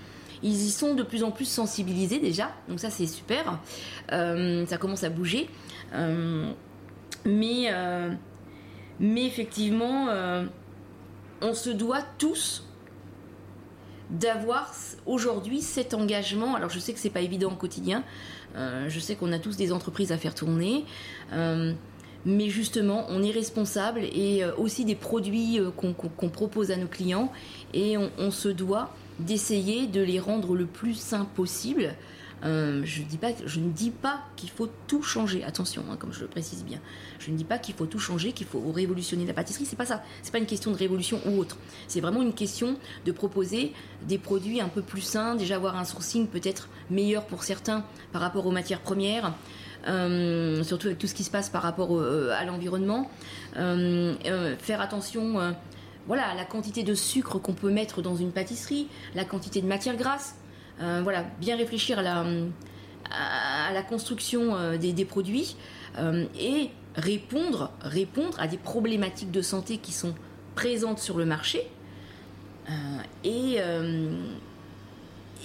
ils 0.43 0.65
y 0.67 0.71
sont 0.71 0.93
de 0.93 1.03
plus 1.03 1.23
en 1.23 1.31
plus 1.31 1.45
sensibilisés 1.45 2.19
déjà, 2.19 2.51
donc 2.67 2.79
ça 2.79 2.89
c'est 2.89 3.07
super. 3.07 3.59
Euh, 4.11 4.65
ça 4.65 4.77
commence 4.77 5.03
à 5.03 5.09
bouger. 5.09 5.49
Euh, 5.93 6.51
mais, 7.25 7.69
euh, 7.71 8.11
mais 8.99 9.25
effectivement, 9.25 10.07
on 11.41 11.53
se 11.53 11.69
doit 11.69 12.01
tous 12.17 12.65
d'avoir 14.09 14.73
aujourd'hui 15.05 15.61
cet 15.61 15.93
engagement. 15.93 16.55
Alors 16.55 16.69
je 16.69 16.79
sais 16.79 16.93
que 16.93 16.99
c'est 16.99 17.09
pas 17.09 17.21
évident 17.21 17.51
au 17.51 17.55
quotidien. 17.55 18.03
je 18.55 18.99
sais 18.99 19.15
qu'on 19.15 19.31
a 19.33 19.39
tous 19.39 19.57
des 19.57 19.71
entreprises 19.71 20.11
à 20.11 20.17
faire 20.17 20.33
tourner. 20.33 20.85
mais 22.25 22.49
justement, 22.49 23.05
on 23.09 23.21
est 23.21 23.31
responsable 23.31 24.01
et 24.03 24.43
aussi 24.57 24.85
des 24.85 24.95
produits 24.95 25.59
qu'on 25.75 26.29
propose 26.29 26.71
à 26.71 26.77
nos 26.77 26.87
clients 26.87 27.31
et 27.73 27.97
on 27.97 28.31
se 28.31 28.47
doit 28.47 28.91
d'essayer 29.19 29.87
de 29.87 30.01
les 30.01 30.19
rendre 30.19 30.55
le 30.55 30.65
plus 30.65 30.95
sains 30.95 31.25
possible. 31.25 31.95
Euh, 32.45 32.81
je, 32.85 33.01
ne 33.01 33.69
dis 33.69 33.91
pas 33.91 34.19
qu'il 34.35 34.49
faut 34.49 34.69
tout 34.87 35.01
changer. 35.01 35.43
Attention, 35.43 35.83
hein, 35.91 35.97
comme 35.97 36.13
je 36.13 36.21
le 36.21 36.27
précise 36.27 36.63
bien. 36.63 36.79
Je 37.19 37.31
ne 37.31 37.37
dis 37.37 37.43
pas 37.43 37.57
qu'il 37.57 37.75
faut 37.75 37.85
tout 37.85 37.99
changer, 37.99 38.31
qu'il 38.31 38.47
faut 38.47 38.71
révolutionner 38.71 39.25
la 39.25 39.33
pâtisserie. 39.33 39.65
C'est 39.65 39.75
pas 39.75 39.85
ça. 39.85 40.03
C'est 40.23 40.31
pas 40.31 40.37
une 40.37 40.45
question 40.45 40.71
de 40.71 40.77
révolution 40.77 41.19
ou 41.25 41.37
autre. 41.37 41.57
C'est 41.87 41.99
vraiment 41.99 42.21
une 42.21 42.33
question 42.33 42.77
de 43.05 43.11
proposer 43.11 43.73
des 44.07 44.17
produits 44.17 44.61
un 44.61 44.69
peu 44.69 44.81
plus 44.81 45.01
sains, 45.01 45.35
déjà 45.35 45.55
avoir 45.55 45.77
un 45.77 45.85
sourcing 45.85 46.27
peut-être 46.27 46.69
meilleur 46.89 47.25
pour 47.25 47.43
certains 47.43 47.83
par 48.11 48.21
rapport 48.21 48.45
aux 48.45 48.51
matières 48.51 48.81
premières. 48.81 49.33
Euh, 49.87 50.61
surtout 50.63 50.87
avec 50.87 50.99
tout 50.99 51.07
ce 51.07 51.13
qui 51.13 51.23
se 51.23 51.31
passe 51.31 51.49
par 51.49 51.61
rapport 51.61 51.95
euh, 51.95 52.31
à 52.37 52.43
l'environnement. 52.45 53.09
faire 53.53 54.81
attention 54.81 55.55
voilà, 56.09 56.33
la 56.33 56.43
quantité 56.43 56.81
de 56.81 56.95
sucre 56.95 57.37
qu'on 57.37 57.53
peut 57.53 57.69
mettre 57.69 58.01
dans 58.01 58.15
une 58.15 58.31
pâtisserie, 58.31 58.87
la 59.13 59.25
quantité 59.25 59.61
de 59.61 59.67
matière 59.67 59.95
grasse. 59.95 60.33
Euh, 60.81 61.01
voilà, 61.03 61.23
bien 61.39 61.55
réfléchir 61.55 61.99
à 61.99 62.01
la, 63.71 63.83
construction 63.83 64.55
euh, 64.55 64.77
des, 64.77 65.05
produits 65.05 65.55
euh, 65.99 66.25
et 66.39 66.71
répondre, 66.95 67.69
répondre 67.81 68.39
à 68.39 68.47
des 68.47 68.57
problématiques 68.57 69.29
de 69.29 69.43
santé 69.43 69.77
qui 69.77 69.91
sont 69.91 70.15
présentes 70.55 70.97
sur 70.97 71.15
le 71.15 71.25
marché. 71.25 71.67
et, 73.23 73.59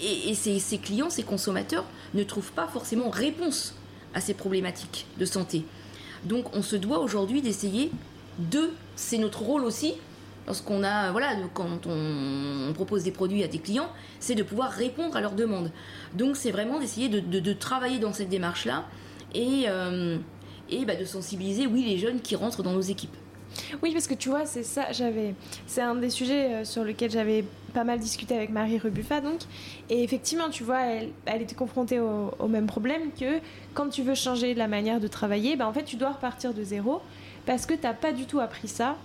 et, 0.02 0.34
ces, 0.34 0.78
clients, 0.78 1.10
ces 1.10 1.24
consommateurs 1.24 1.84
ne 2.14 2.22
trouvent 2.22 2.52
pas 2.52 2.68
forcément 2.68 3.10
réponse 3.10 3.74
à 4.14 4.22
ces 4.22 4.32
problématiques 4.32 5.04
de 5.18 5.26
santé. 5.26 5.66
Donc 6.24 6.56
on 6.56 6.62
se 6.62 6.76
doit 6.76 7.00
aujourd'hui 7.00 7.42
d'essayer 7.42 7.90
de, 8.38 8.70
c'est 8.96 9.18
notre 9.18 9.42
rôle 9.42 9.64
aussi, 9.64 9.94
lorsqu'on 10.46 10.82
a, 10.82 11.10
voilà, 11.12 11.34
quand 11.52 11.86
on, 11.86 12.72
propose 12.74 13.04
des 13.04 13.12
produits 13.12 13.42
à 13.42 13.48
des 13.48 13.58
clients, 13.58 13.90
c'est 14.20 14.34
de 14.34 14.42
pouvoir 14.42 14.70
répondre 14.70 15.16
à 15.16 15.20
leurs 15.20 15.34
demandes. 15.34 15.70
Donc 16.14 16.36
c'est 16.36 16.50
vraiment 16.50 16.80
d'essayer 16.80 17.08
de, 17.08 17.52
travailler 17.52 17.98
dans 17.98 18.12
cette 18.12 18.28
démarche-là 18.28 18.84
et, 19.34 19.64
euh, 19.68 20.18
bah, 20.86 20.96
de 20.96 21.04
sensibiliser, 21.04 21.66
oui, 21.66 21.84
les 21.84 21.98
jeunes 21.98 22.20
qui 22.20 22.36
rentrent 22.36 22.62
dans 22.62 22.72
nos 22.72 22.80
équipes. 22.80 23.16
Oui, 23.82 23.92
parce 23.92 24.06
que 24.06 24.14
tu 24.14 24.28
vois, 24.28 24.46
c'est 24.46 24.62
ça, 24.62 24.92
j'avais. 24.92 25.34
C'est 25.66 25.82
un 25.82 25.94
des 25.94 26.10
sujets 26.10 26.46
euh, 26.46 26.64
sur 26.64 26.84
lequel 26.84 27.10
j'avais 27.10 27.44
pas 27.72 27.84
mal 27.84 27.98
discuté 27.98 28.34
avec 28.34 28.50
Marie 28.50 28.78
Rebuffa, 28.78 29.20
donc. 29.20 29.40
Et 29.90 30.02
effectivement, 30.02 30.48
tu 30.50 30.64
vois, 30.64 30.82
elle, 30.82 31.10
elle 31.26 31.42
était 31.42 31.54
confrontée 31.54 32.00
au, 32.00 32.30
au, 32.38 32.48
même 32.48 32.66
problème 32.66 33.10
que 33.18 33.40
quand 33.74 33.88
tu 33.88 34.02
veux 34.02 34.14
changer 34.14 34.54
la 34.54 34.68
manière 34.68 35.00
de 35.00 35.08
travailler, 35.08 35.56
bah, 35.56 35.68
en 35.68 35.72
fait, 35.72 35.84
tu 35.84 35.96
dois 35.96 36.12
repartir 36.12 36.54
de 36.54 36.62
zéro 36.62 37.00
parce 37.46 37.66
que 37.66 37.74
tu 37.74 37.82
n'as 37.82 37.94
pas 37.94 38.12
du 38.12 38.26
tout 38.26 38.40
appris 38.40 38.68
ça 38.68 38.96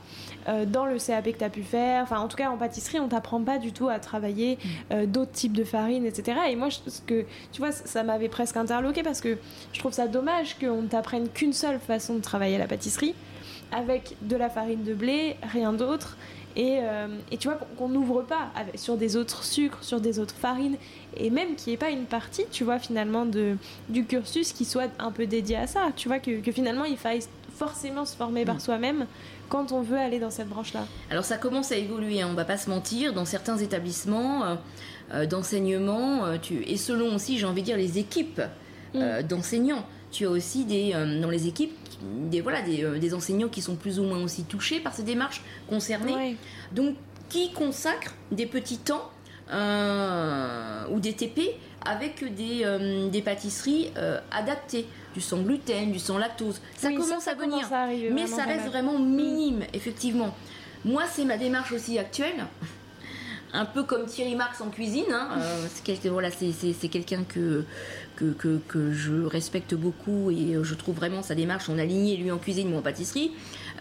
euh, 0.48 0.66
dans 0.66 0.86
le 0.86 0.98
CAP 0.98 1.26
que 1.32 1.38
tu 1.38 1.44
as 1.44 1.50
pu 1.50 1.64
faire. 1.64 2.04
Enfin, 2.04 2.20
en 2.20 2.28
tout 2.28 2.38
cas, 2.38 2.50
en 2.50 2.58
pâtisserie, 2.58 3.00
on 3.00 3.08
t'apprend 3.08 3.42
pas 3.42 3.58
du 3.58 3.72
tout 3.74 3.90
à 3.90 4.00
travailler 4.00 4.56
mm. 4.56 4.68
euh, 4.92 5.06
d'autres 5.06 5.32
types 5.32 5.54
de 5.54 5.64
farine, 5.64 6.06
etc. 6.06 6.38
Et 6.50 6.56
moi, 6.56 6.70
ce 6.72 7.02
que, 7.02 7.26
tu 7.52 7.60
vois, 7.60 7.72
ça 7.72 8.04
m'avait 8.04 8.30
presque 8.30 8.58
interloqué 8.58 9.04
parce 9.04 9.22
que 9.22 9.38
je 9.74 9.80
trouve 9.80 9.94
ça 9.94 10.08
dommage 10.08 10.58
qu'on 10.58 10.82
ne 10.82 10.88
t'apprenne 10.88 11.30
qu'une 11.30 11.54
seule 11.54 11.80
façon 11.80 12.16
de 12.16 12.22
travailler 12.22 12.56
à 12.56 12.60
la 12.60 12.68
pâtisserie 12.68 13.16
avec 13.72 14.16
de 14.22 14.36
la 14.36 14.50
farine 14.50 14.84
de 14.84 14.94
blé, 14.94 15.36
rien 15.44 15.74
d'autre. 15.74 16.18
Et, 16.56 16.80
euh, 16.82 17.08
et, 17.32 17.38
tu 17.38 17.48
vois, 17.48 17.60
qu'on 17.78 17.90
n'ouvre 17.90 18.24
pas 18.24 18.50
sur 18.76 18.98
des 18.98 19.16
autres 19.16 19.44
sucres, 19.44 19.84
sur 19.84 20.02
des 20.02 20.20
autres 20.20 20.36
farines, 20.36 20.76
et 21.16 21.30
même 21.30 21.56
qu'il 21.56 21.68
n'y 21.68 21.76
ait 21.76 21.78
pas 21.78 21.92
une 21.92 22.06
partie, 22.06 22.46
tu 22.52 22.64
vois, 22.64 22.80
finalement, 22.80 23.26
de, 23.26 23.56
du 23.88 24.04
cursus 24.04 24.52
qui 24.52 24.66
soit 24.66 24.90
un 24.98 25.12
peu 25.12 25.28
dédié 25.28 25.58
à 25.58 25.68
ça. 25.68 25.90
Tu 25.96 26.08
vois, 26.08 26.20
que, 26.20 26.42
que 26.42 26.52
finalement, 26.52 26.86
il 26.86 26.98
faille 26.98 27.22
forcément 27.60 28.06
se 28.06 28.16
former 28.16 28.46
par 28.46 28.56
mm. 28.56 28.62
soi-même 28.62 29.06
quand 29.50 29.72
on 29.72 29.82
veut 29.82 29.98
aller 29.98 30.20
dans 30.20 30.32
cette 30.32 30.48
branche-là 30.48 30.86
Alors 31.12 31.26
ça 31.26 31.38
commence 31.38 31.72
à 31.72 31.76
évoluer, 31.76 32.22
hein, 32.22 32.30
on 32.32 32.36
va 32.36 32.46
pas 32.46 32.58
se 32.58 32.70
mentir, 32.70 33.14
dans 33.14 33.26
certains 33.26 33.58
établissements 33.58 34.46
euh, 34.46 34.56
euh, 35.14 35.26
d'enseignement, 35.26 36.26
euh, 36.26 36.38
et 36.66 36.78
selon 36.78 37.16
aussi, 37.16 37.38
j'ai 37.38 37.46
envie 37.46 37.62
de 37.62 37.66
dire, 37.66 37.78
les 37.78 37.98
équipes 37.98 38.42
mm. 38.94 39.24
d'enseignants. 39.24 39.86
Tu 40.12 40.26
as 40.26 40.30
aussi 40.30 40.66
des, 40.66 40.94
dans 41.22 41.30
les 41.30 41.48
équipes 41.48 41.78
des, 42.02 42.42
voilà, 42.42 42.62
des, 42.62 43.14
enseignants 43.14 43.50
qui 43.50 43.62
sont 43.62 43.76
plus 43.76 44.00
ou 44.00 44.04
moins 44.04 44.22
aussi 44.24 44.44
touchés 44.44 44.80
par 44.80 44.94
ces 44.94 45.04
démarches 45.04 45.42
concernées. 45.68 46.38
Donc 46.72 46.96
qui 47.30 47.52
consacrent 47.54 48.16
des 48.32 48.46
petits 48.46 48.80
temps 48.80 49.12
ou 49.52 51.00
des 51.00 51.14
TP 51.14 51.56
avec 51.86 52.34
des, 52.36 52.62
euh, 52.64 53.10
des 53.10 53.22
pâtisseries 53.22 53.92
euh, 53.98 54.20
adaptées, 54.32 54.86
du 55.14 55.22
sans 55.22 55.42
gluten, 55.42 55.92
du 55.92 56.00
sans 56.00 56.18
lactose. 56.18 56.62
Ça 56.76 56.92
commence 56.92 57.28
à 57.28 57.34
venir, 57.34 57.68
mais 58.14 58.28
ça 58.28 58.44
reste 58.44 58.68
vraiment 58.68 59.00
minime, 59.00 59.64
effectivement. 59.74 60.36
Moi, 60.86 61.04
c'est 61.12 61.26
ma 61.26 61.38
démarche 61.38 61.72
aussi 61.72 61.98
actuelle. 61.98 62.46
Un 63.52 63.66
peu 63.66 63.82
comme 63.82 64.06
Thierry 64.06 64.36
Marx 64.36 64.62
en 64.62 64.70
cuisine. 64.70 65.12
Hein. 65.12 65.30
Euh, 65.40 65.66
c'est 65.84 66.08
voilà, 66.10 66.30
quelqu'un 66.30 67.24
que, 67.24 67.66
que, 68.20 68.34
que, 68.34 68.60
que, 68.68 68.92
je 68.92 69.24
respecte 69.24 69.74
beaucoup 69.74 70.30
et 70.32 70.56
je 70.62 70.76
trouve 70.76 70.96
vraiment 70.96 71.22
sa 71.22 71.36
démarche, 71.36 71.66
son 71.66 71.80
aligné, 71.80 72.18
lui 72.18 72.32
en 72.32 72.38
cuisine, 72.38 72.70
moi 72.70 72.80
en 72.80 72.82
pâtisserie. 72.82 73.32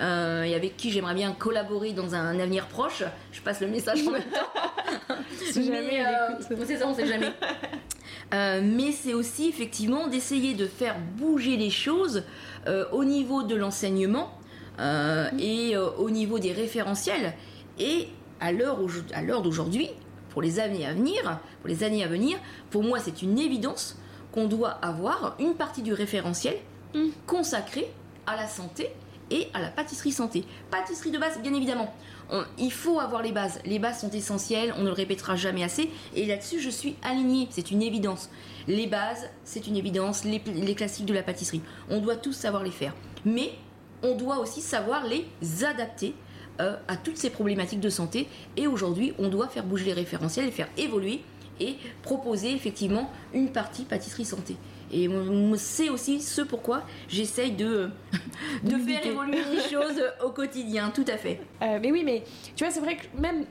et 0.00 0.54
avec 0.54 0.76
qui 0.76 0.90
j'aimerais 0.90 1.14
bien 1.14 1.32
collaborer 1.32 1.92
dans 1.92 2.14
un 2.14 2.38
avenir 2.38 2.66
proche. 2.66 3.02
Je 3.32 3.40
passe 3.40 3.60
le 3.60 3.68
message 3.68 4.06
en 4.06 4.12
même 4.12 4.22
temps. 4.22 5.14
si 5.50 5.64
jamais 5.64 6.04
c'est 6.66 6.76
ça, 6.76 6.86
on 6.86 6.94
sait 6.94 7.06
jamais. 7.06 7.32
Euh, 8.34 8.60
mais 8.62 8.92
c'est 8.92 9.14
aussi 9.14 9.48
effectivement 9.48 10.06
d'essayer 10.06 10.54
de 10.54 10.66
faire 10.66 10.96
bouger 11.16 11.56
les 11.56 11.70
choses 11.70 12.24
euh, 12.66 12.84
au 12.92 13.04
niveau 13.04 13.42
de 13.42 13.54
l'enseignement 13.54 14.38
euh, 14.80 15.28
et 15.38 15.76
au 15.76 16.10
niveau 16.10 16.38
des 16.38 16.52
référentiels. 16.52 17.34
Et 17.78 18.08
à 18.40 18.52
l'heure 18.52 19.42
d'aujourd'hui, 19.42 19.88
pour 20.30 20.42
les 20.42 20.60
années 20.60 20.86
à 20.86 20.92
venir, 20.92 21.40
pour 21.60 21.68
les 21.68 21.84
années 21.84 22.04
à 22.04 22.08
venir, 22.08 22.38
pour 22.70 22.82
moi 22.82 22.98
c'est 22.98 23.22
une 23.22 23.38
évidence 23.38 23.96
qu'on 24.32 24.46
doit 24.46 24.70
avoir 24.82 25.36
une 25.38 25.54
partie 25.54 25.82
du 25.82 25.92
référentiel 25.92 26.56
mm. 26.94 27.08
consacrée 27.26 27.90
à 28.26 28.36
la 28.36 28.46
santé 28.46 28.90
et 29.30 29.48
à 29.54 29.60
la 29.60 29.68
pâtisserie 29.68 30.12
santé. 30.12 30.44
Pâtisserie 30.70 31.10
de 31.10 31.18
base, 31.18 31.38
bien 31.40 31.54
évidemment 31.54 31.94
il 32.58 32.72
faut 32.72 32.98
avoir 32.98 33.22
les 33.22 33.32
bases. 33.32 33.60
Les 33.64 33.78
bases 33.78 34.00
sont 34.00 34.10
essentielles, 34.10 34.74
on 34.76 34.82
ne 34.82 34.88
le 34.88 34.92
répétera 34.92 35.36
jamais 35.36 35.64
assez. 35.64 35.90
Et 36.14 36.26
là-dessus, 36.26 36.60
je 36.60 36.70
suis 36.70 36.96
alignée, 37.02 37.48
c'est 37.50 37.70
une 37.70 37.82
évidence. 37.82 38.30
Les 38.66 38.86
bases, 38.86 39.28
c'est 39.44 39.66
une 39.66 39.76
évidence, 39.76 40.24
les, 40.24 40.40
classiques 40.74 41.06
de 41.06 41.14
la 41.14 41.22
pâtisserie. 41.22 41.62
On 41.88 42.00
doit 42.00 42.16
tous 42.16 42.32
savoir 42.32 42.62
les 42.62 42.70
faire. 42.70 42.94
Mais 43.24 43.52
on 44.02 44.14
doit 44.14 44.38
aussi 44.38 44.60
savoir 44.60 45.06
les 45.06 45.26
adapter 45.64 46.14
euh, 46.60 46.76
à 46.86 46.96
toutes 46.96 47.16
ces 47.16 47.30
problématiques 47.30 47.80
de 47.80 47.90
santé. 47.90 48.28
Et 48.56 48.66
aujourd'hui, 48.66 49.14
on 49.18 49.28
doit 49.28 49.48
faire 49.48 49.64
bouger 49.64 49.86
les 49.86 49.94
référentiels, 49.94 50.46
les 50.46 50.52
faire 50.52 50.68
évoluer 50.76 51.22
et 51.60 51.76
proposer 52.02 52.52
effectivement 52.52 53.10
une 53.32 53.50
partie 53.50 53.84
pâtisserie 53.84 54.24
santé. 54.24 54.56
Et 54.92 55.08
c'est 55.56 55.90
aussi 55.90 56.20
ce 56.20 56.40
pourquoi 56.40 56.82
j'essaye 57.08 57.52
de, 57.52 57.90
de 58.64 58.76
faire 58.78 59.04
évoluer 59.04 59.42
les 59.52 59.60
choses 59.70 60.02
au 60.24 60.30
quotidien, 60.30 60.90
tout 60.94 61.04
à 61.08 61.16
fait. 61.16 61.40
Euh, 61.62 61.78
mais 61.80 61.92
oui, 61.92 62.02
mais 62.04 62.22
tu 62.56 62.64
vois, 62.64 62.72
c'est 62.72 62.80
vrai 62.80 62.96
que 62.96 63.20
même, 63.20 63.44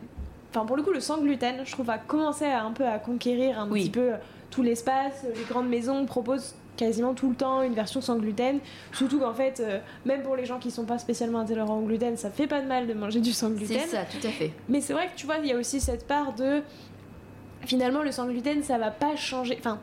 enfin 0.50 0.66
pour 0.66 0.78
le 0.78 0.84
coup, 0.84 0.92
le 0.92 1.00
sans 1.00 1.22
gluten, 1.22 1.58
je 1.64 1.72
trouve, 1.72 1.90
a 1.90 2.00
commencé 2.00 2.46
un 2.46 2.72
peu 2.72 2.88
à 2.88 2.98
conquérir 2.98 3.60
un 3.60 3.68
petit 3.68 3.90
peu 3.90 4.12
tout 4.50 4.64
l'espace. 4.64 5.26
Les 5.36 5.44
grandes 5.44 5.70
maisons 5.70 6.06
proposent 6.06 6.56
quasiment 6.78 7.14
tout 7.14 7.30
le 7.30 7.36
temps 7.36 7.62
une 7.64 7.74
version 7.74 8.02
sans 8.02 8.18
gluten. 8.18 8.60
Surtout 8.94 9.20
qu'en 9.20 9.34
fait, 9.34 9.60
euh, 9.60 9.80
même 10.06 10.22
pour 10.22 10.36
les 10.36 10.46
gens 10.46 10.60
qui 10.60 10.72
sont 10.72 10.86
pas 10.86 11.00
spécialement 11.00 11.40
intolérants 11.40 11.80
au 11.80 11.86
gluten, 11.86 12.16
ça 12.16 12.30
fait 12.30 12.48
pas 12.48 12.62
de 12.62 12.68
mal 12.68 12.88
de 12.88 12.94
manger 12.94 13.20
du 13.20 13.34
sans 13.34 13.50
gluten. 13.50 13.80
C'est 13.82 13.96
ça, 13.96 14.04
tout 14.06 14.26
à 14.26 14.30
fait. 14.30 14.54
Mais 14.70 14.80
c'est 14.80 14.94
vrai 14.94 15.08
que 15.08 15.16
tu 15.16 15.26
vois, 15.26 15.38
il 15.38 15.48
y 15.48 15.52
a 15.52 15.58
aussi 15.58 15.82
cette 15.82 16.08
part 16.08 16.34
de 16.36 16.62
finalement 17.68 18.02
le 18.02 18.12
sans 18.12 18.28
gluten, 18.28 18.64
ça 18.64 18.78
va 18.78 18.92
pas 18.92 19.16
changer. 19.16 19.58
Enfin, 19.60 19.80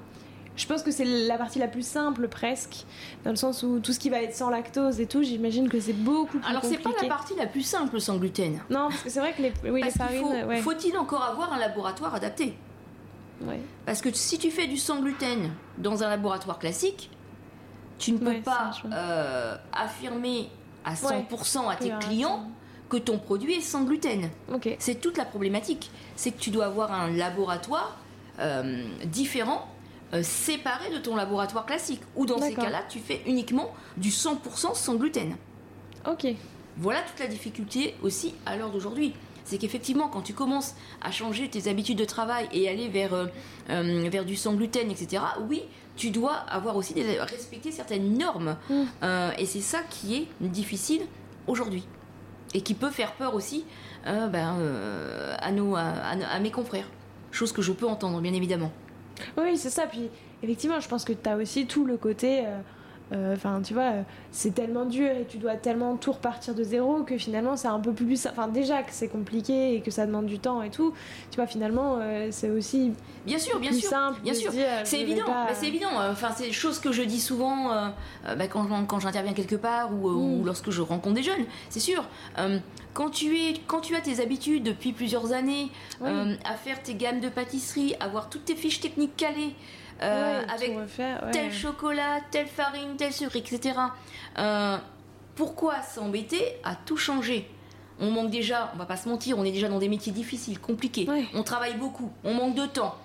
je 0.56 0.66
pense 0.66 0.82
que 0.82 0.90
c'est 0.90 1.04
la 1.04 1.36
partie 1.36 1.58
la 1.58 1.68
plus 1.68 1.86
simple 1.86 2.28
presque, 2.28 2.84
dans 3.24 3.30
le 3.30 3.36
sens 3.36 3.62
où 3.62 3.80
tout 3.80 3.92
ce 3.92 3.98
qui 3.98 4.08
va 4.08 4.22
être 4.22 4.34
sans 4.34 4.50
lactose 4.50 5.00
et 5.00 5.06
tout, 5.06 5.22
j'imagine 5.22 5.68
que 5.68 5.80
c'est 5.80 5.92
beaucoup 5.92 6.38
plus 6.38 6.48
Alors 6.48 6.64
c'est 6.64 6.78
pas 6.78 6.90
la 7.00 7.08
partie 7.08 7.34
la 7.36 7.46
plus 7.46 7.62
simple 7.62 8.00
sans 8.00 8.16
gluten. 8.16 8.60
Non, 8.70 8.88
parce 8.88 9.02
que 9.02 9.10
c'est 9.10 9.20
vrai 9.20 9.32
que 9.32 9.42
les, 9.42 9.52
oui, 9.70 9.82
les 9.82 9.90
farines. 9.90 10.62
Faut-il 10.62 10.96
encore 10.96 11.22
avoir 11.22 11.52
un 11.52 11.58
laboratoire 11.58 12.14
adapté 12.14 12.56
ouais. 13.42 13.60
Parce 13.84 14.00
que 14.00 14.12
si 14.12 14.38
tu 14.38 14.50
fais 14.50 14.66
du 14.66 14.76
sans 14.76 15.00
gluten 15.00 15.50
dans 15.78 16.02
un 16.02 16.08
laboratoire 16.08 16.58
classique, 16.58 17.10
tu 17.98 18.12
ne 18.12 18.18
peux 18.18 18.40
pas 18.40 18.70
euh, 18.92 19.56
affirmer 19.72 20.50
à 20.84 20.94
100% 20.94 21.70
à 21.70 21.76
tes 21.76 21.92
clients 22.00 22.48
que 22.94 22.98
ton 23.00 23.18
produit 23.18 23.54
est 23.54 23.60
sans 23.60 23.84
gluten. 23.84 24.30
C'est 24.78 25.00
toute 25.00 25.18
la 25.18 25.24
problématique. 25.24 25.90
C'est 26.16 26.30
que 26.30 26.38
tu 26.38 26.50
dois 26.50 26.66
avoir 26.66 26.92
un 26.92 27.10
laboratoire 27.10 27.98
euh, 28.38 28.84
différent 29.04 29.68
euh, 30.12 30.22
séparé 30.22 30.90
de 30.90 30.98
ton 30.98 31.16
laboratoire 31.16 31.66
classique. 31.66 32.00
Ou 32.14 32.24
dans 32.24 32.40
ces 32.40 32.54
cas-là, 32.54 32.82
tu 32.88 33.00
fais 33.00 33.22
uniquement 33.26 33.72
du 33.96 34.10
100% 34.10 34.74
sans 34.74 34.94
gluten. 34.94 35.36
Ok. 36.08 36.26
Voilà 36.76 37.00
toute 37.02 37.18
la 37.18 37.26
difficulté 37.26 37.94
aussi 38.02 38.34
à 38.46 38.56
l'heure 38.56 38.70
d'aujourd'hui. 38.70 39.12
C'est 39.44 39.58
qu'effectivement, 39.58 40.08
quand 40.08 40.22
tu 40.22 40.32
commences 40.32 40.74
à 41.02 41.10
changer 41.10 41.48
tes 41.48 41.68
habitudes 41.68 41.98
de 41.98 42.04
travail 42.04 42.48
et 42.52 42.68
aller 42.68 42.88
vers, 42.88 43.12
euh, 43.70 44.08
vers 44.08 44.24
du 44.24 44.36
sans 44.36 44.54
gluten, 44.54 44.90
etc., 44.90 45.22
oui, 45.48 45.62
tu 45.96 46.10
dois 46.10 46.34
avoir 46.34 46.76
aussi 46.76 46.94
des, 46.94 47.20
respecter 47.20 47.72
certaines 47.72 48.16
normes. 48.16 48.56
Mm. 48.70 48.84
et 49.38 49.46
c'est 49.46 49.60
ça 49.60 49.80
qui 49.90 50.16
est 50.16 50.28
difficile 50.40 51.02
aujourd'hui. 51.46 51.84
Et 52.54 52.60
qui 52.60 52.74
peut 52.74 52.90
faire 52.90 53.12
peur 53.12 53.34
aussi 53.34 53.64
ben, 54.04 54.56
à, 55.40 55.50
nos, 55.52 55.74
à 55.76 56.38
mes 56.40 56.50
confrères. 56.50 56.88
Chose 57.32 57.52
que 57.52 57.62
je 57.62 57.72
peux 57.72 57.86
entendre, 57.86 58.20
bien 58.20 58.32
évidemment. 58.32 58.70
Oui, 59.36 59.56
c'est 59.56 59.70
ça. 59.70 59.86
Puis 59.86 60.08
effectivement, 60.42 60.80
je 60.80 60.88
pense 60.88 61.04
que 61.04 61.12
tu 61.12 61.28
as 61.28 61.36
aussi 61.36 61.66
tout 61.66 61.84
le 61.84 61.96
côté. 61.96 62.46
Euh, 62.46 62.60
euh, 63.12 63.34
enfin, 63.34 63.60
tu 63.62 63.74
vois, 63.74 63.92
c'est 64.32 64.54
tellement 64.54 64.86
dur 64.86 65.10
et 65.10 65.26
tu 65.28 65.36
dois 65.38 65.56
tellement 65.56 65.96
tout 65.96 66.12
repartir 66.12 66.54
de 66.54 66.64
zéro 66.64 67.02
que 67.02 67.18
finalement 67.18 67.56
c'est 67.56 67.68
un 67.68 67.80
peu 67.80 67.92
plus. 67.92 68.26
Enfin, 68.26 68.48
déjà 68.48 68.82
que 68.82 68.90
c'est 68.92 69.08
compliqué 69.08 69.74
et 69.74 69.80
que 69.80 69.90
ça 69.90 70.06
demande 70.06 70.26
du 70.26 70.38
temps 70.38 70.62
et 70.62 70.70
tout, 70.70 70.94
tu 71.30 71.36
vois, 71.36 71.46
finalement 71.46 71.98
euh, 72.00 72.28
c'est 72.30 72.50
aussi. 72.50 72.92
Bien 73.26 73.38
sûr, 73.38 73.58
bien 73.60 73.72
sûr. 73.72 73.88
Simple 73.88 74.20
bien 74.22 74.34
sûr. 74.34 74.52
C'est 74.84 75.00
évident, 75.00 75.24
bah, 75.26 75.48
c'est 75.52 75.68
évident. 75.68 75.90
Enfin, 76.10 76.30
c'est 76.36 76.50
chose 76.52 76.78
que 76.78 76.92
je 76.92 77.02
dis 77.02 77.20
souvent 77.20 77.70
bah, 78.24 78.48
quand, 78.48 78.66
quand 78.86 79.00
j'interviens 79.00 79.32
quelque 79.32 79.56
part 79.56 79.92
ou, 79.92 80.08
ou, 80.08 80.42
mm. 80.42 80.46
lorsque 80.46 80.70
je 80.70 80.82
rencontre 80.82 81.14
des 81.14 81.22
jeunes, 81.22 81.44
c'est 81.68 81.80
sûr 81.80 82.04
quand 82.94 83.10
tu, 83.10 83.36
es, 83.36 83.54
quand 83.66 83.80
tu 83.80 83.94
as 83.96 84.00
tes 84.00 84.22
habitudes 84.22 84.62
depuis 84.62 84.92
plusieurs 84.92 85.32
années 85.32 85.70
euh, 86.02 86.34
à 86.44 86.54
faire 86.54 86.80
tes 86.82 86.94
gammes 86.94 87.20
de 87.20 87.28
pâtisserie, 87.28 87.94
avoir 88.00 88.30
toutes 88.30 88.46
tes 88.46 88.54
fiches 88.54 88.80
techniques 88.80 89.16
calées, 89.16 89.54
euh, 90.04 90.42
avec 90.48 90.76
tel 91.32 91.52
chocolat, 91.52 92.20
telle 92.30 92.46
farine, 92.46 92.96
tel 92.96 93.12
sucre, 93.12 93.36
etc. 93.36 93.78
Euh, 94.38 94.76
pourquoi 95.34 95.82
s'embêter 95.82 96.56
à 96.62 96.76
tout 96.76 96.96
changer? 96.96 97.50
On 98.00 98.10
manque 98.10 98.30
déjà, 98.30 98.72
on 98.74 98.78
va 98.78 98.86
pas 98.86 98.96
se 98.96 99.08
mentir, 99.08 99.38
on 99.38 99.44
est 99.44 99.52
déjà 99.52 99.68
dans 99.68 99.78
des 99.78 99.88
métiers 99.88 100.12
difficiles, 100.12 100.58
compliqués. 100.60 101.08
On 101.34 101.42
travaille 101.42 101.76
beaucoup, 101.76 102.10
on 102.24 102.34
manque 102.34 102.54
de 102.54 102.66
temps. 102.66 102.96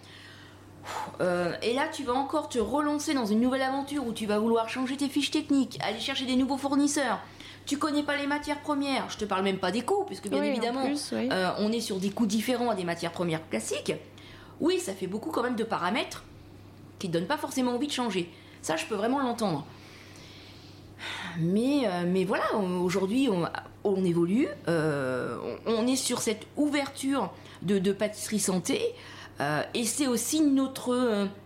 et 1.19 1.73
là, 1.73 1.87
tu 1.93 2.03
vas 2.03 2.13
encore 2.13 2.49
te 2.49 2.57
relancer 2.59 3.13
dans 3.13 3.25
une 3.25 3.39
nouvelle 3.39 3.61
aventure 3.61 4.05
où 4.07 4.13
tu 4.13 4.25
vas 4.25 4.39
vouloir 4.39 4.67
changer 4.67 4.97
tes 4.97 5.07
fiches 5.07 5.31
techniques, 5.31 5.77
aller 5.81 5.99
chercher 5.99 6.25
des 6.25 6.35
nouveaux 6.35 6.57
fournisseurs, 6.57 7.19
tu 7.69 7.77
connais 7.77 8.01
pas 8.01 8.17
les 8.17 8.25
matières 8.25 8.61
premières, 8.61 9.11
je 9.11 9.17
te 9.17 9.25
parle 9.25 9.43
même 9.43 9.59
pas 9.59 9.69
des 9.69 9.83
coûts, 9.83 10.03
puisque 10.07 10.27
bien 10.27 10.41
évidemment, 10.41 10.85
euh, 11.13 11.51
on 11.59 11.71
est 11.71 11.81
sur 11.81 11.97
des 11.97 12.09
coûts 12.09 12.25
différents 12.25 12.71
à 12.71 12.75
des 12.75 12.83
matières 12.83 13.11
premières 13.11 13.47
classiques. 13.47 13.93
Oui, 14.59 14.79
ça 14.79 14.93
fait 14.93 15.05
beaucoup 15.05 15.29
quand 15.29 15.43
même 15.43 15.55
de 15.55 15.63
paramètres 15.63 16.23
qui 16.99 17.07
ne 17.07 17.13
donnent 17.13 17.27
pas 17.27 17.37
forcément 17.37 17.73
envie 17.73 17.87
de 17.87 17.91
changer. 17.91 18.29
Ça, 18.61 18.75
je 18.75 18.85
peux 18.85 18.95
vraiment 18.95 19.19
l'entendre. 19.19 19.65
Mais, 21.39 21.87
euh, 21.87 22.25
voilà, 22.27 22.55
aujourd'hui, 22.55 23.29
on 23.83 24.03
évolue, 24.03 24.47
on, 24.67 25.87
est 25.87 25.95
sur 25.95 26.19
cette 26.21 26.45
ouverture 26.57 27.31
de, 27.61 27.91
pâtisserie 27.91 28.39
santé, 28.39 28.81
et 29.73 29.85
c'est 29.85 30.07
aussi 30.07 30.41
notre 30.41 31.37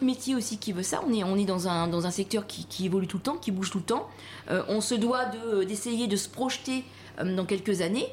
métier 0.00 0.34
aussi 0.34 0.58
qui 0.58 0.72
veut 0.72 0.82
ça. 0.82 1.02
On 1.06 1.36
est, 1.36 1.44
dans 1.44 1.68
un 1.68 2.10
secteur 2.10 2.46
qui, 2.46 2.86
évolue 2.86 3.06
tout 3.06 3.18
le 3.18 3.22
temps, 3.22 3.36
qui 3.36 3.50
bouge 3.50 3.70
tout 3.70 3.78
le 3.78 3.84
temps. 3.84 4.08
on 4.48 4.80
se 4.80 4.94
doit 4.94 5.26
d'essayer 5.66 6.06
de, 6.06 6.16
se 6.16 6.30
projeter 6.30 6.84
dans 7.22 7.44
quelques 7.44 7.82
années. 7.82 8.08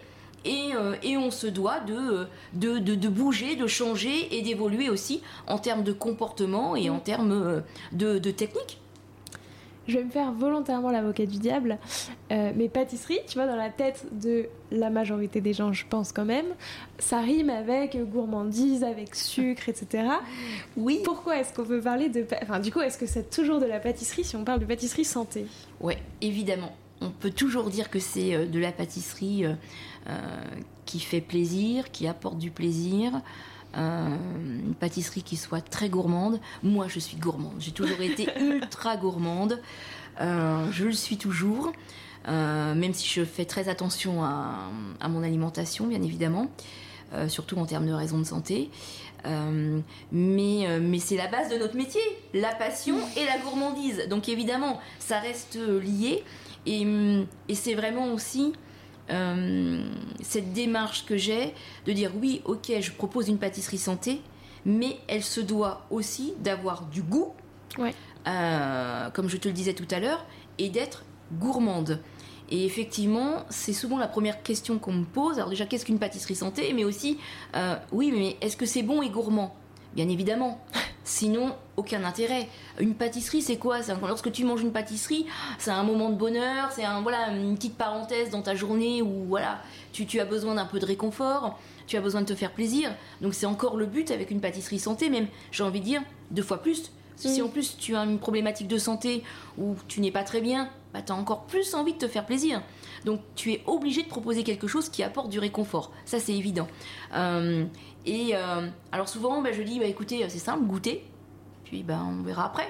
Euh, 0.48 0.96
et, 1.04 1.18
on 1.18 1.32
se 1.32 1.48
doit 1.48 1.80
de, 1.80 2.28
de, 2.54 3.08
bouger, 3.10 3.56
de 3.56 3.68
changer 3.68 4.36
et 4.36 4.42
d'évoluer 4.42 4.90
aussi 4.90 5.22
en 5.48 5.58
termes 5.58 5.84
de 5.84 5.92
comportement 5.92 6.76
et 6.76 6.90
en 6.90 7.00
termes 7.00 7.32
euh, 7.32 8.20
de, 8.20 8.32
technique. 8.32 8.80
Je 9.88 9.98
vais 9.98 10.04
me 10.04 10.10
faire 10.10 10.34
volontairement 10.34 10.92
l'avocat 10.92 11.26
du 11.26 11.38
diable, 11.38 11.78
euh, 12.34 12.52
mais 12.58 12.68
pâtisserie, 12.68 13.20
tu 13.26 13.36
vois, 13.36 13.48
dans 13.48 13.56
la 13.56 13.70
tête 13.70 14.06
de 14.12 14.48
la 14.70 14.90
majorité 14.90 15.40
des 15.40 15.54
gens, 15.54 15.72
je 15.72 15.86
pense 15.90 16.12
quand 16.12 16.26
même, 16.26 16.48
ça 17.00 17.22
rime 17.22 17.50
avec 17.50 17.98
gourmandise, 18.10 18.84
avec 18.84 19.16
sucre, 19.16 19.70
etc. 19.70 20.10
Oui. 20.76 21.02
Pourquoi 21.06 21.38
est-ce 21.38 21.54
qu'on 21.54 21.64
peut 21.64 21.80
parler 21.80 22.10
de... 22.10 22.26
Enfin, 22.44 22.60
du 22.60 22.72
coup, 22.72 22.82
est-ce 22.82 22.98
que 22.98 23.06
c'est 23.06 23.30
toujours 23.30 23.60
de 23.60 23.66
la 23.66 23.80
pâtisserie 23.80 24.26
si 24.26 24.36
on 24.36 24.44
parle 24.44 24.60
de 24.60 24.66
pâtisserie 24.66 25.06
santé? 25.06 25.46
Ouais, 25.80 25.98
évidemment 26.22 26.74
on 27.00 27.12
peut 27.12 27.30
toujours 27.30 27.70
dire 27.70 27.92
que 27.92 28.00
c'est 28.00 28.48
de 28.48 28.60
la 28.60 28.72
pâtisserie 28.72 29.46
qui 30.86 31.00
fait 31.00 31.22
plaisir, 31.22 31.92
qui 31.92 32.08
apporte 32.08 32.38
du 32.38 32.52
plaisir. 32.52 33.12
une 33.76 34.74
pâtisserie 34.80 35.24
qui 35.24 35.38
soit 35.38 35.62
très 35.62 35.90
gourmande. 35.90 36.40
Moi, 36.64 36.88
je 36.88 37.00
suis 37.00 37.18
gourmande. 37.18 37.56
J'ai 37.60 37.72
toujours 37.72 38.02
été 38.02 38.28
ultra 38.40 38.98
gourmande. 38.98 39.62
je 40.20 40.84
le 40.84 40.94
suis 40.94 41.18
toujours, 41.18 41.74
même 42.26 42.94
si 42.94 43.08
je 43.08 43.26
fais 43.26 43.46
très 43.46 43.70
attention 43.70 44.24
à, 44.24 44.70
mon 45.10 45.24
alimentation, 45.24 45.88
bien 45.88 46.02
évidemment, 46.02 46.50
surtout 47.28 47.58
en 47.58 47.66
termes 47.66 47.88
de 47.88 47.94
raisons 47.94 48.20
de 48.20 48.24
santé. 48.24 48.70
mais, 50.12 50.80
mais 50.80 51.00
c'est 51.00 51.18
la 51.18 51.28
base 51.28 51.50
de 51.50 51.58
notre 51.58 51.76
métier, 51.76 52.02
la 52.34 52.56
passion 52.56 52.96
et 53.18 53.26
la 53.26 53.38
gourmandise. 53.40 54.08
Donc 54.10 54.30
évidemment, 54.30 54.80
ça 55.00 55.20
reste 55.20 55.58
lié. 55.58 56.24
Et, 56.68 56.86
c'est 57.54 57.76
vraiment 57.76 58.14
aussi 58.14 58.54
euh, 59.10 59.84
cette 60.22 60.54
démarche 60.54 61.06
que 61.06 61.18
j'ai 61.18 61.54
de 61.86 61.94
dire 61.94 62.12
oui, 62.22 62.42
ok, 62.46 62.72
je 62.80 62.92
propose 62.92 63.28
une 63.30 63.38
pâtisserie 63.38 63.78
santé, 63.78 64.22
mais 64.66 64.98
elle 65.08 65.24
se 65.24 65.40
doit 65.40 65.86
aussi 65.90 66.34
d'avoir 66.40 66.86
du 66.86 67.02
goût, 67.02 67.34
euh, 68.28 69.10
comme 69.12 69.30
je 69.30 69.38
te 69.38 69.48
le 69.48 69.54
disais 69.54 69.74
tout 69.74 69.88
à 69.92 70.00
l'heure, 70.00 70.26
et 70.58 70.70
d'être 70.70 71.04
gourmande. 71.34 72.02
Et 72.50 72.66
effectivement, 72.66 73.46
c'est 73.50 73.74
souvent 73.74 73.98
la 73.98 74.08
première 74.08 74.42
question 74.42 74.80
qu'on 74.80 74.94
me 74.94 75.06
pose. 75.06 75.38
Alors 75.38 75.50
déjà, 75.50 75.66
qu'est-ce 75.66 75.86
qu'une 75.86 76.00
pâtisserie 76.00 76.36
santé? 76.36 76.72
Mais 76.74 76.86
aussi, 76.86 77.18
euh, 77.56 77.76
oui, 77.92 78.12
mais 78.14 78.38
est-ce 78.42 78.56
que 78.56 78.66
c'est 78.66 78.84
bon 78.84 79.02
et 79.02 79.10
gourmand? 79.10 79.56
Bien 79.96 80.08
évidemment. 80.08 80.62
Sinon, 81.08 81.56
aucun 81.78 82.04
intérêt. 82.04 82.50
Une 82.82 82.94
pâtisserie, 82.94 83.42
c'est 83.42 83.56
quoi? 83.56 83.78
Lorsque 84.02 84.30
tu 84.30 84.44
manges 84.44 84.62
une 84.62 84.74
pâtisserie, 84.74 85.26
c'est 85.58 85.72
un 85.72 85.84
moment 85.84 86.10
de 86.10 86.16
bonheur, 86.16 86.70
c'est 86.74 86.84
un, 86.84 87.02
voilà, 87.02 87.30
une 87.30 87.56
petite 87.56 87.78
parenthèse 87.78 88.30
dans 88.30 88.42
ta 88.42 88.56
journée 88.56 89.02
où 89.02 89.24
voilà, 89.30 89.62
tu, 89.94 90.06
tu 90.06 90.20
as 90.20 90.26
besoin 90.26 90.56
d'un 90.56 90.66
peu 90.66 90.80
de 90.80 90.86
réconfort, 90.86 91.58
tu 91.88 91.96
as 91.96 92.02
besoin 92.02 92.20
de 92.20 92.26
te 92.26 92.36
faire 92.36 92.52
plaisir. 92.52 92.92
Donc 93.22 93.36
c'est 93.36 93.46
encore 93.46 93.78
le 93.78 93.86
but 93.86 94.12
avec 94.12 94.32
une 94.32 94.42
pâtisserie 94.42 94.80
santé, 94.80 95.10
même, 95.10 95.28
j'ai 95.50 95.64
envie 95.64 95.80
de 95.80 95.86
dire, 95.86 96.02
deux 96.32 96.44
fois 96.44 96.62
plus. 96.62 96.92
Si 97.16 97.42
en 97.42 97.48
plus 97.48 97.78
tu 97.78 97.96
as 97.96 98.04
une 98.04 98.20
problématique 98.20 98.68
de 98.68 98.78
santé 98.78 99.24
ou 99.58 99.76
tu 99.88 100.02
n'es 100.02 100.12
pas 100.12 100.24
très 100.24 100.42
bien, 100.42 100.70
bah, 100.94 101.02
tu 101.02 101.14
as 101.14 101.16
encore 101.16 101.44
plus 101.44 101.74
envie 101.74 101.94
de 101.94 102.00
te 102.00 102.08
faire 102.10 102.26
plaisir. 102.26 102.62
Donc 103.08 103.22
tu 103.36 103.54
es 103.54 103.64
obligé 103.68 104.04
de 104.04 104.10
proposer 104.10 104.44
quelque 104.44 104.68
chose 104.68 104.90
qui 104.90 105.02
apporte 105.02 105.30
du 105.30 105.40
réconfort. 105.40 105.94
Ça 106.04 106.20
c'est 106.20 106.34
évident. 106.34 106.68
Euh, 107.14 107.64
et 108.06 108.36
euh, 108.36 108.68
alors 108.92 109.08
souvent 109.08 109.42
bah, 109.42 109.54
je 109.54 109.62
dis 109.62 109.80
bah, 109.80 109.86
écoutez 109.86 110.26
c'est 110.28 110.40
simple, 110.40 110.66
goûtez, 110.66 111.06
puis 111.64 111.84
bah, 111.84 112.02
on 112.06 112.22
verra 112.22 112.48
après. 112.48 112.68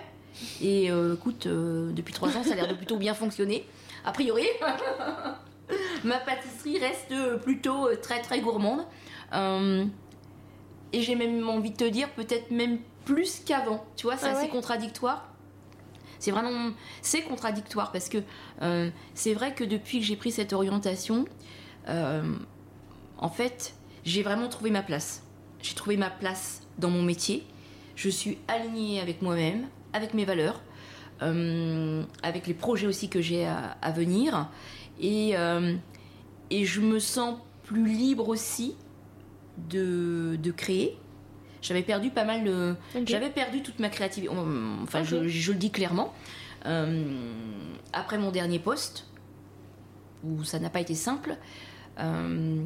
Et 0.62 0.92
euh, 0.92 1.16
écoute, 1.16 1.48
depuis 1.48 2.14
trois 2.14 2.38
ans 2.38 2.44
ça 2.44 2.52
a 2.52 2.56
l'air 2.56 2.68
de 2.68 2.76
plutôt 2.76 2.98
bien 2.98 3.16
fonctionner. 3.16 3.66
A 4.06 4.12
priori, 4.12 4.46
ma 6.04 6.20
pâtisserie 6.20 6.78
reste 6.78 7.16
plutôt 7.42 7.88
très 8.04 8.22
très 8.22 8.40
gourmande. 8.40 8.86
et 9.34 11.02
j'ai 11.02 11.16
même 11.16 11.50
envie 11.50 11.72
de 11.72 11.78
te 11.78 11.90
dire 11.90 12.12
peut-être 12.12 12.52
même 12.52 12.78
plus 13.06 13.42
qu'avant. 13.44 13.84
Tu 13.96 14.06
vois, 14.06 14.18
c'est 14.18 14.28
ah 14.28 14.38
assez 14.38 14.50
contradictoire. 14.50 15.34
C'est 16.20 16.32
vraiment 16.32 16.72
c'est 17.02 17.22
contradictoire 17.22 17.92
parce 17.92 18.10
que 18.10 18.20
euh, 18.62 18.90
c'est 19.14 19.34
vrai 19.34 19.54
que 19.54 19.64
depuis 19.64 20.00
que 20.00 20.06
j'ai 20.06 20.16
pris 20.16 20.32
cette 20.32 20.54
orientation, 20.54 21.26
euh, 21.90 22.36
en 23.18 23.30
fait, 23.30 23.76
j'ai 24.04 24.24
vraiment 24.24 24.48
trouvé 24.50 24.72
ma 24.72 24.82
place. 24.82 25.24
J'ai 25.62 25.76
trouvé 25.76 25.98
ma 25.98 26.10
place 26.10 26.62
dans 26.78 26.90
mon 26.90 27.02
métier. 27.02 27.46
Je 27.96 28.10
suis 28.10 28.38
alignée 28.48 29.00
avec 29.00 29.22
moi-même, 29.22 29.68
avec 29.94 30.14
mes 30.14 30.26
valeurs, 30.26 30.62
euh, 31.22 32.04
avec 32.24 32.48
les 32.48 32.54
projets 32.54 32.88
aussi 32.88 33.10
que 33.10 33.22
j'ai 33.22 33.46
à, 33.46 33.92
venir. 33.92 34.50
Et, 35.00 35.34
et 36.50 36.66
je 36.66 36.82
me 36.82 37.00
sens 37.00 37.40
plus 37.64 37.88
libre 37.88 38.30
aussi 38.30 38.76
de, 39.70 40.38
de 40.42 40.52
créer 40.52 40.98
j'avais 41.68 41.84
perdu 41.84 42.10
pas 42.10 42.24
mal 42.24 42.44
de. 42.46 42.76
J'avais 43.06 43.30
perdu 43.30 43.62
toute 43.62 43.80
ma 43.80 43.90
créativité. 43.90 44.34
Enfin, 44.84 45.04
je, 45.04 45.18
le 45.18 45.58
dis 45.58 45.72
clairement. 45.72 46.14
Euh, 46.66 47.04
après 47.94 48.18
mon 48.18 48.32
dernier 48.32 48.60
poste, 48.60 49.06
où 50.24 50.44
ça 50.44 50.60
n'a 50.60 50.70
pas 50.70 50.80
été 50.80 50.96
simple, 50.96 51.38
euh, 52.00 52.64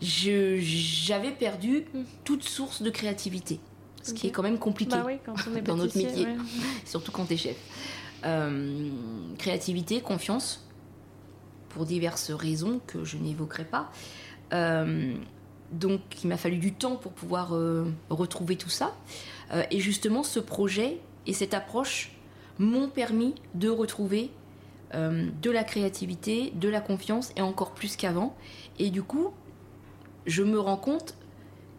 j'avais 0.00 1.32
perdu 1.32 1.84
hmm. 1.92 2.02
toute 2.24 2.44
source 2.44 2.82
de 2.82 2.90
créativité. 2.90 3.60
Ce 4.02 4.12
qui 4.12 4.28
est 4.28 4.30
quand 4.30 4.44
même 4.44 4.58
compliqué 4.58 4.96
bah 4.96 5.60
dans 5.64 5.76
notre 5.76 5.96
métier, 5.98 6.28
surtout 6.84 7.10
quand 7.10 7.26
tu 7.26 7.34
es 7.34 7.36
chef. 7.36 7.56
Euh, 8.24 8.88
créativité, 9.36 10.00
confiance, 10.00 10.64
pour 11.70 11.86
diverses 11.86 12.30
raisons 12.30 12.80
que 12.86 13.04
je 13.04 13.16
n'évoquerai 13.16 13.64
pas. 13.64 13.90
Donc 15.72 16.00
il 16.22 16.28
m'a 16.28 16.36
fallu 16.36 16.58
du 16.58 16.72
temps 16.72 16.96
pour 16.96 17.12
pouvoir 17.12 17.54
euh, 17.54 17.86
retrouver 18.10 18.56
tout 18.56 18.70
ça. 18.70 18.94
Euh, 19.52 19.62
et 19.70 19.80
justement, 19.80 20.22
ce 20.22 20.40
projet 20.40 20.98
et 21.26 21.32
cette 21.32 21.54
approche 21.54 22.12
m'ont 22.58 22.88
permis 22.88 23.34
de 23.54 23.68
retrouver 23.68 24.30
euh, 24.94 25.28
de 25.42 25.50
la 25.50 25.64
créativité, 25.64 26.52
de 26.54 26.68
la 26.68 26.80
confiance 26.80 27.32
et 27.36 27.42
encore 27.42 27.72
plus 27.72 27.96
qu'avant. 27.96 28.36
Et 28.78 28.90
du 28.90 29.02
coup, 29.02 29.32
je 30.26 30.42
me 30.42 30.58
rends 30.58 30.76
compte 30.76 31.14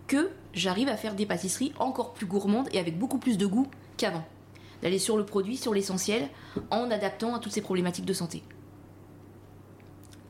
que 0.08 0.30
j'arrive 0.54 0.90
à 0.90 0.98
faire 0.98 1.16
des 1.16 1.26
pâtisseries 1.26 1.74
encore 1.80 2.14
plus 2.14 2.26
gourmandes 2.26 2.68
et 2.72 2.80
avec 2.80 2.98
beaucoup 2.98 3.18
plus 3.18 3.38
de 3.38 3.46
goût 3.46 3.68
qu'avant. 3.98 4.26
D'aller 4.82 5.00
sur 5.00 5.18
le 5.18 5.26
produit, 5.26 5.58
sur 5.58 5.74
l'essentiel, 5.74 6.30
en 6.70 6.92
adaptant 6.92 7.36
à 7.36 7.40
toutes 7.40 7.52
ces 7.52 7.62
problématiques 7.62 8.06
de 8.06 8.14
santé. 8.14 8.44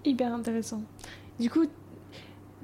Hyper 0.06 0.34
intéressant. 0.34 0.82
Du 1.40 1.50
coup, 1.50 1.66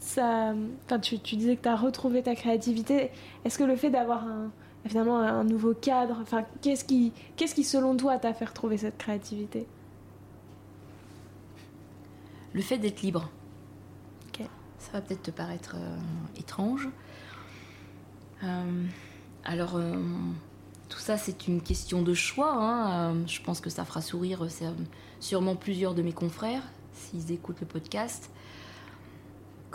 ça, 0.04 0.54
tu, 1.01 1.18
disais 1.18 1.56
que 1.56 1.64
tu 1.64 1.70
as 1.70 1.76
retrouvé 1.76 2.24
ta 2.24 2.36
créativité. 2.36 3.12
Est-ce 3.45 3.58
que 3.58 3.64
le 3.64 3.76
fait 3.76 3.89
d'avoir 3.89 4.24
un, 4.26 4.51
finalement 4.86 5.18
un 5.18 5.43
nouveau 5.43 5.74
cadre, 5.74 6.18
enfin, 6.22 6.45
qu'est-ce 6.62 6.86
qui, 6.86 7.14
qu'est-ce 7.36 7.56
qui 7.56 7.64
selon 7.64 7.95
toi 7.95 8.18
t'a 8.18 8.34
fait 8.34 8.45
retrouver 8.45 8.78
cette 8.78 8.97
créativité? 8.97 9.66
Le 12.54 12.62
fait 12.62 12.78
d'être 12.78 13.01
libre. 13.01 13.30
Ça 14.84 14.91
va 14.91 15.01
peut-être 15.01 15.24
te 15.24 15.32
paraître 15.32 15.76
euh, 15.78 15.95
étrange. 16.38 16.89
Euh, 18.43 18.86
alors, 19.45 19.78
euh, 19.78 19.95
tout 20.89 20.99
ça, 20.99 21.16
c'est 21.18 21.47
une 21.47 21.62
question 21.62 22.01
de 22.01 22.14
choix. 22.14 22.54
Hein. 22.54 23.26
je 23.26 23.41
pense 23.41 23.62
que 23.62 23.70
ça 23.70 23.86
fera 23.86 24.01
sourire 24.01 24.45
sûrement 25.22 25.56
plusieurs 25.56 25.95
de 25.95 26.01
mes 26.01 26.12
confrères 26.12 26.64
s'ils 26.91 27.32
écoutent 27.32 27.62
le 27.62 27.66
podcast 27.66 28.30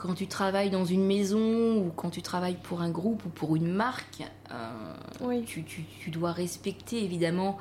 quand 0.01 0.15
tu 0.15 0.29
travailles 0.29 0.71
dans 0.71 0.85
une 0.85 1.05
maison 1.05 1.79
ou 1.79 1.91
quand 1.91 2.11
tu 2.11 2.23
travailles 2.23 2.59
pour 2.63 2.83
un 2.83 2.91
groupe 2.91 3.25
ou 3.27 3.31
pour 3.31 3.57
une 3.57 3.69
marque, 3.69 4.23
euh, 4.53 5.43
tu, 5.45 6.11
dois 6.11 6.31
respecter 6.31 7.03
évidemment 7.03 7.59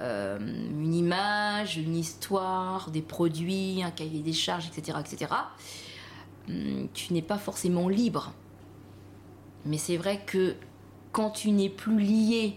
euh, 0.00 0.38
une 0.38 0.94
image, 0.94 1.76
une 1.76 1.94
histoire, 1.94 2.90
des 2.90 3.02
produits, 3.02 3.82
un 3.82 3.90
cahier 3.90 4.20
des 4.20 4.32
charges, 4.32 4.66
etc. 4.66 4.98
etc. 4.98 5.30
Hum, 6.48 6.88
tu 6.94 7.12
n'es 7.12 7.22
pas 7.22 7.36
forcément 7.36 7.90
libre. 7.90 8.32
Mais 9.66 9.76
c'est 9.76 9.98
vrai 9.98 10.22
que 10.24 10.54
quand 11.12 11.30
tu 11.30 11.50
n'es 11.50 11.68
plus 11.68 12.00
lié 12.00 12.56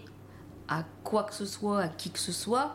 à 0.68 0.84
quoi 1.04 1.24
que 1.24 1.34
ce 1.34 1.44
soit, 1.44 1.80
à 1.80 1.88
qui 1.88 2.10
que 2.10 2.18
ce 2.18 2.32
soit, 2.32 2.74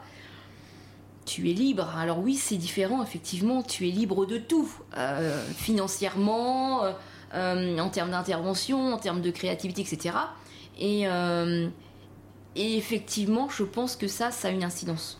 tu 1.26 1.50
es 1.50 1.54
libre. 1.54 1.90
Alors 1.98 2.20
oui, 2.20 2.36
c'est 2.36 2.58
différent, 2.58 3.02
effectivement, 3.04 3.64
tu 3.64 3.88
es 3.88 3.92
libre 3.92 4.26
de 4.26 4.38
tout, 4.38 4.70
euh, 4.98 5.46
financièrement, 5.56 6.84
euh, 6.84 6.92
euh, 7.34 7.80
en 7.80 7.90
termes 7.90 8.12
d'intervention, 8.12 8.94
en 8.94 8.98
termes 8.98 9.22
de 9.22 9.32
créativité, 9.32 9.82
etc. 9.82 10.16
Et, 10.80 11.06
effectivement, 12.56 13.50
je 13.50 13.64
pense 13.64 13.96
que 13.96 14.08
ça, 14.08 14.32
ça 14.32 14.50
a 14.50 14.52
une 14.52 14.64
incidence. 14.64 15.20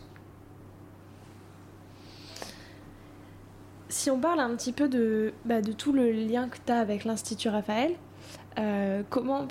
si 3.90 4.10
on 4.10 4.18
parle 4.18 4.40
un 4.40 4.56
petit 4.56 4.72
peu 4.72 4.88
de, 4.88 5.32
bah, 5.44 5.62
tout 5.62 5.92
le 5.92 6.10
lien 6.10 6.48
que 6.48 6.56
tu 6.66 6.72
as 6.72 6.80
avec 6.80 7.04
l'Institut 7.04 7.48
Raphaël, 7.48 7.94
comment, 9.08 9.46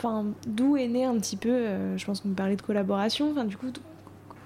d'où 0.45 0.75
est 0.75 0.89
né 0.89 1.05
un 1.05 1.17
petit 1.17 1.37
peu, 1.37 1.95
je 1.95 2.05
pense 2.05 2.19
qu'on 2.19 2.33
parlait 2.33 2.57
de 2.57 2.61
collaboration, 2.61 3.33
du 3.45 3.55
coup, 3.55 3.71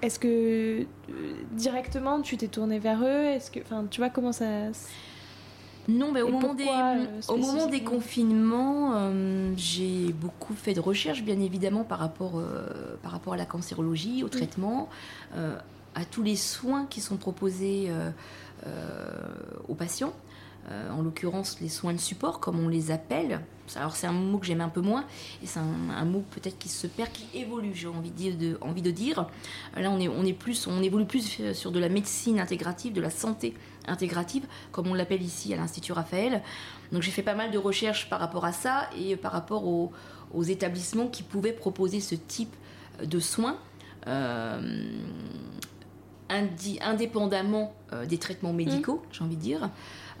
est-ce 0.02 0.18
que 0.18 0.82
euh, 0.82 0.84
directement 1.52 2.20
tu 2.20 2.36
t'es 2.36 2.48
tourné 2.48 2.78
vers 2.78 3.02
eux? 3.02 3.24
Est-ce 3.24 3.50
que, 3.50 3.60
enfin, 3.60 3.84
tu 3.90 4.00
vois 4.00 4.10
comment 4.10 4.32
ça 4.32 4.44
non, 5.88 6.12
mais 6.12 6.20
au, 6.20 6.28
moment, 6.28 6.52
des, 6.52 6.66
au 7.28 7.38
moment 7.38 7.66
des 7.66 7.82
confinements, 7.82 9.10
j'ai 9.56 10.12
beaucoup 10.12 10.52
fait 10.52 10.74
de 10.74 10.80
recherches, 10.80 11.22
bien 11.22 11.40
évidemment, 11.40 11.82
par 11.82 11.98
rapport, 11.98 12.42
par 13.02 13.10
rapport 13.10 13.32
à 13.32 13.38
la 13.38 13.46
cancérologie, 13.46 14.22
au 14.22 14.28
traitement, 14.28 14.90
à 15.32 16.04
tous 16.10 16.22
les 16.22 16.36
soins 16.36 16.84
qui 16.90 17.00
sont 17.00 17.16
proposés 17.16 17.90
aux 19.66 19.74
patients. 19.74 20.12
Euh, 20.70 20.90
en 20.90 21.00
l'occurrence 21.00 21.60
les 21.62 21.68
soins 21.70 21.94
de 21.94 21.98
support, 21.98 22.40
comme 22.40 22.60
on 22.60 22.68
les 22.68 22.90
appelle. 22.90 23.40
Alors 23.76 23.96
c'est 23.96 24.06
un 24.06 24.12
mot 24.12 24.36
que 24.36 24.44
j'aime 24.44 24.60
un 24.60 24.68
peu 24.68 24.82
moins, 24.82 25.04
et 25.42 25.46
c'est 25.46 25.60
un, 25.60 26.04
mot 26.04 26.22
peut-être 26.30 26.58
qui 26.58 26.68
se 26.68 26.86
perd, 26.86 27.10
qui 27.10 27.26
évolue, 27.34 27.72
j'ai 27.74 27.86
envie 27.86 28.10
de, 28.10 28.90
dire. 28.90 29.26
Là 29.76 29.90
on, 29.90 29.98
est, 30.24 30.32
plus, 30.32 30.66
on 30.66 30.82
évolue 30.82 31.06
plus 31.06 31.54
sur 31.54 31.72
de 31.72 31.78
la 31.78 31.88
médecine 31.88 32.38
intégrative, 32.38 32.92
de 32.92 33.00
la 33.00 33.08
santé 33.08 33.54
intégrative, 33.86 34.46
comme 34.70 34.88
on 34.88 34.94
l'appelle 34.94 35.22
ici 35.22 35.54
à 35.54 35.56
l'Institut 35.56 35.92
Raphaël. 35.92 36.42
Donc 36.92 37.02
j'ai 37.02 37.10
fait 37.10 37.22
pas 37.22 37.34
mal 37.34 37.50
de 37.50 37.58
recherches 37.58 38.10
par 38.10 38.20
rapport 38.20 38.44
à 38.44 38.52
ça, 38.52 38.90
et 38.98 39.16
par 39.16 39.32
rapport 39.32 39.66
aux, 39.66 39.92
établissements 40.48 41.08
qui 41.08 41.22
pouvaient 41.22 41.52
proposer 41.52 42.00
ce 42.00 42.14
type 42.14 42.54
de 43.02 43.20
soins. 43.20 43.58
Euh, 44.06 44.60
indépendamment 46.30 47.74
euh, 47.92 48.06
des 48.06 48.18
traitements 48.18 48.52
médicaux, 48.52 49.02
j'ai 49.10 49.24
envie 49.24 49.36
de 49.36 49.40
dire. 49.40 49.70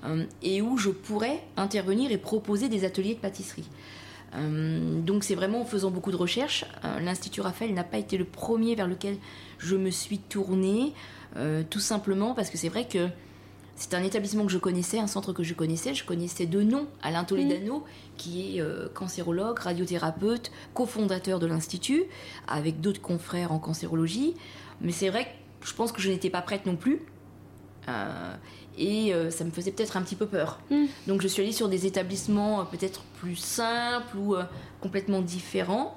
Euh, 0.04 0.24
et 0.42 0.62
où 0.62 0.78
je 0.78 0.90
pourrais 0.90 1.42
intervenir 1.56 2.12
et 2.12 2.18
proposer 2.18 2.68
des 2.68 2.84
ateliers 2.84 3.14
de 3.14 3.20
pâtisserie. 3.20 3.68
Euh, 4.36 5.00
donc 5.00 5.24
c'est 5.24 5.34
vraiment 5.34 5.62
en 5.62 5.64
faisant 5.64 5.90
beaucoup 5.90 6.12
de 6.12 6.16
recherches. 6.16 6.64
Euh, 6.84 7.00
L'Institut 7.00 7.40
Raphaël 7.40 7.74
n'a 7.74 7.84
pas 7.84 7.98
été 7.98 8.16
le 8.16 8.24
premier 8.24 8.74
vers 8.74 8.86
lequel 8.86 9.16
je 9.58 9.76
me 9.76 9.90
suis 9.90 10.18
tournée, 10.18 10.92
tout 11.70 11.80
simplement 11.80 12.34
parce 12.34 12.50
que 12.50 12.56
c'est 12.56 12.68
vrai 12.68 12.88
que 12.88 13.08
c'est 13.76 13.94
un 13.94 14.02
établissement 14.02 14.44
que 14.44 14.50
je 14.50 14.58
connaissais, 14.58 14.98
un 14.98 15.06
centre 15.06 15.32
que 15.32 15.42
je 15.42 15.54
connaissais. 15.54 15.94
Je 15.94 16.04
connaissais 16.04 16.46
de 16.46 16.62
nom 16.62 16.88
Alain 17.02 17.22
Toledano, 17.22 17.84
qui 18.16 18.58
est 18.58 18.62
cancérologue, 18.94 19.58
radiothérapeute, 19.58 20.50
cofondateur 20.74 21.38
de 21.38 21.46
l'Institut, 21.46 22.04
avec 22.48 22.80
d'autres 22.80 23.00
confrères 23.00 23.52
en 23.52 23.58
cancérologie. 23.58 24.34
Mais 24.80 24.90
c'est 24.90 25.10
vrai 25.10 25.26
que 25.60 25.68
je 25.68 25.74
pense 25.74 25.92
que 25.92 26.00
je 26.00 26.08
n'étais 26.08 26.30
pas 26.30 26.42
prête 26.42 26.66
non 26.66 26.76
plus 26.76 27.02
et 28.78 29.12
euh, 29.12 29.30
ça 29.30 29.44
me 29.44 29.50
faisait 29.50 29.72
peut-être 29.72 29.96
un 29.96 30.02
petit 30.02 30.14
peu 30.14 30.26
peur. 30.26 30.60
Hmm. 30.70 30.86
Donc 31.06 31.20
je 31.20 31.28
suis 31.28 31.42
allée 31.42 31.52
sur 31.52 31.68
des 31.68 31.86
établissements 31.86 32.60
euh, 32.60 32.64
peut-être 32.64 33.02
plus 33.20 33.36
simples 33.36 34.16
ou 34.16 34.34
euh, 34.34 34.44
complètement 34.80 35.20
différents. 35.20 35.96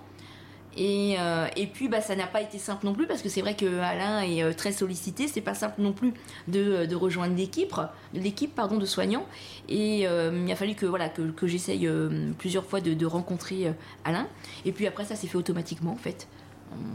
Et, 0.77 1.17
et, 1.57 1.67
puis 1.67 1.89
bah, 1.89 1.99
ça 1.99 2.15
n'a 2.15 2.27
pas 2.27 2.41
été 2.41 2.57
simple 2.57 2.85
non 2.85 2.93
plus 2.93 3.05
parce 3.05 3.21
que 3.21 3.27
c'est 3.27 3.41
vrai 3.41 3.57
que 3.57 3.79
Alain 3.79 4.21
est 4.21 4.53
très 4.53 4.71
sollicité, 4.71 5.27
c'est 5.27 5.41
pas 5.41 5.53
simple 5.53 5.81
non 5.81 5.91
plus 5.91 6.13
de, 6.47 6.85
de 6.85 6.95
rejoindre 6.95 7.35
l'équipe, 7.35 7.75
l'équipe 8.13 8.55
pardon 8.55 8.77
de 8.77 8.85
soignants. 8.85 9.25
Et 9.67 10.03
il 10.03 10.49
a 10.49 10.55
fallu 10.55 10.75
que 10.75 10.85
voilà 10.85 11.09
que, 11.09 11.23
que 11.23 11.45
j'essaye 11.45 11.89
plusieurs 12.37 12.63
fois 12.63 12.79
de, 12.79 12.93
de, 12.93 13.05
rencontrer 13.05 13.73
Alain. 14.05 14.29
Et 14.63 14.71
puis 14.71 14.87
après 14.87 15.03
ça 15.03 15.17
s'est 15.17 15.27
fait 15.27 15.37
automatiquement 15.37 15.91
en 15.91 15.97
fait. 15.97 16.29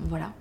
voilà. 0.09 0.33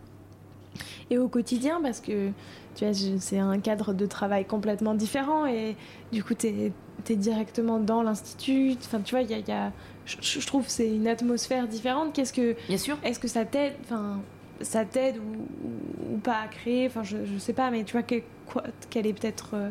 Et 1.10 1.18
au 1.18 1.28
quotidien 1.28 1.82
parce 1.82 2.00
que 2.00 2.32
tu 2.76 2.86
vois, 2.86 2.93
c'est 3.19 3.39
un 3.39 3.59
cadre 3.59 3.93
de 3.93 4.05
travail 4.05 4.45
complètement 4.45 4.93
différent 4.93 5.45
et 5.45 5.76
du 6.11 6.23
coup, 6.23 6.34
tu 6.34 6.47
es, 6.47 7.15
directement 7.15 7.80
dans 7.80 8.03
l'institut. 8.03 8.73
Enfin, 8.84 8.99
tu 8.99 9.15
vois, 9.15 9.21
il 9.21 9.30
y 9.30 9.51
a, 9.51 9.71
je, 10.05 10.45
trouve 10.45 10.65
c'est 10.67 10.89
une 10.89 11.07
atmosphère 11.07 11.67
différente. 11.67 12.13
Qu'est-ce 12.13 12.34
que. 12.34 12.55
Bien 12.67 12.78
sûr. 12.78 12.97
Est-ce 13.03 13.19
que 13.19 13.28
ça 13.28 13.45
t'aide 13.45 13.73
Enfin, 13.84 14.19
ça 14.61 14.86
t'aide 14.86 15.17
ou, 15.17 16.17
pas 16.17 16.41
à 16.43 16.47
créer? 16.47 16.88
Enfin, 16.88 17.03
je, 17.03 17.17
je 17.26 17.38
sais 17.38 17.53
pas, 17.53 17.71
mais 17.71 17.84
tu 17.84 17.93
vois, 17.93 18.03
quoi, 18.47 18.63
quel 18.89 19.07
est 19.07 19.13
peut-être 19.13 19.51
euh, 19.53 19.69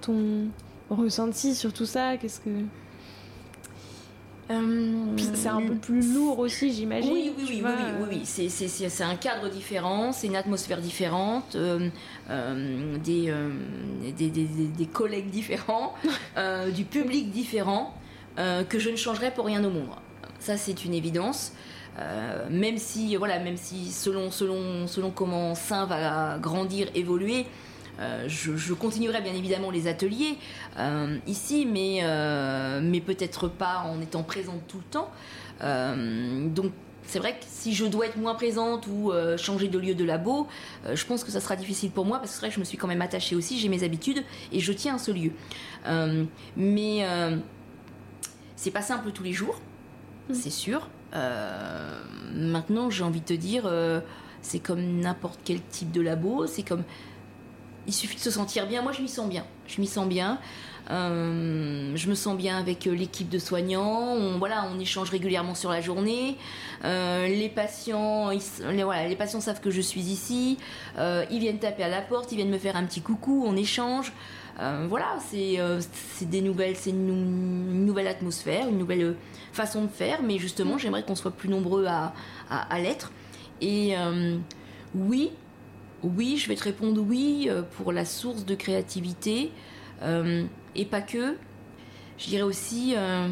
ton 0.00 0.48
ressenti 0.90 1.54
sur 1.54 1.72
tout 1.72 1.86
ça? 1.86 2.16
Qu'est-ce 2.16 2.40
que. 2.40 2.50
Euh, 4.50 5.16
c'est 5.34 5.48
un 5.48 5.62
peu 5.62 5.74
plus 5.74 6.14
lourd 6.14 6.40
aussi, 6.40 6.72
j'imagine. 6.72 7.12
Oui, 7.12 7.32
oui, 7.38 7.44
oui, 7.48 7.62
oui, 7.64 8.08
oui, 8.10 8.22
C'est 8.24 9.04
un 9.04 9.14
cadre 9.14 9.48
différent, 9.48 10.12
c'est 10.12 10.26
une 10.26 10.36
atmosphère 10.36 10.80
différente, 10.80 11.54
euh, 11.54 11.88
euh, 12.30 12.96
des, 12.98 13.32
des, 14.12 14.28
des, 14.28 14.46
des, 14.46 14.86
collègues 14.86 15.30
différents, 15.30 15.94
du 16.74 16.84
public 16.84 17.30
différent, 17.30 17.94
que 18.36 18.78
je 18.78 18.90
ne 18.90 18.96
changerai 18.96 19.30
pour 19.30 19.46
rien 19.46 19.62
au 19.62 19.70
monde. 19.70 19.88
Ça, 20.40 20.56
c'est 20.56 20.84
une 20.84 20.94
évidence. 20.94 21.52
même 22.50 22.78
si, 22.78 23.14
voilà, 23.16 23.38
même 23.38 23.56
si 23.56 23.92
selon, 23.92 24.30
selon, 24.32 24.88
selon 24.88 25.10
comment 25.10 25.54
Saint 25.54 25.86
va 25.86 26.38
grandir, 26.38 26.88
évoluer, 26.94 27.46
euh, 28.00 28.24
je, 28.28 28.72
continuerai 28.72 29.20
bien 29.20 29.34
évidemment 29.34 29.70
les 29.70 29.86
ateliers 29.86 30.38
euh, 30.78 31.18
ici, 31.26 31.66
mais, 31.66 32.00
euh, 32.02 32.80
mais 32.82 33.00
peut-être 33.00 33.48
pas 33.48 33.80
en 33.80 34.00
étant 34.00 34.22
présente 34.22 34.66
tout 34.66 34.78
le 34.78 34.84
temps. 34.84 35.10
donc 36.54 36.72
c'est 37.02 37.18
vrai 37.18 37.32
que 37.32 37.44
si 37.46 37.74
je 37.74 37.84
dois 37.86 38.06
être 38.06 38.16
moins 38.16 38.34
présente 38.34 38.86
ou 38.86 39.12
changer 39.36 39.68
de 39.68 39.78
lieu 39.78 39.94
de 39.94 40.04
labo, 40.04 40.46
je 40.94 41.04
pense 41.04 41.24
que 41.24 41.30
ça 41.30 41.40
sera 41.40 41.56
difficile 41.56 41.90
pour 41.90 42.06
moi 42.06 42.18
parce 42.18 42.30
que 42.30 42.34
c'est 42.36 42.40
vrai 42.40 42.48
que 42.50 42.54
je 42.54 42.60
me 42.60 42.64
suis 42.64 42.78
quand 42.78 42.86
même 42.86 43.02
attachée 43.02 43.34
aussi, 43.34 43.58
j'ai 43.58 43.68
mes 43.68 43.82
habitudes 43.82 44.22
et 44.52 44.60
je 44.60 44.72
tiens 44.72 44.94
à 44.94 44.98
ce 44.98 45.10
lieu. 45.10 45.32
mais 46.56 47.04
c'est 48.56 48.70
pas 48.70 48.82
simple 48.82 49.10
tous 49.10 49.24
les 49.24 49.32
jours, 49.32 49.60
mmh. 50.28 50.34
c'est 50.34 50.50
sûr. 50.50 50.88
maintenant, 52.32 52.88
j'ai 52.90 53.02
envie 53.02 53.20
de 53.20 53.26
te 53.26 53.34
dire, 53.34 53.68
c'est 54.40 54.60
comme 54.60 55.00
n'importe 55.00 55.40
quel 55.44 55.60
type 55.60 55.90
de 55.90 56.00
labo, 56.00 56.46
c'est 56.46 56.62
comme 56.62 56.84
il 57.90 57.92
suffit 57.92 58.14
de 58.14 58.20
se 58.20 58.30
sentir 58.30 58.68
bien. 58.68 58.82
Moi, 58.82 58.92
je 58.92 59.02
m'y 59.02 59.08
sens 59.08 59.28
bien. 59.28 59.44
Je 59.66 59.80
m'y 59.80 59.88
sens 59.88 60.06
bien. 60.06 60.38
Euh, 60.90 61.92
je 61.96 62.08
me 62.08 62.14
sens 62.14 62.36
bien 62.36 62.56
avec 62.56 62.86
euh, 62.86 62.94
l'équipe 62.94 63.28
de 63.28 63.40
soignants. 63.40 64.14
On, 64.14 64.38
voilà, 64.38 64.68
on 64.72 64.78
échange 64.78 65.10
régulièrement 65.10 65.56
sur 65.56 65.70
la 65.70 65.80
journée. 65.80 66.36
Euh, 66.84 67.26
les 67.26 67.48
patients, 67.48 68.30
les, 68.30 68.84
voilà, 68.84 69.08
les 69.08 69.16
patients 69.16 69.40
savent 69.40 69.60
que 69.60 69.72
je 69.72 69.80
suis 69.80 70.02
ici. 70.02 70.56
ils 70.96 71.38
viennent 71.40 71.58
taper 71.58 71.82
à 71.82 71.88
la 71.88 72.00
porte, 72.00 72.30
ils 72.30 72.36
viennent 72.36 72.50
me 72.50 72.58
faire 72.58 72.76
un 72.76 72.84
petit 72.84 73.00
coucou, 73.00 73.42
on 73.44 73.56
échange. 73.56 74.12
voilà, 74.56 75.18
c'est 75.28 76.26
des 76.26 76.42
nouvelles, 76.42 76.76
c'est 76.76 76.90
une, 76.90 77.84
nouvelle 77.84 78.06
atmosphère, 78.06 78.68
une 78.68 78.78
nouvelle 78.78 79.16
façon 79.52 79.82
de 79.82 79.90
faire. 79.90 80.22
Mais 80.22 80.38
justement, 80.38 80.78
j'aimerais 80.78 81.02
qu'on 81.02 81.16
soit 81.16 81.32
plus 81.32 81.48
nombreux 81.48 81.86
à, 81.86 82.14
à, 82.48 82.72
à 82.72 82.78
l'être. 82.78 83.10
Et 83.60 83.94
oui, 84.94 85.32
oui, 86.02 86.36
je 86.36 86.48
vais 86.48 86.54
te 86.54 86.64
répondre 86.64 87.00
oui 87.00 87.46
euh, 87.48 87.62
pour 87.62 87.92
la 87.92 88.04
source 88.04 88.44
de 88.44 88.54
créativité 88.54 89.52
euh, 90.02 90.44
et 90.74 90.84
pas 90.84 91.00
que. 91.00 91.36
Je 92.18 92.26
dirais 92.26 92.42
aussi, 92.42 92.94
euh, 92.96 93.28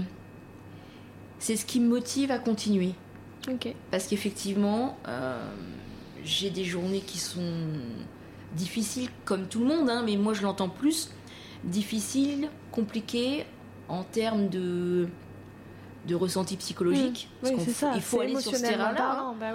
c'est 1.38 1.56
ce 1.56 1.66
qui 1.66 1.80
me 1.80 1.88
motive 1.88 2.30
à 2.30 2.38
continuer. 2.38 2.92
Parce 3.90 4.06
qu'effectivement, 4.06 4.98
j'ai 6.22 6.50
des 6.50 6.64
journées 6.64 7.00
qui 7.00 7.18
sont 7.18 7.54
difficiles 8.54 9.08
comme 9.24 9.46
tout 9.46 9.60
le 9.60 9.66
monde, 9.66 9.88
hein, 9.88 10.02
mais 10.04 10.16
moi 10.16 10.34
je 10.34 10.42
l'entends 10.42 10.68
plus 10.68 11.10
difficiles, 11.64 12.50
compliquées 12.72 13.46
en 13.88 14.02
termes 14.02 14.48
de 14.48 15.08
de 16.06 16.14
ressenti 16.14 16.56
psychologique. 16.56 17.28
Mmh. 17.42 17.46
oui, 17.46 17.72
ça. 17.72 17.92
Il 17.94 18.02
faut 18.02 18.20
aller 18.20 18.38
sur 18.40 18.54
ce 18.54 18.62
terrain-là. 18.62 19.18
Hein. 19.18 19.34
Bah 19.40 19.52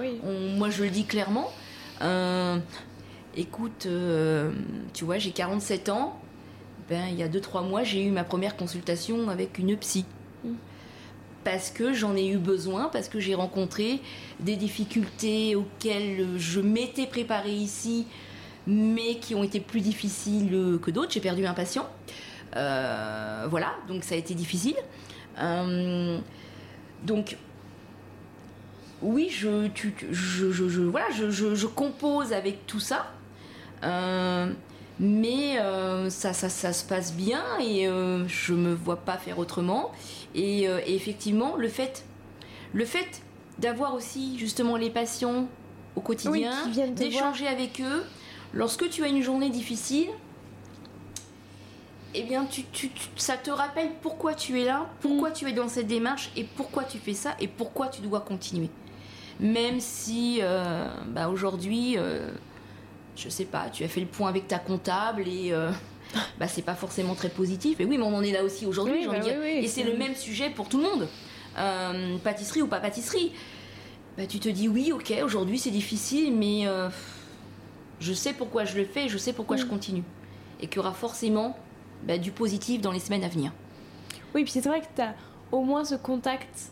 moi, 0.58 0.70
je 0.70 0.84
le 0.84 0.90
dis 0.90 1.06
clairement 1.06 1.52
écoute, 3.36 3.86
euh, 3.86 4.52
tu 4.94 5.06
vois, 5.06 5.18
j'ai 5.18 5.32
47 5.32 5.90
ans. 5.90 6.20
Ben, 6.90 7.06
il 7.10 7.18
y 7.18 7.24
a 7.24 7.30
2-3 7.30 7.68
mois, 7.68 7.84
j'ai 7.84 8.04
eu 8.04 8.12
ma 8.12 8.24
première 8.24 8.58
consultation 8.58 9.30
avec 9.30 9.58
une 9.58 9.78
psy. 9.78 10.06
Mm. 10.44 10.54
Parce 11.44 11.72
que 11.72 11.94
j'en 11.94 12.16
ai 12.16 12.28
eu 12.28 12.38
besoin, 12.38 12.90
parce 12.90 13.10
que 13.10 13.20
j'ai 13.20 13.36
rencontré 13.36 14.00
des 14.40 14.56
difficultés 14.56 15.56
auxquelles 15.56 16.38
je 16.38 16.62
m'étais 16.62 17.06
préparée 17.06 17.56
ici, 17.56 18.08
mais 18.66 19.16
qui 19.16 19.36
ont 19.36 19.44
été 19.44 19.60
plus 19.60 19.82
difficiles 19.82 20.80
que 20.82 20.92
d'autres. 20.92 21.12
J'ai 21.12 21.20
perdu 21.20 21.46
un 21.46 21.54
patient. 21.54 21.88
Euh, 22.56 23.48
voilà, 23.50 23.74
donc 23.88 24.04
ça 24.04 24.16
a 24.16 24.18
été 24.18 24.34
difficile. 24.34 24.76
Euh, 25.40 26.20
donc, 27.04 27.38
oui, 29.02 29.30
je, 29.30 29.70
je, 30.12 30.82
voilà, 30.84 31.08
je, 31.12 31.66
compose 31.66 32.32
avec 32.34 32.66
tout 32.68 32.80
ça. 32.80 33.12
Euh, 33.84 34.52
mais 35.00 35.60
euh, 35.60 36.10
ça, 36.10 36.34
ça, 36.34 36.50
ça, 36.50 36.72
se 36.74 36.86
passe 36.86 37.14
bien 37.14 37.44
et 37.60 37.88
euh, 37.88 38.28
je 38.28 38.54
me 38.54 38.74
vois 38.74 38.98
pas 38.98 39.18
faire 39.18 39.40
autrement. 39.40 39.92
Et, 40.36 40.64
effectivement, 40.88 41.56
le 41.58 41.68
fait, 41.68 42.06
le 42.74 42.86
fait 42.86 43.22
d'avoir 43.60 43.94
aussi 43.94 44.38
justement 44.40 44.78
les 44.78 44.90
patients 44.90 45.48
au 45.96 46.02
quotidien, 46.02 46.52
d'échanger 46.96 47.48
avec 47.48 47.82
eux, 47.82 48.04
lorsque 48.54 48.90
tu 48.90 49.04
as 49.04 49.08
une 49.08 49.22
journée 49.22 49.50
difficile, 49.50 50.08
eh 52.16 52.24
bien, 52.24 52.46
tu, 52.46 52.64
tu- 52.72 52.90
tu- 52.90 53.08
ça 53.16 53.38
te 53.38 53.50
rappelle 53.50 53.90
pourquoi 54.02 54.34
tu 54.36 54.62
es 54.62 54.66
là, 54.66 54.88
pourquoi 55.02 55.30
Mm. 55.30 55.34
tu 55.34 55.50
es 55.50 55.54
dans 55.54 55.68
cette 55.68 55.88
démarche 55.88 56.30
et 56.36 56.44
pourquoi 56.44 56.84
tu 56.84 56.98
fais 57.00 57.14
ça 57.16 57.36
et 57.40 57.48
pourquoi 57.48 57.88
tu 57.88 58.02
dois 58.02 58.20
continuer. 58.22 58.70
Même 59.40 59.80
si 59.80 60.40
euh, 60.42 60.88
bah, 61.08 61.30
aujourd'hui, 61.30 61.96
euh, 61.98 62.30
je 63.16 63.30
sais 63.30 63.46
pas, 63.46 63.70
tu 63.72 63.84
as 63.84 63.88
fait 63.88 64.02
le 64.02 64.08
point 64.08 64.30
avec 64.30 64.48
ta 64.48 64.60
comptable 64.60 65.28
et 65.28 65.52
euh, 65.52 65.72
bah, 66.40 66.48
c'est 66.48 66.62
pas 66.62 66.76
forcément 66.76 67.16
très 67.16 67.30
positif. 67.30 67.80
Et 67.80 67.86
oui, 67.86 67.98
mais 67.98 68.04
on 68.04 68.16
en 68.16 68.24
est 68.24 68.32
là 68.32 68.44
aussi 68.44 68.66
aujourd'hui, 68.66 68.94
Oui, 68.96 69.02
j'ai 69.04 69.10
envie 69.10 69.20
bah 69.20 69.36
oui, 69.40 69.58
oui, 69.60 69.66
et 69.66 69.68
c'est 69.68 69.84
le 69.84 69.98
même 69.98 70.16
sujet 70.16 70.50
pour 70.50 70.70
tout 70.70 70.78
le 70.78 70.84
monde. 70.84 71.08
Euh, 71.58 72.18
pâtisserie 72.18 72.62
ou 72.64 72.68
pas 72.68 72.80
pâtisserie. 72.80 73.32
Bah, 74.18 74.26
tu 74.28 74.40
te 74.40 74.50
dis 74.50 74.68
oui, 74.68 74.92
ok, 74.92 75.14
aujourd'hui 75.24 75.60
c'est 75.60 75.72
difficile, 75.72 76.36
mais 76.36 76.68
euh, 76.68 76.90
je 78.00 78.14
sais 78.14 78.34
pourquoi 78.34 78.66
je 78.66 78.76
le 78.78 78.86
fais, 78.86 79.08
je 79.10 79.18
sais 79.18 79.34
pourquoi 79.34 79.58
je 79.58 79.66
Mm. 79.66 79.70
continue. 79.70 80.04
Et 80.62 80.68
qu'il 80.68 80.78
y 80.78 80.80
aura 80.80 80.94
forcément 80.94 81.58
bah, 82.04 82.18
du 82.18 82.32
positif 82.32 82.82
dans 82.82 82.92
les 82.92 83.00
semaines 83.00 83.24
à 83.24 83.30
venir. 83.30 83.52
Oui, 84.36 84.44
puis 84.44 84.52
c'est 84.52 84.62
vrai 84.62 84.82
que 84.82 84.86
tu 84.96 85.02
as 85.02 85.14
au 85.52 85.62
moins 85.62 85.86
ce 85.86 85.96
contact 85.96 86.72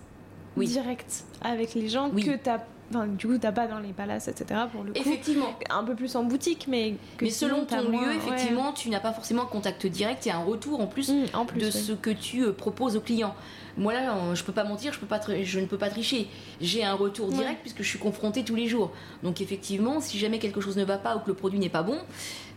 direct 0.57 1.23
avec 1.41 1.73
les 1.75 1.87
gens 1.87 2.09
que 2.09 2.19
tu 2.37 2.49
Enfin, 2.93 3.07
du 3.07 3.25
coup, 3.25 3.37
t'as 3.39 3.51
pas 3.53 3.67
dans 3.67 3.79
les 3.79 3.93
palaces, 3.93 4.27
etc. 4.27 4.61
pour 4.71 4.83
le 4.83 4.91
coup. 4.91 4.99
Effectivement. 4.99 5.55
Un 5.69 5.83
peu 5.85 5.95
plus 5.95 6.15
en 6.17 6.23
boutique, 6.25 6.65
mais 6.67 6.95
que 7.17 7.23
Mais 7.25 7.31
sinon, 7.31 7.55
selon 7.55 7.65
ton 7.65 7.89
moins- 7.89 8.01
lieu, 8.03 8.09
ouais. 8.09 8.15
effectivement, 8.17 8.73
tu 8.73 8.89
n'as 8.89 8.99
pas 8.99 9.13
forcément 9.13 9.43
un 9.43 9.47
contact 9.47 9.87
direct 9.87 10.27
et 10.27 10.31
un 10.31 10.43
retour 10.43 10.81
en 10.81 10.87
plus 10.87 11.09
Mm, 11.09 11.25
en 11.33 11.45
plus, 11.45 11.59
de 11.61 11.65
oui. 11.67 11.71
ce 11.71 11.93
que 11.93 12.09
tu 12.09 12.43
euh, 12.43 12.51
proposes 12.51 12.97
au 12.97 13.01
client. 13.01 13.33
Moi 13.77 13.93
là, 13.93 14.13
euh, 14.17 14.35
je 14.35 14.43
peux 14.43 14.51
pas 14.51 14.65
mentir, 14.65 14.91
je, 14.91 14.99
peux 14.99 15.05
pas 15.05 15.21
je 15.41 15.59
ne 15.61 15.65
peux 15.65 15.77
pas 15.77 15.89
tricher. 15.89 16.27
J'ai 16.59 16.83
un 16.83 16.93
retour 16.93 17.29
Ouais. 17.29 17.35
direct 17.35 17.61
puisque 17.61 17.81
je 17.81 17.87
suis 17.87 17.99
confrontée 17.99 18.43
tous 18.43 18.55
les 18.55 18.67
jours. 18.67 18.91
Donc 19.23 19.39
effectivement, 19.39 20.01
si 20.01 20.19
jamais 20.19 20.39
quelque 20.39 20.59
chose 20.59 20.75
ne 20.75 20.83
va 20.83 20.97
pas 20.97 21.15
ou 21.15 21.19
que 21.21 21.27
le 21.27 21.33
produit 21.35 21.57
n'est 21.59 21.69
pas 21.69 21.83
bon, 21.83 21.97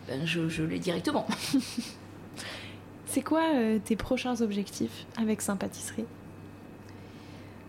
ben, 0.09 0.25
je, 0.25 0.49
je 0.49 0.63
l'ai 0.63 0.79
directement. 0.79 1.25
C'est 3.05 3.21
quoi 3.21 3.43
euh, 3.53 3.79
tes 3.83 3.95
prochains 3.95 4.41
objectifs 4.41 5.05
avec 5.17 5.41
Sympathisserie? 5.41 6.03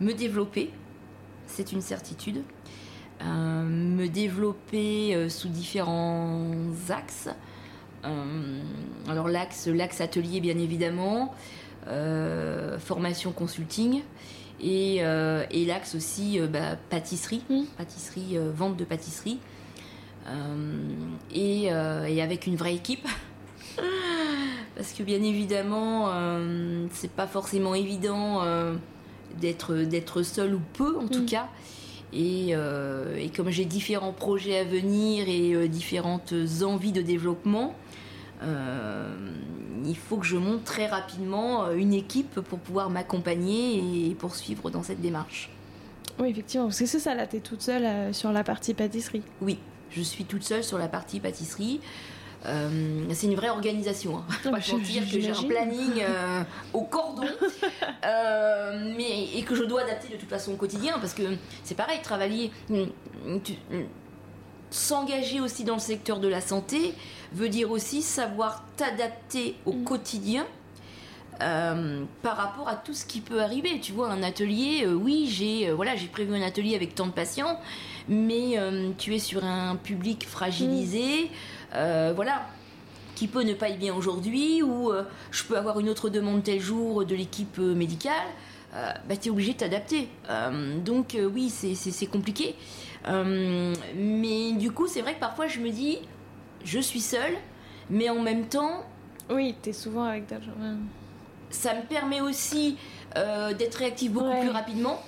Me 0.00 0.12
développer, 0.12 0.70
c'est 1.46 1.72
une 1.72 1.80
certitude. 1.80 2.42
Euh, 3.22 3.62
me 3.62 4.08
développer 4.08 5.14
euh, 5.14 5.28
sous 5.28 5.48
différents 5.48 6.50
axes. 6.90 7.30
Euh, 8.04 8.60
alors 9.08 9.28
l'axe, 9.28 9.68
l'axe 9.68 10.00
atelier 10.00 10.40
bien 10.40 10.58
évidemment, 10.58 11.34
formation 12.78 13.32
consulting 13.32 14.02
et, 14.60 14.96
et 14.96 15.64
l'axe 15.66 15.94
aussi 15.94 16.40
bah, 16.40 16.76
pâtisserie, 16.90 17.42
Mm. 17.48 17.62
pâtisserie, 17.78 18.38
vente 18.54 18.76
de 18.76 18.84
pâtisserie 18.84 19.38
et, 21.32 21.64
et 21.64 22.22
avec 22.22 22.46
une 22.46 22.56
vraie 22.56 22.74
équipe. 22.74 23.06
Parce 24.76 24.92
que 24.92 25.02
bien 25.04 25.22
évidemment, 25.22 26.10
c'est 26.92 27.10
pas 27.10 27.26
forcément 27.28 27.74
évident 27.74 28.42
d'être 29.40 29.74
d'être 29.74 30.22
seul 30.22 30.54
ou 30.54 30.60
peu 30.74 30.96
en 30.98 31.06
tout 31.08 31.22
Mm. 31.22 31.26
cas. 31.26 31.48
Et, 32.12 32.48
euh, 32.52 33.16
et 33.16 33.28
comme 33.30 33.50
j'ai 33.50 33.64
différents 33.64 34.12
projets 34.12 34.58
à 34.58 34.64
venir 34.64 35.28
et 35.28 35.52
euh, 35.54 35.66
différentes 35.68 36.32
envies 36.62 36.92
de 36.92 37.02
développement, 37.02 37.74
euh, 38.42 39.14
il 39.84 39.96
faut 39.96 40.16
que 40.16 40.26
je 40.26 40.36
monte 40.36 40.64
très 40.64 40.86
rapidement 40.86 41.70
une 41.72 41.92
équipe 41.92 42.40
pour 42.40 42.58
pouvoir 42.58 42.90
m'accompagner 42.90 44.08
et 44.10 44.14
poursuivre 44.14 44.70
dans 44.70 44.82
cette 44.82 45.00
démarche. 45.00 45.50
Oui, 46.18 46.28
effectivement, 46.30 46.66
parce 46.66 46.78
que 46.78 46.86
c'est 46.86 46.98
ça, 47.00 47.14
là, 47.14 47.26
t'es 47.26 47.40
toute 47.40 47.60
seule 47.62 48.14
sur 48.14 48.32
la 48.32 48.42
partie 48.44 48.72
pâtisserie. 48.72 49.22
Oui, 49.42 49.58
je 49.90 50.00
suis 50.02 50.24
toute 50.24 50.42
seule 50.44 50.64
sur 50.64 50.78
la 50.78 50.88
partie 50.88 51.20
pâtisserie. 51.20 51.80
Euh, 52.44 53.04
c'est 53.12 53.26
une 53.26 53.34
vraie 53.34 53.48
organisation. 53.48 54.18
Hein. 54.18 54.24
Faut 54.42 54.50
pas 54.50 54.58
Ah, 54.58 54.60
te 54.60 54.72
mentir 54.72 55.02
que 55.10 55.20
j'ai 55.20 55.30
un 55.30 55.42
planning 55.42 55.92
euh, 56.00 56.42
au 56.74 56.82
cordon, 56.82 57.26
euh, 58.04 58.94
mais 58.96 59.24
et 59.34 59.42
que 59.42 59.54
je 59.54 59.64
dois 59.64 59.82
adapter 59.82 60.08
de 60.08 60.16
toute 60.16 60.28
façon 60.28 60.52
au 60.52 60.56
quotidien 60.56 60.98
parce 61.00 61.14
que 61.14 61.22
c'est 61.64 61.74
pareil, 61.74 62.00
travailler, 62.02 62.50
mm, 62.68 62.82
mm, 63.26 63.38
s'engager 64.70 65.40
aussi 65.40 65.64
dans 65.64 65.74
le 65.74 65.80
secteur 65.80 66.18
de 66.20 66.28
la 66.28 66.40
santé 66.40 66.92
veut 67.32 67.48
dire 67.48 67.70
aussi 67.70 68.02
savoir 68.02 68.64
t'adapter 68.76 69.56
au 69.64 69.72
Mm. 69.72 69.84
quotidien. 69.84 70.46
Euh, 71.42 72.04
par 72.22 72.36
rapport 72.36 72.68
à 72.68 72.76
tout 72.76 72.94
ce 72.94 73.04
qui 73.06 73.20
peut 73.20 73.40
arriver, 73.42 73.78
tu 73.80 73.92
vois, 73.92 74.10
un 74.10 74.22
atelier, 74.22 74.84
euh, 74.86 74.94
oui, 74.94 75.26
j'ai 75.30 75.68
euh, 75.68 75.74
voilà, 75.74 75.94
j'ai 75.96 76.06
prévu 76.06 76.34
un 76.34 76.42
atelier 76.42 76.74
avec 76.74 76.94
tant 76.94 77.06
de 77.06 77.12
patients, 77.12 77.58
mais 78.08 78.56
tu 78.98 79.14
es 79.14 79.18
sur 79.18 79.44
un 79.44 79.76
public 79.76 80.26
fragilisé, 80.26 81.30
euh, 81.74 82.12
voilà, 82.14 82.46
qui 83.14 83.26
peut 83.28 83.42
ne 83.42 83.54
pas 83.54 83.68
y 83.70 83.76
bien 83.76 83.94
aujourd'hui, 83.94 84.62
ou 84.62 84.92
je 85.30 85.42
peux 85.44 85.56
avoir 85.56 85.80
une 85.80 85.88
autre 85.88 86.08
demande 86.08 86.42
tel 86.44 86.60
jour 86.60 87.04
de 87.04 87.14
l'équipe 87.16 87.58
médicale, 87.58 88.26
bah, 88.72 89.16
tu 89.20 89.28
es 89.28 89.30
obligé 89.30 89.54
de 89.54 89.58
t'adapter. 89.58 90.08
Donc 90.84 91.16
oui, 91.34 91.50
c'est- 91.50 92.06
compliqué. 92.06 92.54
Mais 93.96 94.52
du 94.52 94.70
coup, 94.70 94.86
c'est 94.86 95.00
vrai 95.02 95.14
que 95.14 95.20
parfois 95.20 95.46
je 95.48 95.58
me 95.60 95.70
dis, 95.70 95.98
je 96.64 96.78
suis 96.78 97.00
seule, 97.00 97.34
mais 97.90 98.08
en 98.10 98.20
même 98.22 98.46
temps, 98.46 98.84
Oui, 99.30 99.54
t'es 99.62 99.72
souvent 99.72 100.04
avec 100.04 100.28
d'autres 100.28 100.42
gens. 100.44 100.50
ouais. 100.60 100.76
Ça 101.56 101.74
me 101.74 101.82
permet 101.82 102.20
aussi 102.20 102.76
euh, 103.16 103.52
d'être 103.54 103.76
réactif 103.76 104.12
beaucoup 104.12 104.26
Ouais. 104.28 104.40
plus 104.40 104.50
rapidement, 104.50 105.02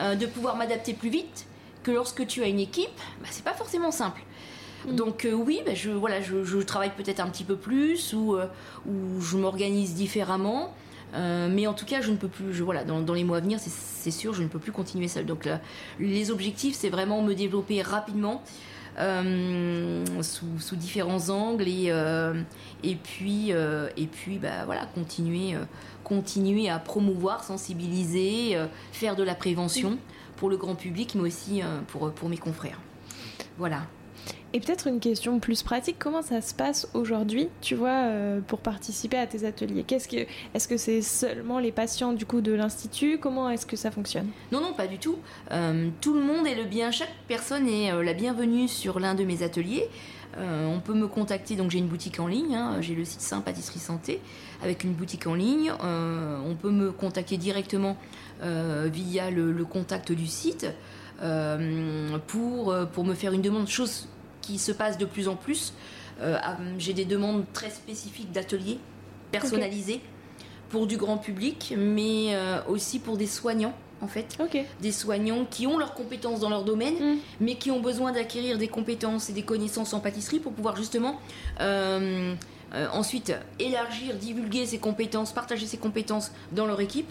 euh, 0.00 0.14
de 0.14 0.26
pouvoir 0.26 0.56
m'adapter 0.56 0.94
plus 0.94 1.10
vite 1.10 1.46
que 1.82 1.90
lorsque 1.90 2.26
tu 2.26 2.42
as 2.42 2.46
une 2.48 2.60
équipe, 2.60 2.88
bah, 3.20 3.28
c'est 3.30 3.44
pas 3.44 3.54
forcément 3.54 3.90
simple. 3.90 4.22
Mm. 4.86 4.94
Donc 4.96 5.24
euh, 5.24 5.32
oui, 5.32 5.60
bah, 5.64 5.74
je, 5.74 5.90
voilà, 5.90 6.20
je, 6.20 6.44
je 6.44 6.58
travaille 6.58 6.90
peut-être 6.96 7.20
un 7.20 7.28
petit 7.28 7.44
peu 7.44 7.56
plus 7.56 8.12
ou, 8.14 8.36
ou 8.88 9.20
je 9.20 9.36
m'organise 9.36 9.94
différemment. 9.94 10.74
Mais 11.12 11.66
en 11.66 11.74
tout 11.74 11.86
cas, 11.86 12.00
je 12.00 12.12
ne 12.12 12.16
peux 12.16 12.28
plus. 12.28 12.54
Je, 12.54 12.62
voilà, 12.62 12.84
dans, 12.84 13.00
dans 13.00 13.14
les 13.14 13.24
mois 13.24 13.38
à 13.38 13.40
venir, 13.40 13.58
c'est- 13.58 14.12
sûr, 14.12 14.32
je 14.32 14.44
ne 14.44 14.48
peux 14.48 14.60
plus 14.60 14.70
continuer 14.70 15.08
seule. 15.08 15.26
Donc 15.26 15.44
là, 15.44 15.60
les 15.98 16.30
objectifs, 16.30 16.76
c'est 16.76 16.88
vraiment 16.88 17.20
me 17.20 17.34
développer 17.34 17.82
rapidement 17.82 18.42
sous, 18.98 20.58
sous 20.58 20.76
différents 20.76 21.30
angles 21.30 21.68
et, 21.68 21.86
euh, 21.88 22.42
et 22.82 22.96
puis, 22.96 23.52
euh, 23.52 23.88
et 23.96 24.06
puis 24.06 24.38
bah, 24.38 24.64
voilà, 24.64 24.86
continuer, 24.86 25.54
euh, 25.54 25.64
continuer 26.04 26.68
à 26.68 26.78
promouvoir, 26.78 27.44
sensibiliser, 27.44 28.56
euh, 28.56 28.66
faire 28.92 29.16
de 29.16 29.22
la 29.22 29.34
prévention 29.34 29.98
pour 30.36 30.50
le 30.50 30.56
grand 30.56 30.74
public, 30.74 31.14
mais 31.14 31.22
aussi 31.22 31.62
euh, 31.62 31.80
pour, 31.88 32.10
pour 32.12 32.28
mes 32.28 32.38
confrères. 32.38 32.80
Voilà. 33.58 33.82
Et 34.52 34.58
peut-être 34.58 34.88
une 34.88 34.98
question 34.98 35.38
plus 35.38 35.62
pratique, 35.62 35.94
comment 36.00 36.22
ça 36.22 36.40
se 36.40 36.54
passe 36.54 36.88
aujourd'hui, 36.92 37.48
tu 37.60 37.76
vois, 37.76 38.06
euh, 38.06 38.40
pour 38.40 38.58
participer 38.58 39.16
à 39.16 39.26
tes 39.28 39.44
ateliers? 39.44 39.84
Qu'est-ce 39.86 40.08
que, 40.08 40.26
Est-ce 40.54 40.66
que 40.66 40.76
c'est 40.76 41.02
seulement 41.02 41.60
les 41.60 41.70
patients 41.70 42.12
du 42.12 42.26
coup 42.26 42.40
de 42.40 42.52
l'Institut? 42.52 43.18
Comment 43.18 43.48
est-ce 43.48 43.64
que 43.64 43.76
ça 43.76 43.92
fonctionne? 43.92 44.26
Non, 44.50 44.60
non, 44.60 44.72
pas 44.72 44.88
du 44.88 44.98
tout. 44.98 45.18
Euh, 45.52 45.90
tout 46.00 46.14
le 46.14 46.20
monde 46.20 46.48
est 46.48 46.56
le 46.56 46.64
bien. 46.64 46.90
Chaque 46.90 47.14
personne 47.28 47.68
est 47.68 47.92
euh, 47.92 48.02
la 48.02 48.12
bienvenue 48.12 48.66
sur 48.66 48.98
l'un 48.98 49.14
de 49.14 49.22
mes 49.22 49.44
ateliers. 49.44 49.88
On 50.38 50.78
peut 50.78 50.94
me 50.94 51.08
contacter, 51.08 51.56
donc 51.56 51.72
j'ai 51.72 51.80
une 51.80 51.88
boutique 51.88 52.20
en 52.20 52.28
ligne, 52.28 52.54
hein, 52.54 52.76
j'ai 52.80 52.94
le 52.94 53.04
site 53.04 53.20
Saint 53.20 53.40
Pâtisserie 53.40 53.80
Santé 53.80 54.20
avec 54.62 54.84
une 54.84 54.92
boutique 54.92 55.26
en 55.26 55.34
ligne. 55.34 55.72
On 55.82 56.54
peut 56.54 56.70
me 56.70 56.92
contacter 56.92 57.36
directement 57.36 57.96
via 58.40 59.30
le, 59.32 59.64
contact 59.64 60.12
du 60.12 60.28
site 60.28 60.68
pour, 62.28 62.74
pour 62.92 63.04
me 63.04 63.14
faire 63.14 63.32
une 63.32 63.42
demande, 63.42 63.66
chose 63.66 64.06
qui 64.40 64.58
se 64.58 64.72
passe 64.72 64.98
de 64.98 65.04
plus 65.04 65.28
en 65.28 65.36
plus. 65.36 65.72
Euh, 66.20 66.38
j'ai 66.78 66.92
des 66.92 67.04
demandes 67.04 67.44
très 67.52 67.70
spécifiques 67.70 68.32
d'ateliers 68.32 68.78
personnalisés 69.32 70.00
pour 70.68 70.86
du 70.86 70.96
grand 70.96 71.18
public, 71.18 71.74
mais 71.76 72.34
euh, 72.34 72.60
aussi 72.68 72.98
pour 72.98 73.16
des 73.16 73.26
soignants 73.26 73.74
en 74.02 74.08
fait 74.08 74.38
des 74.80 74.92
soignants 74.92 75.44
qui 75.44 75.66
ont 75.66 75.76
leurs 75.76 75.92
compétences 75.92 76.40
dans 76.40 76.48
leur 76.48 76.64
domaine, 76.64 76.94
Mm. 76.94 77.18
mais 77.40 77.56
qui 77.56 77.70
ont 77.70 77.80
besoin 77.80 78.12
d'acquérir 78.12 78.56
des 78.56 78.68
compétences 78.68 79.28
et 79.28 79.34
des 79.34 79.42
connaissances 79.42 79.92
en 79.92 80.00
pâtisserie 80.00 80.38
pour 80.40 80.52
pouvoir 80.52 80.74
justement 80.74 81.20
euh, 81.60 82.34
ensuite 82.92 83.34
élargir, 83.58 84.14
divulguer 84.14 84.64
ces 84.64 84.78
compétences, 84.78 85.32
partager 85.32 85.66
ces 85.66 85.76
compétences 85.76 86.32
dans 86.52 86.66
leur 86.66 86.80
équipe, 86.80 87.10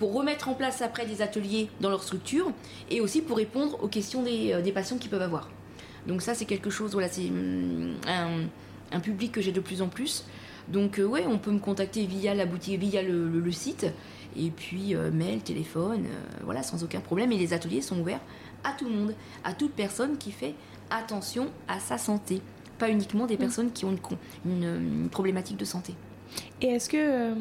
pour 0.00 0.12
remettre 0.12 0.48
en 0.48 0.54
place 0.54 0.82
après 0.82 1.06
des 1.06 1.22
ateliers 1.22 1.70
dans 1.80 1.90
leur 1.90 2.02
structure, 2.02 2.50
et 2.90 3.00
aussi 3.00 3.20
pour 3.20 3.36
répondre 3.36 3.78
aux 3.80 3.88
questions 3.88 4.22
des, 4.22 4.60
des 4.60 4.72
patients 4.72 4.96
qu'ils 4.98 5.10
peuvent 5.10 5.22
avoir. 5.22 5.48
Donc 6.06 6.22
ça 6.22 6.34
c'est 6.34 6.44
quelque 6.44 6.70
chose, 6.70 6.92
voilà, 6.92 7.08
c'est 7.08 7.28
hum, 7.28 7.94
un, 8.06 8.46
un 8.92 9.00
public 9.00 9.32
que 9.32 9.40
j'ai 9.40 9.52
de 9.52 9.60
plus 9.60 9.82
en 9.82 9.88
plus. 9.88 10.24
Donc 10.68 10.98
euh, 10.98 11.04
ouais, 11.04 11.24
on 11.26 11.38
peut 11.38 11.50
me 11.50 11.58
contacter 11.58 12.06
via 12.06 12.34
la 12.34 12.46
boutique, 12.46 12.80
via 12.80 13.02
le, 13.02 13.28
le- 13.28 13.40
le 13.40 13.52
site, 13.52 13.86
et 14.36 14.50
puis 14.50 14.94
euh, 14.94 15.10
mail, 15.10 15.40
téléphone, 15.40 16.04
euh, 16.06 16.40
voilà, 16.44 16.62
sans 16.62 16.82
aucun 16.84 17.00
problème. 17.00 17.32
Et 17.32 17.38
les 17.38 17.52
ateliers 17.52 17.82
sont 17.82 17.98
ouverts 18.00 18.20
à 18.64 18.72
tout 18.72 18.86
le 18.86 18.90
monde, 18.92 19.14
à 19.44 19.52
toute 19.52 19.72
personne 19.72 20.16
qui 20.16 20.32
fait 20.32 20.54
attention 20.90 21.48
à 21.68 21.80
sa 21.80 21.98
santé, 21.98 22.40
pas 22.78 22.88
uniquement 22.90 23.26
des 23.26 23.36
personnes 23.36 23.72
qui 23.72 23.84
ont 23.84 23.90
une, 23.90 23.98
con- 24.00 24.18
une, 24.46 24.64
une 24.64 25.08
problématique 25.10 25.56
de 25.58 25.64
santé. 25.64 25.94
Et 26.62 26.68
est-ce 26.68 26.88
que, 26.88 26.96
euh, 26.96 27.34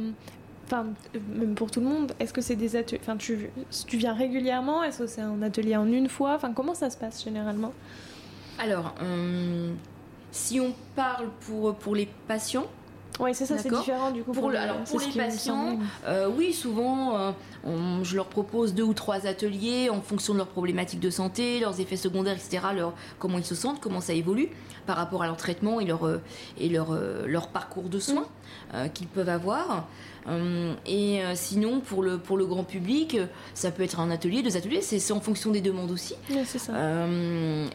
enfin, 0.65 0.87
même 1.35 1.55
pour 1.55 1.71
tout 1.71 1.79
le 1.79 1.87
monde, 1.87 2.11
est-ce 2.19 2.33
que 2.33 2.41
c'est 2.41 2.55
des 2.57 2.75
ateliers, 2.75 2.99
enfin, 3.01 3.15
tu, 3.17 3.49
tu 3.87 3.97
viens 3.97 4.13
régulièrement? 4.13 4.83
Est-ce 4.83 4.99
que 4.99 5.07
c'est 5.07 5.21
un 5.21 5.41
atelier 5.41 5.75
en 5.77 5.87
une 5.87 6.09
fois? 6.09 6.35
Enfin, 6.35 6.51
comment 6.53 6.73
ça 6.73 6.89
se 6.89 6.97
passe 6.97 7.23
généralement? 7.23 7.73
Alors, 8.59 8.93
si 10.31 10.59
on 10.59 10.73
parle 10.95 11.29
pour, 11.45 11.75
pour 11.75 11.95
les 11.95 12.07
patients, 12.27 12.65
Oui, 13.19 13.35
c'est 13.35 13.45
ça, 13.45 13.57
c'est 13.59 13.69
différent 13.69 14.11
du 14.11 14.23
coup. 14.23 14.31
Pour, 14.31 14.49
le, 14.49 14.57
alors, 14.57 14.83
pour 14.83 14.99
les 14.99 15.11
patients, 15.11 15.77
euh, 16.07 16.27
oui, 16.35 16.53
souvent, 16.53 17.33
euh, 17.65 18.03
je 18.03 18.15
leur 18.15 18.25
propose 18.25 18.73
deux 18.73 18.83
ou 18.83 18.93
trois 18.95 19.27
ateliers 19.27 19.89
en 19.91 20.01
fonction 20.01 20.33
de 20.33 20.39
leurs 20.39 20.47
problématiques 20.47 20.99
de 20.99 21.11
santé, 21.11 21.59
leurs 21.59 21.79
effets 21.79 21.97
secondaires, 21.97 22.35
etc., 22.35 22.67
leur, 22.75 22.93
comment 23.19 23.37
ils 23.37 23.45
se 23.45 23.55
sentent, 23.55 23.79
comment 23.79 24.01
ça 24.01 24.13
évolue 24.13 24.49
par 24.87 24.97
rapport 24.97 25.21
à 25.21 25.27
leur 25.27 25.37
traitement 25.37 25.79
et 25.79 25.85
leur, 25.85 26.07
euh, 26.07 26.21
et 26.59 26.67
leur, 26.67 26.97
leur 27.27 27.49
parcours 27.49 27.89
de 27.89 27.99
soins 27.99 28.27
mm. 28.73 28.89
qu'ils 28.93 29.07
peuvent 29.07 29.29
avoir. 29.29 29.87
Et 30.85 31.21
sinon, 31.35 31.79
pour 31.81 32.01
le, 32.01 32.17
pour 32.17 32.37
le 32.37 32.45
grand 32.45 32.63
public, 32.63 33.17
ça 33.53 33.71
peut 33.71 33.83
être 33.83 33.99
un 33.99 34.09
atelier, 34.09 34.41
deux 34.41 34.55
ateliers, 34.55 34.81
c'est 34.81 35.11
en 35.11 35.19
fonction 35.19 35.51
des 35.51 35.61
demandes 35.61 35.91
aussi. 35.91 36.15
ça. 36.59 36.73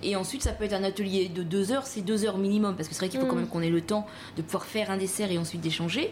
et 0.02 0.16
ensuite, 0.16 0.42
ça 0.42 0.52
peut 0.52 0.64
être 0.64 0.72
un 0.72 0.84
atelier 0.84 1.28
de 1.28 1.42
deux 1.42 1.72
heures, 1.72 1.86
c'est 1.86 2.00
deux 2.00 2.24
heures 2.24 2.38
minimum, 2.38 2.74
parce 2.76 2.88
que 2.88 2.94
c'est 2.94 3.00
vrai 3.00 3.08
qu'il 3.08 3.20
faut 3.20 3.26
quand 3.26 3.34
mm. 3.34 3.40
même 3.40 3.48
qu'on 3.48 3.62
ait 3.62 3.70
le 3.70 3.82
temps 3.82 4.06
de 4.36 4.42
pouvoir 4.42 4.64
faire 4.64 4.90
un 4.90 4.96
dessert 4.96 5.30
et 5.30 5.38
ensuite 5.38 5.60
d'échanger. 5.60 6.10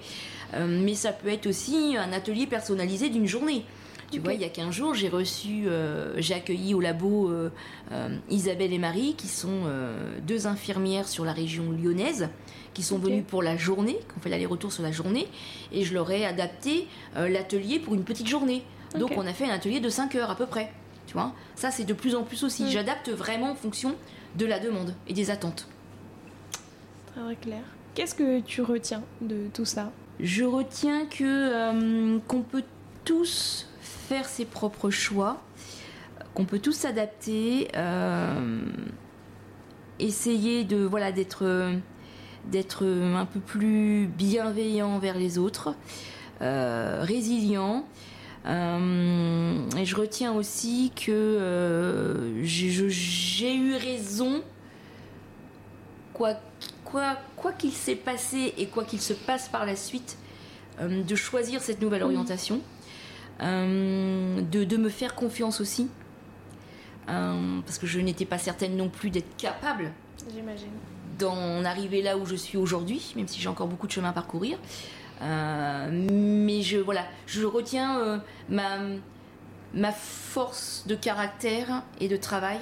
Euh, 0.54 0.66
mais 0.66 0.94
ça 0.94 1.12
peut 1.12 1.28
être 1.28 1.46
aussi 1.46 1.96
un 1.98 2.12
atelier 2.12 2.46
personnalisé 2.46 3.08
d'une 3.08 3.26
journée. 3.26 3.64
Tu 4.12 4.20
vois, 4.20 4.34
il 4.34 4.40
y 4.40 4.44
a 4.44 4.48
15 4.48 4.72
jours, 4.72 4.94
j'ai 4.94 5.08
reçu, 5.08 5.64
euh, 5.66 6.14
j'ai 6.18 6.34
accueilli 6.34 6.74
au 6.74 6.80
labo 6.80 7.28
euh, 7.28 7.50
Isabelle 8.30 8.72
et 8.72 8.78
Marie, 8.78 9.14
qui 9.16 9.26
sont 9.26 9.64
deux 10.24 10.46
infirmières 10.46 11.08
sur 11.08 11.24
la 11.24 11.32
région 11.32 11.72
lyonnaise, 11.72 12.28
qui 12.76 12.82
sont 12.82 12.98
venues 12.98 13.22
pour 13.22 13.42
la 13.42 13.56
journée, 13.56 13.94
qui 13.94 14.18
ont 14.18 14.20
fait 14.20 14.28
l'aller-retour 14.28 14.70
sur 14.70 14.82
la 14.82 14.92
journée, 14.92 15.28
et 15.72 15.82
je 15.82 15.94
leur 15.94 16.10
ai 16.10 16.26
adapté 16.26 16.86
l'atelier 17.14 17.78
pour 17.78 17.94
une 17.94 18.04
petite 18.04 18.28
journée. 18.28 18.62
Donc 18.98 19.12
on 19.16 19.26
a 19.26 19.32
fait 19.32 19.46
un 19.46 19.54
atelier 19.54 19.80
de 19.80 19.88
5 19.88 20.14
heures 20.16 20.30
à 20.30 20.36
peu 20.36 20.44
près. 20.44 20.70
Tu 21.06 21.14
vois, 21.14 21.32
ça 21.54 21.70
c'est 21.70 21.84
de 21.84 21.94
plus 21.94 22.14
en 22.14 22.22
plus 22.22 22.44
aussi. 22.44 22.64
Mm. 22.64 22.68
J'adapte 22.68 23.08
vraiment 23.08 23.52
en 23.52 23.54
fonction 23.54 23.94
de 24.36 24.44
la 24.44 24.58
demande 24.58 24.94
et 25.08 25.14
des 25.14 25.30
attentes. 25.30 25.68
Très 27.14 27.36
clair. 27.36 27.62
Qu'est-ce 27.94 28.14
que 28.14 28.40
tu 28.40 28.60
retiens 28.60 29.02
de 29.22 29.46
tout 29.54 29.64
ça? 29.64 29.90
Je 30.20 30.44
retiens 30.44 31.06
que 31.06 31.24
euh, 31.24 32.18
qu'on 32.28 32.42
peut 32.42 32.64
tous 33.06 33.70
faire 33.80 34.26
ses 34.26 34.44
propres 34.44 34.90
choix, 34.90 35.42
qu'on 36.34 36.44
peut 36.44 36.58
tous 36.58 36.72
s'adapter, 36.72 37.68
euh, 37.74 38.60
essayer 39.98 40.64
de 40.64 40.76
voilà 40.76 41.10
d'être 41.10 41.70
d'être 42.50 42.84
un 42.86 43.26
peu 43.26 43.40
plus 43.40 44.06
bienveillant 44.06 44.98
vers 44.98 45.18
les 45.18 45.38
autres, 45.38 45.74
euh, 46.42 47.00
résilient. 47.02 47.84
et 48.46 49.84
je 49.84 49.96
retiens 49.96 50.32
aussi 50.32 50.92
que 50.94 52.32
j'ai 52.42 53.56
eu 53.56 53.74
raison, 53.74 54.42
quoi 56.12 56.34
quoi 56.84 57.16
quoi 57.36 57.52
qu'il 57.52 57.72
s'est 57.72 57.96
passé 57.96 58.54
et 58.58 58.66
quoi 58.66 58.84
qu'il 58.84 59.00
se 59.00 59.12
passe 59.12 59.48
par 59.48 59.66
la 59.66 59.76
suite, 59.76 60.16
euh, 60.80 61.02
de 61.02 61.14
choisir 61.14 61.60
cette 61.60 61.80
nouvelle 61.80 62.02
orientation, 62.02 62.60
euh, 63.42 64.40
de, 64.40 64.76
me 64.76 64.88
faire 64.88 65.14
confiance 65.14 65.60
aussi, 65.60 65.88
euh, 67.08 67.60
parce 67.64 67.78
que 67.78 67.86
je 67.86 68.00
n'étais 68.00 68.24
pas 68.24 68.38
certaine 68.38 68.76
non 68.76 68.88
plus 68.88 69.10
d'être 69.10 69.36
capable. 69.36 69.92
J'imagine. 70.34 70.72
D'en 71.18 71.64
arriver 71.64 72.02
là 72.02 72.18
où 72.18 72.26
je 72.26 72.36
suis 72.36 72.58
aujourd'hui, 72.58 73.12
même 73.16 73.28
si 73.28 73.40
j'ai 73.40 73.48
encore 73.48 73.68
beaucoup 73.68 73.86
de 73.86 73.92
chemin 73.92 74.10
à 74.10 74.12
parcourir. 74.12 74.58
mais 75.20 76.62
je 76.62 76.78
voilà, 76.78 77.06
je 77.26 77.44
retiens 77.44 78.22
ma 78.48 78.78
ma 79.74 79.92
force 79.92 80.84
de 80.86 80.94
caractère 80.94 81.82
et 82.00 82.08
de 82.08 82.16
travail 82.16 82.58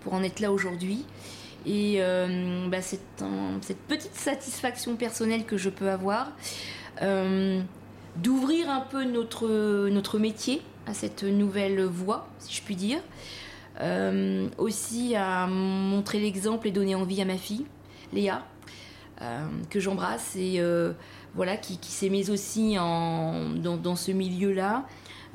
pour 0.00 0.14
en 0.14 0.22
être 0.22 0.40
là 0.40 0.52
aujourd'hui 0.52 1.04
et 1.66 1.96
euh, 1.98 2.68
bah, 2.68 2.82
cette 2.82 3.78
petite 3.88 4.14
satisfaction 4.14 4.96
personnelle 4.96 5.44
que 5.44 5.56
je 5.56 5.70
peux 5.70 5.90
avoir 5.90 6.32
euh, 7.02 7.60
d'ouvrir 8.16 8.70
un 8.70 8.80
peu 8.80 9.04
notre, 9.04 9.88
notre 9.88 10.18
métier 10.18 10.62
à 10.86 10.92
cette 10.92 11.24
nouvelle 11.24 11.82
voie, 11.84 12.28
si 12.38 12.54
je 12.54 12.62
puis 12.62 12.76
dire. 12.76 13.00
Euh, 13.80 14.48
aussi 14.56 15.16
à 15.16 15.48
montrer 15.48 16.20
l'exemple 16.20 16.68
et 16.68 16.70
donner 16.70 16.94
envie 16.94 17.20
à 17.20 17.24
ma 17.24 17.38
fille, 17.38 17.64
Léa, 18.14 18.44
que 19.70 19.80
j'embrasse 19.80 20.36
et 20.36 20.60
voilà, 21.34 21.56
qui, 21.56 21.78
s'est 21.82 22.08
mise 22.08 22.30
aussi 22.30 22.76
en, 22.78 23.50
dans, 23.50 23.96
ce 23.96 24.12
milieu-là. 24.12 24.86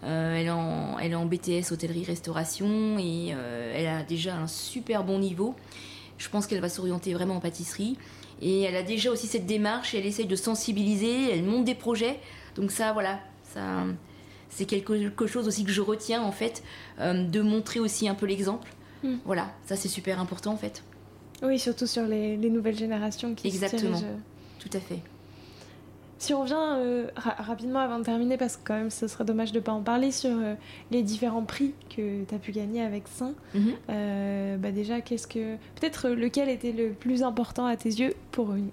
elle, 0.04 0.46
est 0.46 0.50
en, 0.50 0.98
elle 1.00 1.12
est 1.12 1.16
en 1.16 1.26
BTS 1.26 1.72
hôtellerie-restauration 1.72 2.98
et 3.00 3.30
elle 3.30 3.88
a 3.88 4.04
déjà 4.04 4.36
un 4.36 4.48
super 4.48 5.04
bon 5.04 5.20
niveau. 5.20 5.56
Je 6.18 6.30
pense 6.30 6.48
qu'elle 6.48 6.62
va 6.62 6.70
s'orienter 6.70 7.14
vraiment 7.14 7.38
en 7.38 7.40
pâtisserie. 7.40 7.98
Et 8.42 8.62
elle 8.62 8.76
a 8.76 8.84
déjà 8.84 9.12
aussi 9.12 9.28
cette 9.28 9.46
démarche, 9.46 9.94
elle 9.94 10.06
essaye 10.06 10.26
de 10.26 10.36
sensibiliser, 10.36 11.32
elle 11.34 11.44
monte 11.44 11.66
des 11.66 11.76
projets. 11.76 12.20
Donc 12.56 12.72
ça, 12.72 12.94
voilà, 12.94 13.20
ça, 13.44 13.84
c'est 14.50 14.66
quelque 14.66 15.28
chose 15.28 15.48
aussi 15.48 15.64
que 15.64 15.72
je 15.72 15.82
retiens 15.82 16.22
en 16.22 16.32
fait, 16.32 16.64
euh, 17.00 17.24
de 17.24 17.42
montrer 17.42 17.80
aussi 17.80 18.08
un 18.08 18.16
peu 18.16 18.26
l'exemple. 18.26 18.72
Hmm. 19.04 19.18
Voilà, 19.26 19.52
ça 19.66 19.76
c'est 19.76 19.88
super 19.88 20.20
important 20.20 20.54
en 20.54 20.58
fait. 20.58 20.84
Oui, 21.42 21.60
surtout 21.60 21.88
sur 21.88 22.04
les, 22.04 22.38
nouvelles 22.38 22.78
générations 22.78 23.34
qui 23.34 23.48
Exactement. 23.48 23.98
Se 23.98 24.06
Tout 24.60 24.78
à 24.78 24.80
fait. 24.80 25.00
Si 26.20 26.34
on 26.34 26.42
revient 26.42 26.54
euh, 26.58 27.08
rapidement 27.16 27.80
avant 27.80 27.98
de 27.98 28.04
terminer, 28.04 28.36
parce 28.36 28.58
que 28.58 28.62
quand 28.68 28.74
même 28.74 28.90
ce 28.90 29.08
serait 29.08 29.24
dommage 29.24 29.54
de 29.54 29.60
ne 29.60 29.64
pas 29.64 29.72
en 29.72 29.82
parler, 29.82 30.12
sur 30.12 30.32
euh, 30.32 30.56
les 30.92 31.02
différents 31.02 31.46
prix 31.46 31.74
que 31.96 32.26
tu 32.26 32.36
as 32.36 32.40
pu 32.40 32.52
gagner 32.52 32.82
avec 32.82 33.08
Saint, 33.08 33.34
mhm. 33.54 33.74
euh, 33.90 34.58
bah 34.58 34.72
déjà, 34.72 35.00
qu'est-ce 35.00 35.28
que. 35.28 35.56
Peut-être 35.80 36.10
lequel 36.10 36.50
était 36.50 36.74
le 36.74 36.90
plus 36.90 37.24
important 37.24 37.66
à 37.66 37.78
tes 37.78 37.90
yeux 37.90 38.16
pour 38.32 38.54
une, 38.54 38.70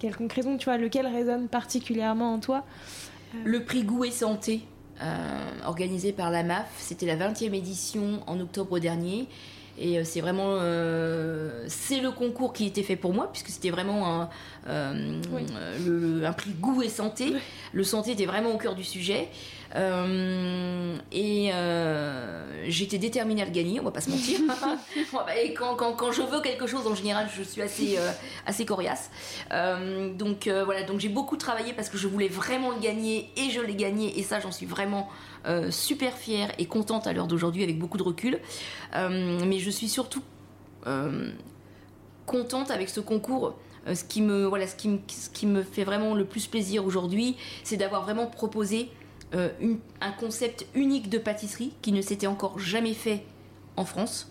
quelconque 0.00 0.32
raison, 0.32 0.56
tu 0.56 0.64
vois, 0.64 0.76
lequel 0.76 1.06
résonne 1.06 1.46
particulièrement 1.46 2.34
en 2.34 2.40
toi 2.40 2.64
Le 3.44 3.62
prix 3.62 3.84
Goût 3.84 4.04
et 4.04 4.10
Santé, 4.10 4.62
organisé 5.64 6.12
par 6.12 6.32
la 6.32 6.42
MAF, 6.42 6.68
c'était 6.78 7.06
la 7.06 7.16
20e 7.16 7.54
édition 7.54 8.24
en 8.26 8.40
octobre 8.40 8.80
dernier. 8.80 9.28
Et 9.78 9.98
euh, 9.98 10.04
c'est 10.04 10.20
vraiment 10.20 10.56
euh, 10.60 11.64
c'est 11.68 12.00
le 12.00 12.10
concours 12.10 12.52
qui 12.52 12.66
était 12.66 12.82
fait 12.82 12.96
pour 12.96 13.12
moi 13.12 13.30
puisque 13.30 13.48
c'était 13.48 13.70
vraiment 13.70 14.22
un, 14.22 14.30
euh, 14.68 16.24
un 16.24 16.32
prix 16.32 16.52
goût 16.52 16.82
et 16.82 16.88
santé. 16.88 17.34
Le 17.72 17.84
santé 17.84 18.12
était 18.12 18.26
vraiment 18.26 18.52
au 18.52 18.58
cœur 18.58 18.74
du 18.74 18.84
sujet. 18.84 19.28
et 21.12 21.50
j'étais 22.68 22.98
déterminée 22.98 23.42
à 23.42 23.44
le 23.44 23.50
gagner, 23.50 23.80
on 23.80 23.84
va 23.84 23.90
pas 23.90 24.00
se 24.00 24.10
mentir. 24.10 24.40
et 25.42 25.52
quand, 25.54 25.74
quand, 25.76 25.92
quand, 25.92 26.12
je 26.12 26.22
veux 26.22 26.40
quelque 26.40 26.66
chose, 26.66 26.86
en 26.86 26.94
général, 26.94 27.28
je 27.36 27.42
suis 27.42 27.60
assez, 27.62 27.98
assez 28.46 28.64
coriace. 28.64 29.10
donc 29.50 30.48
voilà, 30.48 30.84
donc 30.84 31.00
j'ai 31.00 31.10
beaucoup 31.10 31.36
travaillé 31.36 31.72
parce 31.74 31.90
que 31.90 31.98
je 31.98 32.08
voulais 32.08 32.28
vraiment 32.28 32.70
le 32.70 32.80
gagner 32.80 33.30
et 33.36 33.50
je 33.50 33.60
l'ai 33.60 33.74
gagné. 33.74 34.18
Et 34.18 34.22
ça, 34.22 34.40
j'en 34.40 34.52
suis 34.52 34.66
vraiment 34.66 35.08
euh, 35.46 35.70
super 35.70 36.14
fière 36.14 36.50
et 36.58 36.66
contente 36.66 37.06
à 37.06 37.12
l'heure 37.12 37.28
d'aujourd'hui 37.28 37.62
avec 37.62 37.78
beaucoup 37.78 37.98
de 37.98 38.02
recul. 38.02 38.40
Euh, 38.94 39.38
mais 39.46 39.58
je 39.60 39.70
suis 39.70 39.88
surtout 39.88 40.22
euh, 40.88 41.30
contente 42.26 42.72
avec 42.72 42.88
ce 42.88 42.98
concours. 42.98 43.54
ce, 43.92 44.02
qui 44.02 44.22
me, 44.22 44.46
voilà, 44.46 44.66
ce, 44.66 44.74
qui 44.74 44.88
me, 44.88 44.98
ce 45.06 45.30
qui 45.30 45.46
me 45.46 45.62
fait 45.62 45.84
vraiment 45.84 46.14
le 46.14 46.24
plus 46.24 46.48
plaisir 46.48 46.84
aujourd'hui, 46.84 47.36
c'est 47.62 47.76
d'avoir 47.76 48.02
vraiment 48.02 48.26
proposé 48.26 48.90
un 49.32 50.12
concept 50.12 50.66
unique 50.74 51.10
de 51.10 51.18
pâtisserie 51.18 51.72
qui 51.82 51.92
ne 51.92 52.00
s'était 52.00 52.28
encore 52.28 52.58
jamais 52.58 52.94
fait 52.94 53.22
en 53.76 53.84
France. 53.84 54.30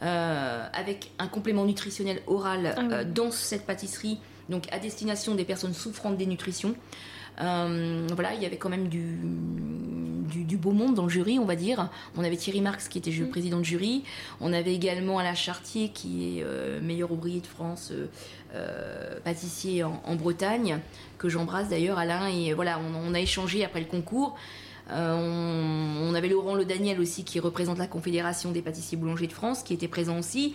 avec 0.00 1.12
un 1.18 1.28
complément 1.28 1.64
nutritionnel 1.64 2.20
oral 2.26 2.74
ah 2.76 3.04
dans 3.04 3.30
cette 3.30 3.64
pâtisserie, 3.64 4.18
donc 4.50 4.70
à 4.70 4.78
destination 4.78 5.34
des 5.34 5.44
personnes 5.44 5.72
souffrant 5.72 6.10
de 6.10 6.16
dénutrition. 6.16 6.74
Euh, 7.40 8.06
voilà, 8.14 8.34
il 8.34 8.42
y 8.42 8.46
avait 8.46 8.56
quand 8.56 8.68
même 8.68 8.88
du, 8.88 9.18
du, 10.44 10.56
beau 10.56 10.70
monde 10.70 10.94
dans 10.94 11.04
le 11.04 11.08
jury, 11.08 11.38
on 11.38 11.44
va 11.44 11.56
dire. 11.56 11.88
On 12.16 12.24
avait 12.24 12.36
Thierry 12.36 12.60
Marx 12.60 12.88
qui 12.88 12.98
était 12.98 13.10
mm. 13.10 13.28
président 13.28 13.58
de 13.58 13.64
jury. 13.64 14.04
On 14.40 14.52
avait 14.52 14.74
également 14.74 15.18
Alain 15.18 15.34
Chartier 15.34 15.88
qui 15.88 16.38
est 16.38 16.42
euh, 16.44 16.80
meilleur 16.80 17.10
ouvrier 17.12 17.40
de 17.40 17.46
France, 17.46 17.92
euh, 18.54 19.18
pâtissier 19.24 19.82
en, 19.82 20.14
Bretagne, 20.14 20.78
que 21.18 21.28
j'embrasse 21.28 21.68
d'ailleurs 21.68 21.98
Alain. 21.98 22.28
Et 22.28 22.52
voilà, 22.52 22.78
on, 22.78 23.14
a 23.14 23.20
échangé 23.20 23.64
après 23.64 23.80
le 23.80 23.86
concours. 23.86 24.36
on, 24.90 26.12
avait 26.14 26.28
Laurent 26.28 26.54
Le 26.54 26.64
Daniel 26.64 27.00
aussi 27.00 27.24
qui 27.24 27.40
représente 27.40 27.78
la 27.78 27.88
Confédération 27.88 28.52
des 28.52 28.62
pâtissiers 28.62 28.96
boulangers 28.96 29.26
de 29.26 29.32
France 29.32 29.62
qui 29.62 29.74
était 29.74 29.88
présent 29.88 30.18
aussi. 30.18 30.54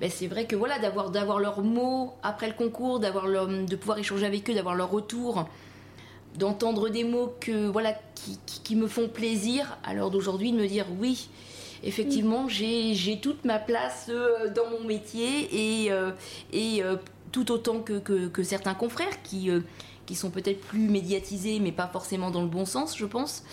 Ben, 0.00 0.10
c'est 0.10 0.26
vrai 0.26 0.46
que 0.46 0.54
voilà 0.56 0.78
d'avoir 0.78 1.10
d'avoir 1.10 1.38
leurs 1.40 1.62
mots 1.62 2.12
après 2.22 2.48
le 2.48 2.52
concours, 2.52 3.00
d'avoir 3.00 3.26
de 3.28 3.76
pouvoir 3.76 3.98
échanger 3.98 4.26
avec 4.26 4.48
eux, 4.50 4.54
d'avoir 4.54 4.74
leur 4.74 4.90
retour 4.90 5.48
d'entendre 6.38 6.88
des 6.88 7.04
mots 7.04 7.34
que 7.40 7.66
voilà 7.68 7.94
qui, 8.64 8.76
me 8.76 8.86
font 8.86 9.08
plaisir 9.08 9.78
à 9.84 9.94
l'heure 9.94 10.10
d'aujourd'hui 10.10 10.52
de 10.52 10.56
me 10.56 10.66
dire 10.66 10.86
oui 10.98 11.28
effectivement 11.84 12.44
mm. 12.44 12.50
j'ai 12.50 13.20
toute 13.20 13.44
ma 13.44 13.58
place 13.58 14.06
euh, 14.08 14.50
dans 14.52 14.70
mon 14.70 14.86
métier 14.86 15.84
et, 15.84 15.92
euh, 15.92 16.10
et 16.52 16.82
euh, 16.82 16.96
tout 17.32 17.50
autant 17.52 17.80
que, 17.80 17.98
que, 17.98 18.42
certains 18.42 18.74
confrères 18.74 19.22
qui, 19.22 19.50
qui 20.06 20.14
sont 20.14 20.30
peut-être 20.30 20.60
plus 20.60 20.88
médiatisés 20.88 21.58
mais 21.60 21.72
pas 21.72 21.86
forcément 21.86 22.30
dans 22.30 22.42
le 22.42 22.48
bon 22.48 22.64
sens 22.64 22.96
je 22.96 23.06
pense 23.06 23.44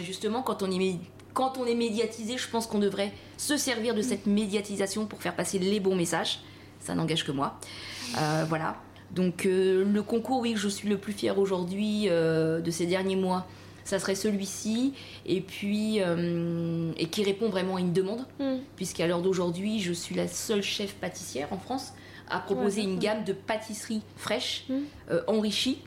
justement 0.00 0.42
quand 0.42 0.62
on 0.62 0.70
est 0.70 0.96
quand 1.34 1.56
on 1.58 1.64
est 1.64 1.74
médiatisé 1.74 2.36
je 2.36 2.48
pense 2.48 2.66
qu'on 2.66 2.78
devrait 2.78 3.12
se 3.36 3.56
servir 3.56 3.94
de 3.94 4.00
mm. 4.00 4.04
cette 4.04 4.26
médiatisation 4.26 5.06
pour 5.06 5.22
faire 5.22 5.36
passer 5.36 5.58
les 5.58 5.80
bons 5.80 5.96
messages 5.96 6.40
ça 6.80 6.94
n'engage 6.94 7.24
que 7.24 7.32
moi 7.32 7.58
voilà 8.48 8.76
Donc 9.12 9.44
le 9.44 10.00
concours, 10.00 10.40
oui, 10.40 10.54
je 10.56 10.68
suis 10.68 10.88
le 10.88 10.96
plus 10.96 11.12
fier 11.12 11.38
aujourd'hui 11.38 12.08
de 12.08 12.70
ces 12.70 12.86
derniers 12.86 13.16
mois, 13.16 13.46
ça 13.84 13.98
serait 13.98 14.14
celui-ci, 14.14 14.94
et 15.26 15.42
puis 15.42 15.98
et 15.98 17.06
qui 17.06 17.22
répond 17.22 17.50
vraiment 17.50 17.76
à 17.76 17.80
une 17.80 17.92
demande, 17.92 18.24
mm. 18.40 18.56
puisqu'à 18.76 19.06
l'heure 19.06 19.20
d'aujourd'hui, 19.20 19.80
je 19.80 19.92
suis 19.92 20.14
la 20.14 20.28
seule 20.28 20.62
chef 20.62 20.94
pâtissière 20.94 21.52
en 21.52 21.58
France 21.58 21.92
à 22.30 22.38
proposer 22.38 22.82
une 22.82 22.98
gamme 22.98 23.24
de 23.24 23.34
pâtisseries 23.34 24.02
fraîches, 24.16 24.64
mm. 24.70 25.14
enrichies 25.26 25.78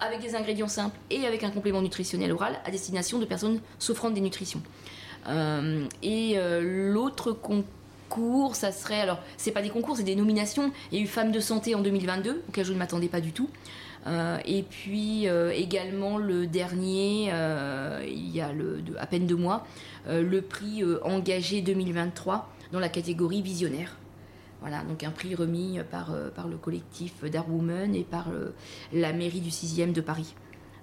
avec 0.00 0.20
des 0.20 0.34
ingrédients 0.34 0.68
simples 0.68 0.98
et 1.10 1.26
avec 1.26 1.44
un 1.44 1.50
complément 1.50 1.82
nutritionnel 1.82 2.32
oral 2.32 2.58
à 2.64 2.70
destination 2.70 3.18
de 3.18 3.24
personnes 3.24 3.60
souffrant 3.78 4.10
de 4.10 4.14
dénutrition. 4.14 4.62
Euh, 5.28 5.84
et 6.02 6.34
euh, 6.36 6.92
l'autre 6.92 7.32
concours, 7.32 7.68
ça 8.54 8.72
serait 8.72 9.00
alors 9.00 9.20
c'est 9.36 9.52
pas 9.52 9.62
des 9.62 9.70
concours, 9.70 9.96
c'est 9.96 10.02
des 10.02 10.16
nominations. 10.16 10.72
Il 10.90 10.98
y 10.98 11.00
a 11.00 11.04
eu 11.04 11.06
Femmes 11.06 11.32
de 11.32 11.40
santé 11.40 11.74
en 11.74 11.80
2022 11.80 12.42
auquel 12.48 12.64
je 12.64 12.72
ne 12.72 12.78
m'attendais 12.78 13.08
pas 13.08 13.20
du 13.20 13.32
tout. 13.32 13.48
Euh, 14.06 14.38
et 14.46 14.62
puis 14.62 15.26
également 15.54 16.16
le 16.16 16.46
dernier, 16.46 17.30
il 18.06 18.30
y 18.34 18.40
a 18.40 18.50
à 18.98 19.06
peine 19.06 19.26
deux 19.26 19.36
mois, 19.36 19.66
le 20.08 20.40
prix 20.40 20.82
engagé 21.02 21.60
2023 21.60 22.48
dans 22.72 22.80
la 22.80 22.88
catégorie 22.88 23.42
visionnaire. 23.42 23.96
Voilà, 24.60 24.82
donc 24.82 25.02
un 25.04 25.10
prix 25.10 25.34
remis 25.34 25.80
par, 25.90 26.12
euh, 26.12 26.28
par 26.28 26.46
le 26.46 26.58
collectif 26.58 27.14
Women 27.22 27.94
et 27.94 28.04
par 28.04 28.28
euh, 28.30 28.50
la 28.92 29.12
mairie 29.12 29.40
du 29.40 29.48
6e 29.48 29.92
de 29.92 30.00
Paris. 30.02 30.34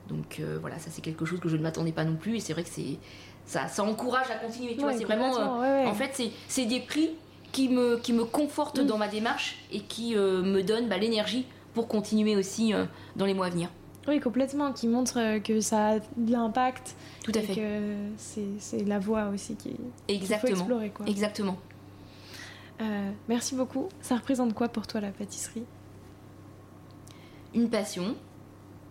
Donc 0.07 0.39
euh, 0.39 0.57
voilà, 0.59 0.79
ça 0.79 0.89
c'est 0.89 1.01
quelque 1.01 1.25
chose 1.25 1.39
que 1.39 1.49
je 1.49 1.57
ne 1.57 1.61
m'attendais 1.61 1.91
pas 1.91 2.03
non 2.03 2.15
plus 2.15 2.37
et 2.37 2.39
c'est 2.39 2.53
vrai 2.53 2.63
que 2.63 2.69
c'est 2.69 2.97
ça, 3.45 3.67
ça 3.67 3.83
encourage 3.83 4.29
à 4.29 4.35
continuer. 4.35 4.75
Tu 4.75 4.81
vois, 4.81 4.93
c'est 4.93 5.05
vraiment, 5.05 5.61
en 5.61 5.93
fait, 5.93 6.31
c'est 6.47 6.65
des 6.65 6.79
prix 6.79 7.11
qui 7.51 7.69
me, 7.69 7.97
qui 7.97 8.11
me 8.13 8.25
confortent 8.25 8.81
mm. 8.81 8.87
dans 8.87 8.97
ma 8.97 9.07
démarche 9.07 9.59
et 9.71 9.79
qui 9.79 10.15
me 10.15 10.61
donnent 10.61 10.89
bah, 10.89 10.97
l'énergie 10.97 11.45
pour 11.73 11.87
continuer 11.87 12.35
aussi 12.35 12.73
dans 13.15 13.25
les 13.25 13.33
mois 13.33 13.45
à 13.45 13.49
venir. 13.49 13.69
Oui, 14.07 14.19
complètement, 14.19 14.71
qui 14.73 14.87
montre 14.87 15.39
que 15.39 15.61
ça 15.61 15.89
a 15.91 15.99
de 15.99 16.31
l'impact. 16.31 16.95
Tout 17.23 17.31
à 17.35 17.41
fait. 17.41 17.55
que 17.55 18.51
c'est 18.59 18.83
la 18.85 18.99
voie 18.99 19.29
aussi 19.29 19.55
qui, 19.55 19.75
Exactement. 20.07 20.55
faut 20.55 20.59
explorer. 20.59 20.89
Quoi. 20.89 21.05
Exactement. 21.07 21.57
Euh, 22.81 23.11
merci 23.27 23.55
beaucoup. 23.55 23.89
Ça 24.01 24.15
représente 24.15 24.53
quoi 24.53 24.69
pour 24.69 24.87
toi 24.87 25.01
la 25.01 25.11
pâtisserie? 25.11 25.65
Une 27.53 27.69
passion, 27.69 28.15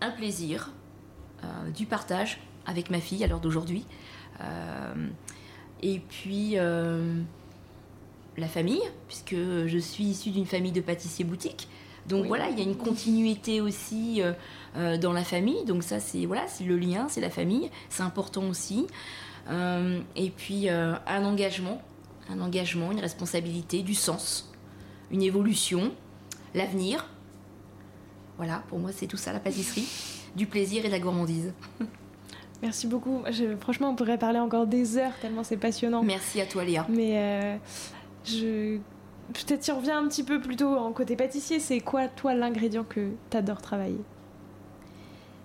un 0.01 0.11
plaisir, 0.11 0.71
euh, 0.71 0.86
du 1.75 1.87
partage 1.87 2.41
avec 2.67 2.91
ma 2.91 3.01
fille 3.01 3.23
à 3.25 3.27
l'heure 3.27 3.41
d'aujourd'hui. 3.41 3.85
Euh, 4.41 5.09
et 5.83 6.01
puis 6.01 6.57
la 8.37 8.49
famille, 8.49 8.83
puisque 9.09 9.35
je 9.35 9.79
suis 9.79 10.05
issue 10.05 10.31
d'une 10.31 10.47
famille 10.47 10.73
de 10.73 10.81
pâtissiers 10.81 11.25
boutiques. 11.25 11.69
Donc 12.07 12.27
voilà, 12.27 12.49
il 12.51 12.59
y 12.59 12.61
a 12.61 12.65
une 12.65 12.77
continuité 12.77 13.61
aussi 13.61 14.23
dans 14.75 15.13
la 15.13 15.25
famille. 15.25 15.65
Donc 15.65 15.83
ça, 15.83 16.01
c'est 16.01 16.25
voilà, 16.25 16.47
c'est 16.49 16.65
le 16.65 16.77
lien, 16.77 17.09
c'est 17.09 17.21
la 17.21 17.31
famille, 17.31 17.71
c'est 17.89 18.03
important 18.03 18.45
aussi. 18.49 18.87
et 19.51 20.31
puis 20.37 20.69
un 20.69 21.25
engagement 21.25 21.81
un 22.29 22.41
engagement, 22.41 22.93
une 22.93 23.01
responsabilité, 23.01 23.83
du 23.83 23.95
sens, 23.95 24.53
une 25.11 25.23
évolution, 25.23 25.93
l'avenir. 26.55 27.09
Voilà, 28.37 28.63
pour 28.69 28.79
moi 28.79 28.91
c'est 28.93 29.07
tout 29.07 29.17
ça 29.17 29.33
la 29.33 29.41
pâtisserie, 29.41 29.87
du 30.37 30.47
plaisir 30.47 30.85
et 30.85 30.89
de 30.89 30.93
la 30.93 31.01
gourmandise. 31.01 31.53
Merci 32.63 32.87
beaucoup. 32.87 33.23
franchement, 33.61 33.91
on 33.91 33.95
pourrait 33.95 34.19
parler 34.19 34.39
encore 34.39 34.67
des 34.67 34.97
heures 34.97 35.13
tellement 35.21 35.45
c'est 35.45 35.57
passionnant. 35.57 36.03
Merci 36.03 36.41
à 36.41 36.47
toi 36.47 36.65
Léa. 36.65 36.87
Mais 36.89 37.19
euh, 37.19 37.57
je 38.25 38.79
peut-être 39.33 39.65
si 39.65 39.73
on 39.73 39.79
revient 39.79 39.91
un 39.93 40.07
petit 40.09 40.23
peu 40.23 40.41
plutôt 40.41 40.77
en 40.77 40.93
côté 40.93 41.17
pâtissier, 41.17 41.61
c'est 41.61 41.81
quoi 41.81 42.09
toi 42.09 42.35
l'ingrédient 42.35 42.85
que 42.85 43.11
tu 43.31 43.37
adores 43.37 43.63
travailler? 43.63 44.01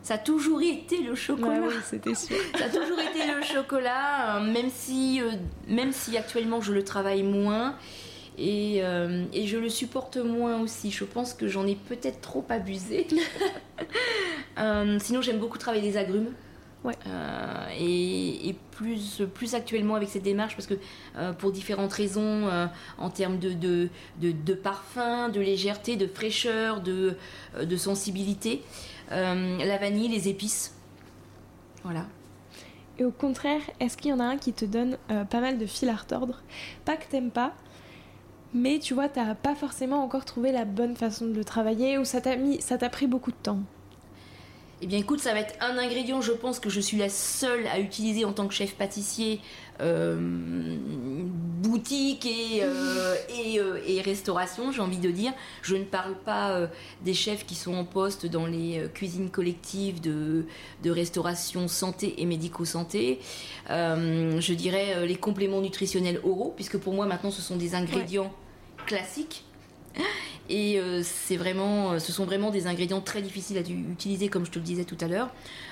Ça 0.04 0.16
a 0.16 0.18
toujours 0.18 0.62
été 0.62 1.04
le 1.04 1.14
chocolat. 1.14 1.62
oui, 1.68 1.76
c'était 1.86 2.16
sûr. 2.16 2.36
ça 2.58 2.66
a 2.66 2.70
toujours 2.70 3.00
été 3.00 3.20
le 3.28 3.44
chocolat, 3.44 4.38
euh, 4.38 4.52
même 4.52 4.70
si, 4.74 5.22
euh, 5.22 5.32
même 5.68 5.92
si 5.92 6.18
actuellement 6.18 6.60
je 6.60 6.74
le 6.74 6.84
travaille 6.84 7.24
moins. 7.24 7.76
Et, 8.38 8.80
euh, 8.84 9.26
et, 9.34 9.46
je 9.46 9.58
le 9.58 9.70
supporte 9.70 10.18
moins 10.18 10.60
aussi. 10.62 10.90
Je 10.90 11.04
pense 11.04 11.34
que 11.34 11.48
j'en 11.48 11.68
ai 11.68 11.76
peut-être 11.76 12.22
trop 12.22 12.46
abusé. 12.50 13.08
sinon, 15.00 15.22
j'aime 15.22 15.40
beaucoup 15.40 15.58
travailler 15.58 15.84
les 15.84 15.98
agrumes. 15.98 16.32
Ouais. 16.84 16.96
et, 17.78 18.50
et, 18.50 18.56
plus, 18.72 19.22
plus 19.36 19.54
actuellement 19.54 19.94
avec 19.94 20.10
cette 20.10 20.24
démarche, 20.24 20.56
parce 20.56 20.66
que 20.66 20.74
pour 21.34 21.52
différentes 21.52 21.94
raisons, 21.94 22.50
en 22.98 23.10
termes 23.12 23.38
de, 23.38 23.54
de, 23.54 23.90
de, 24.20 24.32
de, 24.32 24.54
parfum, 24.56 25.30
de 25.30 25.40
légèreté, 25.40 25.96
de 25.96 26.08
fraîcheur, 26.08 26.82
de, 26.82 27.16
sensibilité, 27.78 28.64
euh, 29.12 29.58
la 29.58 29.78
vanille, 29.78 30.08
les 30.08 30.30
épices. 30.30 30.74
Voilà. 31.84 32.06
Et 32.98 33.04
au 33.04 33.12
contraire, 33.12 33.62
est-ce 33.80 33.98
qu'il 33.98 34.12
y 34.12 34.14
en 34.14 34.20
a 34.20 34.24
un 34.24 34.38
qui 34.38 34.54
te 34.54 34.66
donne 34.66 34.98
euh, 35.10 35.26
pas 35.26 35.42
mal 35.42 35.58
de 35.58 35.66
fil 35.66 35.90
à 35.90 35.96
retordre? 35.96 36.42
Pas 36.86 36.96
que 36.96 37.06
t'aimes 37.10 37.32
pas, 37.32 37.54
mais 38.54 38.80
tu 38.80 38.94
vois, 38.94 39.10
t'as 39.10 39.36
pas 39.36 39.56
forcément 39.56 40.04
encore 40.04 40.26
trouvé 40.26 40.52
la 40.52 40.66
bonne 40.66 40.96
façon 40.96 41.26
de 41.28 41.34
le 41.34 41.44
travailler 41.44 41.98
ou 41.98 42.06
ça 42.06 42.22
t'a 42.22 42.36
mis, 42.36 42.62
ça 42.62 42.78
t'a 42.78 42.90
pris 42.90 43.08
beaucoup 43.08 43.32
de 43.32 43.38
temps. 43.42 43.60
Eh 44.84 44.88
bien 44.88 44.98
écoute, 44.98 45.20
ça 45.20 45.34
va 45.34 45.42
être 45.42 45.54
un 45.62 45.78
ingrédient, 45.78 46.22
je 46.22 46.32
pense 46.32 46.60
que 46.60 46.72
je 46.72 46.80
suis 46.80 46.98
la 46.98 47.08
seule 47.08 47.68
à 47.68 47.80
utiliser 47.80 48.26
en 48.26 48.34
tant 48.34 48.48
que 48.48 48.54
chef 48.54 48.74
pâtissier, 48.74 49.40
euh, 49.80 50.18
boutique 51.62 52.26
et, 52.26 52.64
euh, 52.64 53.16
euh, 53.60 53.80
et, 53.86 54.02
restauration, 54.02 54.72
j'ai 54.72 54.82
envie 54.82 54.98
de 54.98 55.12
dire. 55.12 55.34
Je 55.62 55.76
ne 55.76 55.84
parle 55.84 56.16
pas 56.16 56.68
des 57.06 57.14
chefs 57.14 57.46
qui 57.46 57.54
sont 57.54 57.76
en 57.76 57.86
poste 57.86 58.26
dans 58.26 58.48
les 58.48 58.84
cuisines 58.92 59.30
collectives 59.30 60.02
de, 60.02 60.46
de 60.84 60.90
restauration 60.90 61.68
santé 61.68 62.20
et 62.20 62.26
médico-santé. 62.26 63.20
je 63.70 64.54
dirais 64.54 65.06
les 65.06 65.16
compléments 65.16 65.62
nutritionnels 65.62 66.20
oraux, 66.24 66.54
puisque 66.56 66.80
pour 66.80 66.94
moi 66.94 67.06
maintenant 67.06 67.30
ce 67.30 67.44
sont 67.44 67.56
des 67.56 67.76
ingrédients 67.76 68.34
classiques 68.86 69.46
et 70.50 70.80
euh, 70.80 71.02
c'est 71.04 71.38
vraiment, 71.38 71.92
euh, 71.92 72.00
ce 72.00 72.12
sont 72.12 72.26
vraiment 72.26 72.50
des 72.50 72.68
ingrédients 72.68 73.02
très 73.02 73.22
difficiles 73.22 73.58
à 73.58 73.62
utiliser, 73.62 74.28
comme 74.28 74.46
je 74.46 74.52
te 74.52 74.60
le 74.60 74.66
disais 74.66 74.84
tout 74.84 74.98
à 75.00 75.08
l'heure. 75.08 75.30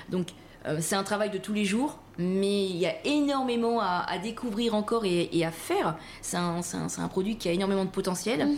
Donc, 0.08 0.28
euh, 0.66 0.78
c'est 0.80 0.94
un 0.94 1.02
travail 1.02 1.30
de 1.30 1.38
tous 1.38 1.52
les 1.52 1.64
jours, 1.64 1.98
mais 2.18 2.64
il 2.64 2.76
y 2.76 2.86
a 2.86 2.94
énormément 3.06 3.80
à, 3.80 4.18
découvrir 4.22 4.74
encore 4.74 5.04
et, 5.04 5.44
à 5.44 5.50
faire. 5.50 5.96
C'est 6.22 6.36
un, 6.36 6.60
un, 6.98 7.08
produit 7.08 7.36
qui 7.36 7.48
a 7.48 7.52
énormément 7.52 7.84
de 7.84 7.90
potentiel. 7.90 8.48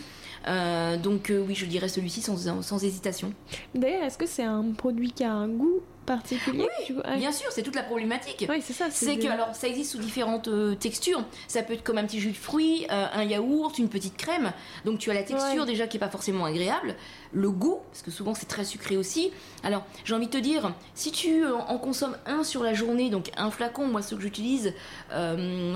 Donc 1.01 1.31
oui, 1.31 1.55
je 1.55 1.65
dirais 1.65 1.87
celui-ci 1.87 2.21
sans, 2.21 2.61
sans 2.61 2.83
hésitation. 2.83 3.33
D'ailleurs, 3.73 4.03
est-ce 4.03 4.17
que 4.17 4.25
c'est 4.25 4.43
un 4.43 4.73
produit 4.73 5.13
qui 5.13 5.23
a 5.23 5.31
un 5.31 5.47
goût 5.47 5.81
particulier 6.05 6.67
oui, 6.89 6.95
bien 7.17 7.31
sûr, 7.31 7.51
c'est 7.51 7.63
toute 7.63 7.75
la 7.75 7.83
problématique. 7.83 8.45
Oui, 8.49 8.61
c'est 8.61 8.73
ça. 8.73 8.87
C'est 8.89 9.17
que 9.17 9.27
alors 9.27 9.55
ça 9.55 9.67
existe 9.67 9.91
sous 9.91 9.99
différentes 9.99 10.47
euh, 10.47 10.75
textures. 10.75 11.23
Ça 11.47 11.63
peut 11.63 11.73
être 11.73 11.83
comme 11.83 11.97
un 11.97 12.05
petit 12.05 12.19
jus 12.19 12.31
de 12.31 12.37
fruits, 12.37 12.85
euh, 12.91 13.05
un 13.13 13.23
yaourt, 13.23 13.77
une 13.77 13.89
petite 13.89 14.17
crème. 14.17 14.51
Donc 14.85 14.99
tu 14.99 15.11
as 15.11 15.13
la 15.13 15.23
texture 15.23 15.65
déjà 15.65 15.87
qui 15.87 15.97
est 15.97 15.99
pas 15.99 16.09
forcément 16.09 16.45
agréable, 16.45 16.95
le 17.31 17.49
goût 17.49 17.79
parce 17.91 18.01
que 18.01 18.11
souvent 18.11 18.33
c'est 18.33 18.47
très 18.47 18.65
sucré 18.65 18.97
aussi. 18.97 19.31
Alors 19.63 19.83
j'ai 20.05 20.13
envie 20.15 20.27
de 20.27 20.31
te 20.31 20.37
dire, 20.37 20.73
si 20.95 21.11
tu 21.11 21.43
euh, 21.43 21.55
en 21.55 21.77
consommes 21.77 22.17
un 22.25 22.43
sur 22.43 22.63
la 22.63 22.73
journée, 22.73 23.09
donc 23.09 23.31
un 23.37 23.51
flacon, 23.51 23.87
moi 23.87 24.01
ceux 24.01 24.15
que 24.15 24.21
j'utilise 24.21 24.73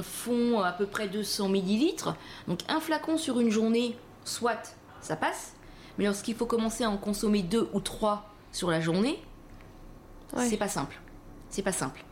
font 0.04 0.62
à 0.62 0.72
peu 0.72 0.86
près 0.86 1.08
200 1.08 1.50
millilitres. 1.50 2.16
Donc 2.48 2.60
un 2.68 2.80
flacon 2.80 3.18
sur 3.18 3.40
une 3.40 3.50
journée, 3.50 3.96
soit 4.24 4.76
ça 5.02 5.16
passe. 5.16 5.54
Mais 5.98 6.06
lorsqu'il 6.06 6.36
faut 6.36 6.46
commencer 6.46 6.84
à 6.84 6.90
en 6.90 6.98
consommer 6.98 7.42
deux 7.42 7.70
ou 7.74 7.80
trois 7.80 8.30
sur 8.52 8.70
la 8.70 8.80
journée, 8.80 9.20
c'est 10.38 10.58
pas 10.58 10.68
simple. 10.68 11.00
C'est 11.50 11.64
pas 11.64 11.72
simple. 11.72 12.04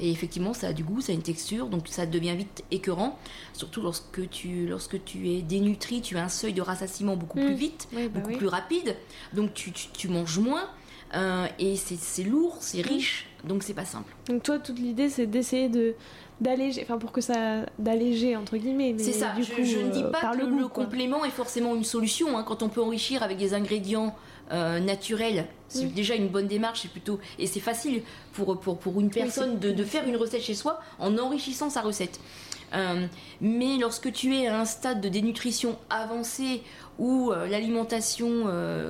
Et 0.00 0.10
effectivement, 0.12 0.54
ça 0.54 0.68
a 0.68 0.72
du 0.72 0.84
goût, 0.84 1.00
ça 1.00 1.12
a 1.12 1.14
une 1.14 1.22
texture, 1.22 1.66
donc 1.66 1.88
ça 1.88 2.06
devient 2.06 2.36
vite 2.36 2.62
écœurant. 2.70 3.18
Surtout 3.52 3.82
lorsque 3.82 4.28
tu, 4.30 4.66
lorsque 4.68 5.02
tu 5.04 5.30
es 5.30 5.42
dénutri, 5.42 6.02
tu 6.02 6.16
as 6.16 6.24
un 6.24 6.28
seuil 6.28 6.52
de 6.52 6.62
rassasiement 6.62 7.16
beaucoup 7.16 7.38
plus 7.38 7.54
mm. 7.54 7.54
vite, 7.54 7.88
bah 7.92 8.00
beaucoup 8.08 8.36
plus 8.36 8.46
rapide. 8.46 8.96
Donc 9.32 9.54
tu, 9.54 9.72
tu, 9.72 10.08
manges 10.08 10.38
moins. 10.38 10.68
Euh, 11.14 11.46
et 11.58 11.74
c'est 11.76 12.22
lourd, 12.22 12.58
c'est 12.60 12.84
mm. 12.84 12.88
riche, 12.88 13.26
donc 13.44 13.64
c'est 13.64 13.74
pas 13.74 13.84
simple. 13.84 14.14
Donc 14.28 14.44
toi, 14.44 14.58
toute 14.60 14.78
l'idée, 14.78 15.08
c'est 15.08 15.26
d'essayer 15.26 15.68
de 15.68 15.94
d'alléger, 16.40 16.82
enfin 16.84 16.98
pour 16.98 17.10
que 17.10 17.20
ça 17.20 17.66
d'alléger 17.80 18.36
entre 18.36 18.56
guillemets. 18.56 18.94
C'est 18.98 19.12
ça. 19.12 19.34
je, 19.40 19.78
ne 19.78 19.90
dis 19.90 20.04
euh, 20.04 20.10
pas 20.10 20.30
que 20.30 20.36
le, 20.38 20.68
complément 20.68 21.24
est 21.24 21.30
forcément 21.30 21.74
une 21.74 21.82
solution. 21.82 22.38
Hein, 22.38 22.44
quand 22.46 22.62
on 22.62 22.68
peut 22.68 22.82
enrichir 22.82 23.24
avec 23.24 23.38
des 23.38 23.54
ingrédients 23.54 24.14
euh, 24.52 24.80
naturel. 24.80 25.46
C'est 25.68 25.92
déjà 25.92 26.14
une 26.14 26.28
bonne 26.28 26.46
démarche, 26.46 26.80
c'est 26.82 26.90
plutôt 26.90 27.20
et 27.38 27.46
c'est 27.46 27.60
facile 27.60 28.02
pour, 28.32 28.58
pour, 28.58 28.78
pour 28.78 28.98
une 29.00 29.10
personne 29.10 29.58
de, 29.58 29.70
de, 29.70 29.84
faire 29.84 30.08
une 30.08 30.16
recette 30.16 30.40
chez 30.40 30.54
soi 30.54 30.80
en 30.98 31.18
enrichissant 31.18 31.68
sa 31.68 31.82
recette. 31.82 32.20
Euh, 32.74 33.06
mais 33.42 33.76
lorsque 33.78 34.10
tu 34.10 34.34
es 34.34 34.46
à 34.46 34.58
un 34.58 34.64
stade 34.64 35.02
de 35.02 35.10
dénutrition 35.10 35.78
avancé 35.90 36.62
où 36.98 37.30
euh, 37.30 37.46
l'alimentation 37.46 38.46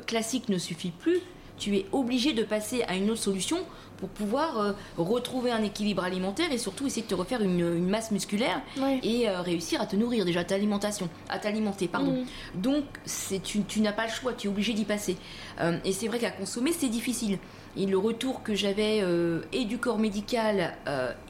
classique 0.06 0.48
ne 0.48 0.58
suffit 0.58 0.92
plus, 0.92 1.20
tu 1.58 1.76
es 1.76 1.86
obligé 1.90 2.32
de 2.32 2.44
passer 2.44 2.84
à 2.84 2.94
une 2.94 3.10
autre 3.10 3.22
solution 3.22 3.58
pour 3.98 4.08
pouvoir 4.08 4.58
euh, 4.58 4.72
retrouver 4.96 5.50
un 5.50 5.62
équilibre 5.62 6.02
alimentaire 6.02 6.50
et 6.52 6.58
surtout 6.58 6.86
essayer 6.86 7.02
de 7.02 7.08
te 7.08 7.14
refaire 7.14 7.42
une, 7.42 7.86
masse 7.88 8.10
musculaire 8.10 8.62
et 9.02 9.28
euh, 9.28 9.40
réussir 9.40 9.80
à 9.80 9.86
te 9.86 9.96
nourrir 9.96 10.24
déjà 10.24 10.44
ta 10.44 10.54
alimentation, 10.54 11.08
à 11.28 11.38
t'alimenter, 11.38 11.88
pardon. 11.88 12.12
Mm. 12.12 12.60
Donc 12.60 12.84
c'est 13.04 13.42
tu, 13.42 13.62
tu 13.64 13.80
n'as 13.80 13.92
pas 13.92 14.06
le 14.06 14.12
choix, 14.12 14.32
tu 14.32 14.46
es 14.46 14.50
obligé 14.50 14.72
d'y 14.72 14.84
passer. 14.84 15.16
Euh, 15.60 15.76
et 15.84 15.92
c'est 15.92 16.08
vrai 16.08 16.18
qu'à 16.18 16.30
consommer 16.30 16.72
c'est 16.72 16.88
difficile. 16.88 17.38
Et 17.76 17.86
le 17.86 17.98
retour 17.98 18.42
que 18.42 18.54
j'avais 18.54 19.04
et 19.52 19.64
du 19.64 19.78
corps 19.78 19.98
médical 19.98 20.74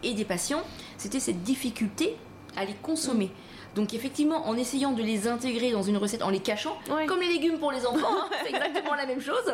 et 0.03 0.15
des 0.15 0.25
patients, 0.25 0.63
c'était 0.97 1.21
cette 1.21 1.43
difficulté 1.43 2.17
à 2.57 2.65
les 2.65 2.75
consommer. 2.75 3.27
Mm. 3.27 3.48
Donc 3.75 3.95
effectivement, 3.95 4.49
en 4.49 4.57
essayant 4.57 4.93
de 4.93 5.03
les 5.03 5.29
intégrer 5.29 5.71
dans 5.71 5.83
une 5.83 5.97
recette, 5.97 6.23
en 6.23 6.31
les 6.31 6.41
cachant, 6.41 6.77
comme 7.07 7.21
les 7.21 7.29
légumes 7.29 7.59
pour 7.59 7.73
les 7.73 7.87
enfants, 7.87 8.07
hein, 8.11 8.29
c'est 8.43 8.55
exactement 8.55 8.95
la 8.95 9.07
même 9.07 9.21
chose, 9.21 9.53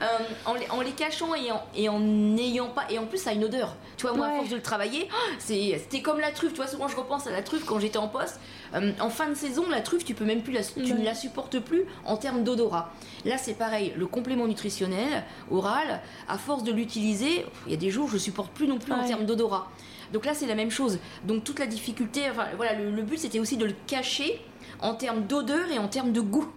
euh, 0.00 0.06
en, 0.44 0.80
les, 0.80 0.92
cachant 0.92 1.30
et 1.74 1.88
en 1.88 2.00
n'ayant 2.00 2.68
pas, 2.68 2.84
et 2.90 2.98
en 2.98 3.06
plus 3.06 3.18
ça 3.18 3.30
a 3.30 3.32
une 3.32 3.44
odeur. 3.44 3.76
Tu 3.96 4.06
vois, 4.06 4.16
moi 4.16 4.26
à 4.26 4.36
force 4.36 4.50
de 4.50 4.56
le 4.56 4.62
travailler, 4.62 5.08
c'était 5.38 6.02
comme 6.02 6.20
la 6.20 6.30
truffe. 6.30 6.52
Tu 6.52 6.56
vois, 6.56 6.66
souvent 6.66 6.88
je 6.88 6.96
repense 6.96 7.26
à 7.26 7.30
la 7.30 7.42
truffe 7.42 7.64
quand 7.64 7.78
j'étais 7.78 7.98
en 7.98 8.08
poste. 8.08 8.40
Euh, 8.74 8.92
en 9.00 9.10
fin 9.10 9.28
de 9.28 9.34
saison, 9.34 9.68
la 9.68 9.80
truffe, 9.80 10.04
tu 10.04 10.14
peux 10.14 10.24
même 10.24 10.42
plus, 10.42 10.52
la, 10.52 10.62
tu 10.62 10.94
ne 10.94 11.04
la 11.04 11.14
supportes 11.14 11.58
plus 11.60 11.84
en 12.04 12.16
termes 12.16 12.44
d'odorat. 12.44 12.92
Là, 13.24 13.38
c'est 13.38 13.54
pareil, 13.54 13.92
le 13.96 14.06
complément 14.06 14.46
nutritionnel 14.46 15.24
oral, 15.50 16.00
à 16.28 16.38
force 16.38 16.62
de 16.62 16.72
l'utiliser, 16.72 17.44
il 17.66 17.72
y 17.72 17.74
a 17.74 17.78
des 17.78 17.90
jours, 17.90 18.08
je 18.08 18.18
supporte 18.18 18.52
plus 18.52 18.68
non 18.68 18.78
plus 18.78 18.92
en 18.92 19.06
termes 19.06 19.26
d'odorat. 19.26 19.68
Donc 20.12 20.24
là, 20.24 20.34
c'est 20.34 20.46
la 20.46 20.54
même 20.54 20.70
chose. 20.70 20.98
Donc 21.24 21.44
toute 21.44 21.58
la 21.58 21.66
difficulté, 21.66 22.22
enfin 22.30 22.46
voilà, 22.56 22.74
le, 22.74 23.02
but 23.02 23.18
c'était 23.18 23.38
aussi 23.38 23.56
de 23.56 23.66
le 23.66 23.74
cacher 23.86 24.40
en 24.80 24.94
termes 24.94 25.26
d'odeur 25.26 25.70
et 25.70 25.78
en 25.78 25.88
termes 25.88 26.12
de 26.12 26.20
goût. 26.20 26.48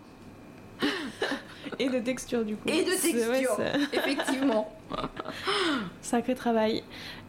et 1.79 1.89
de 1.89 1.99
texture 1.99 2.45
du 2.45 2.55
coup. 2.55 2.69
Et 2.69 2.83
de 2.83 2.91
texture, 2.91 3.57
effectivement. 3.93 4.71
Sacré 6.01 6.35
travail. 6.35 6.83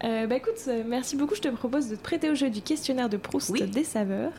Euh, 0.04 0.26
bah 0.26 0.36
écoute, 0.36 0.58
merci 0.86 1.16
beaucoup. 1.16 1.34
Je 1.34 1.40
te 1.40 1.48
propose 1.48 1.88
de 1.88 1.96
te 1.96 2.02
prêter 2.02 2.30
au 2.30 2.34
jeu 2.34 2.50
du 2.50 2.62
questionnaire 2.62 3.08
de 3.08 3.16
Proust 3.16 3.52
des 3.52 3.84
saveurs. 3.84 4.32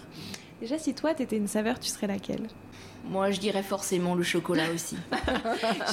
Déjà, 0.60 0.78
si 0.78 0.94
toi 0.94 1.14
t'étais 1.14 1.38
une 1.38 1.48
saveur, 1.48 1.80
tu 1.80 1.90
serais 1.90 2.08
laquelle? 2.08 2.48
Moi, 3.04 3.32
je 3.32 3.40
dirais 3.40 3.64
forcément 3.64 4.16
le 4.16 4.24
chocolat 4.24 4.66
aussi. 4.74 4.98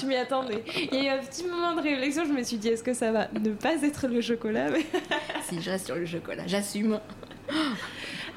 je 0.01 0.07
m'y 0.07 0.17
attendais. 0.17 0.65
Il 0.93 1.03
y 1.03 1.09
a 1.09 1.17
eu 1.17 1.19
un 1.19 1.23
petit 1.23 1.45
moment 1.45 1.75
de 1.75 1.81
réflexion, 1.81 2.25
je 2.27 2.33
me 2.33 2.43
suis 2.43 2.57
dit, 2.57 2.69
est-ce 2.69 2.83
que 2.83 2.95
ça 2.95 3.13
va 3.13 3.29
ne 3.33 3.51
pas 3.51 3.83
être 3.83 4.07
le 4.09 4.21
chocolat 4.21 4.69
Si, 5.49 5.61
je 5.61 5.71
reste 5.71 5.87
sur 5.87 5.97
le 5.97 6.07
chocolat, 6.07 6.47
j'assume. 6.47 7.01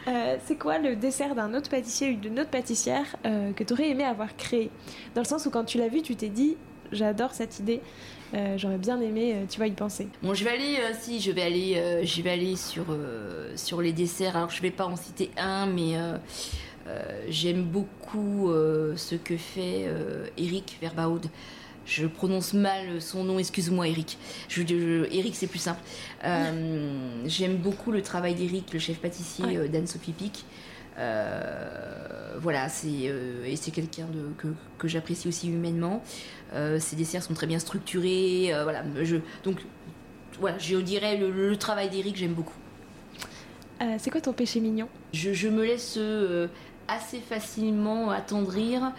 Euh, 0.07 0.38
c'est 0.47 0.55
quoi 0.55 0.80
le 0.80 0.95
dessert 0.95 1.36
d'un 1.36 1.53
autre 1.53 1.69
pâtissier 1.69 2.09
ou 2.09 2.15
d'une 2.15 2.39
autre 2.39 2.49
pâtissière 2.49 3.05
euh, 3.24 3.53
que 3.53 3.63
tu 3.63 3.74
aurais 3.74 3.89
aimé 3.89 4.03
avoir 4.03 4.36
créé? 4.36 4.72
Dans 5.13 5.22
le 5.22 5.28
sens 5.28 5.45
où 5.45 5.51
quand 5.51 5.63
tu 5.63 5.78
l'as 5.78 5.89
vu, 5.89 6.01
tu 6.01 6.15
t'es 6.15 6.30
dit, 6.30 6.57
j'adore 6.91 7.36
cette 7.36 7.59
idée. 7.59 7.82
Euh, 8.34 8.57
j'aurais 8.57 8.80
bien 8.80 8.99
aimé, 8.99 9.45
tu 9.47 9.57
vois, 9.57 9.67
y 9.67 9.72
penser. 9.74 10.07
Bon, 10.24 10.34
je 10.34 10.43
vais 10.43 10.49
aller, 10.49 10.78
si, 10.99 11.19
je 11.19 11.32
vais 11.32 11.43
aller, 11.43 12.01
je 12.03 12.22
vais 12.24 12.32
aller 12.32 12.55
sur 12.55 12.86
sur 13.55 13.82
les 13.82 13.93
desserts. 13.93 14.36
Alors, 14.36 14.49
je 14.49 14.61
vais 14.61 14.72
pas 14.72 14.86
en 14.86 14.95
citer 14.95 15.30
un, 15.38 15.67
mais 15.67 15.97
euh, 15.97 16.17
j'aime 17.27 17.63
beaucoup 17.63 18.49
euh, 18.49 18.95
ce 18.95 19.15
que 19.15 19.38
fait 19.38 19.86
euh, 19.88 20.27
Eric 20.38 20.77
Verbaud. 20.82 21.21
Je 21.86 22.05
prononce 22.05 22.53
mal 22.53 23.01
son 23.01 23.23
nom, 23.23 23.39
excuse-moi 23.39 23.88
Eric. 23.88 24.17
Je, 24.49 24.61
Eric, 25.11 25.36
c'est 25.36 25.47
plus 25.47 25.59
simple. 25.59 25.82
J'aime 27.25 27.57
beaucoup 27.57 27.91
le 27.91 28.03
travail 28.03 28.36
d'Eric, 28.36 28.71
le 28.71 28.79
chef 28.79 28.99
pâtissier 28.99 29.67
d'Anne-Sophie 29.67 30.11
Pic. 30.11 30.45
voilà, 30.95 32.69
c'est 32.69 32.88
et 32.88 33.55
c'est 33.55 33.71
quelqu'un 33.71 34.05
que, 34.38 34.49
que 34.77 34.88
j'apprécie 34.88 35.27
aussi 35.27 35.49
humainement. 35.49 36.03
ses 36.53 36.95
desserts 36.95 37.23
sont 37.23 37.34
très 37.34 37.47
bien 37.47 37.59
structurés. 37.59 38.51
voilà, 38.61 38.84
je, 39.01 39.17
donc 39.43 39.57
voilà, 40.39 40.59
je 40.59 40.77
dirais 40.77 41.17
le, 41.17 41.57
travail 41.57 41.89
d'Eric, 41.89 42.15
j'aime 42.15 42.36
beaucoup. 42.36 42.59
c'est 43.97 44.11
quoi 44.11 44.21
ton 44.21 44.34
péché 44.34 44.59
mignon? 44.59 44.88
Je, 45.13 45.34
je, 45.34 45.47
me 45.47 45.65
laisse 45.65 45.97
assez 46.88 47.19
facilement 47.19 48.09
attendrir 48.09 48.91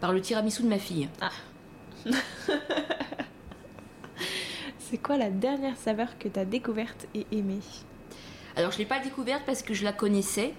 par 0.00 0.12
le 0.12 0.20
tiramisu 0.20 0.62
de 0.62 0.68
ma 0.68 0.78
fille. 0.78 1.08
Ah. 1.20 1.30
C'est 4.78 4.98
quoi 4.98 5.16
la 5.16 5.30
dernière 5.30 5.76
saveur 5.76 6.16
que 6.18 6.28
tu 6.28 6.38
as 6.38 6.44
découverte 6.44 7.06
et 7.14 7.26
aimée? 7.32 7.60
Alors 8.56 8.70
je 8.72 8.78
l'ai 8.78 8.86
pas 8.86 9.00
découverte 9.00 9.42
parce 9.44 9.62
que 9.62 9.74
je 9.74 9.84
la 9.84 9.92
connaissais. 9.92 10.54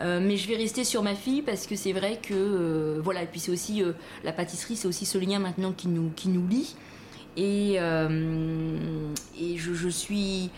Euh, 0.00 0.20
mais 0.20 0.36
je 0.36 0.46
vais 0.46 0.56
rester 0.56 0.84
sur 0.84 1.02
ma 1.02 1.14
fille 1.14 1.40
parce 1.40 1.66
que 1.66 1.74
c'est 1.74 1.92
vrai 1.92 2.18
que 2.20 2.34
euh, 2.34 3.00
voilà 3.02 3.22
et 3.22 3.26
puis 3.26 3.40
c'est 3.40 3.50
aussi 3.50 3.82
euh, 3.82 3.92
la 4.24 4.32
pâtisserie 4.32 4.76
c'est 4.76 4.86
aussi 4.86 5.06
ce 5.06 5.16
lien 5.16 5.38
maintenant 5.38 5.72
qui 5.72 5.88
nous 5.88 6.10
qui 6.14 6.28
nous 6.28 6.46
lie 6.46 6.76
et 7.38 7.76
et 7.76 9.56
je, 9.56 9.72
je 9.72 9.88
suis 9.88 10.50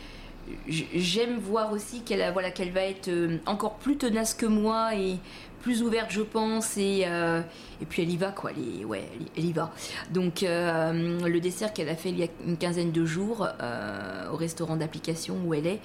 j'aime 0.69 1.39
voir 1.39 1.73
aussi 1.73 2.03
qu'elle 2.03 2.33
voilà 2.33 2.51
qu'elle 2.51 2.73
va 2.73 2.83
être 2.83 3.11
encore 3.47 3.77
plus 3.77 3.97
tenace 3.97 4.35
que 4.35 4.47
moi 4.47 4.95
et 4.97 5.19
plus 5.61 5.83
ouverte, 5.83 6.11
je 6.11 6.23
pense, 6.23 6.77
et, 6.77 7.03
euh, 7.07 7.41
et 7.81 7.87
puis 7.87 8.03
elle 8.03 8.11
y 8.11 8.17
va, 8.17 8.31
quoi. 8.31 8.51
Elle, 8.53 9.45
y 9.45 9.53
va. 9.53 9.73
Donc, 10.11 10.43
euh, 10.43 11.21
le 11.27 11.41
dessert 11.41 11.73
qu'elle 11.73 11.89
a 11.89 11.97
fait 11.97 12.11
il 12.11 12.19
y 12.19 12.23
a 12.23 12.29
une 12.47 12.57
quinzaine 12.57 12.93
de 12.93 13.05
jours 13.05 13.49
euh, 13.61 14.31
au 14.33 14.37
restaurant 14.37 14.77
d'application 14.77 15.37
où 15.45 15.55
elle 15.55 15.67
est, 15.67 15.81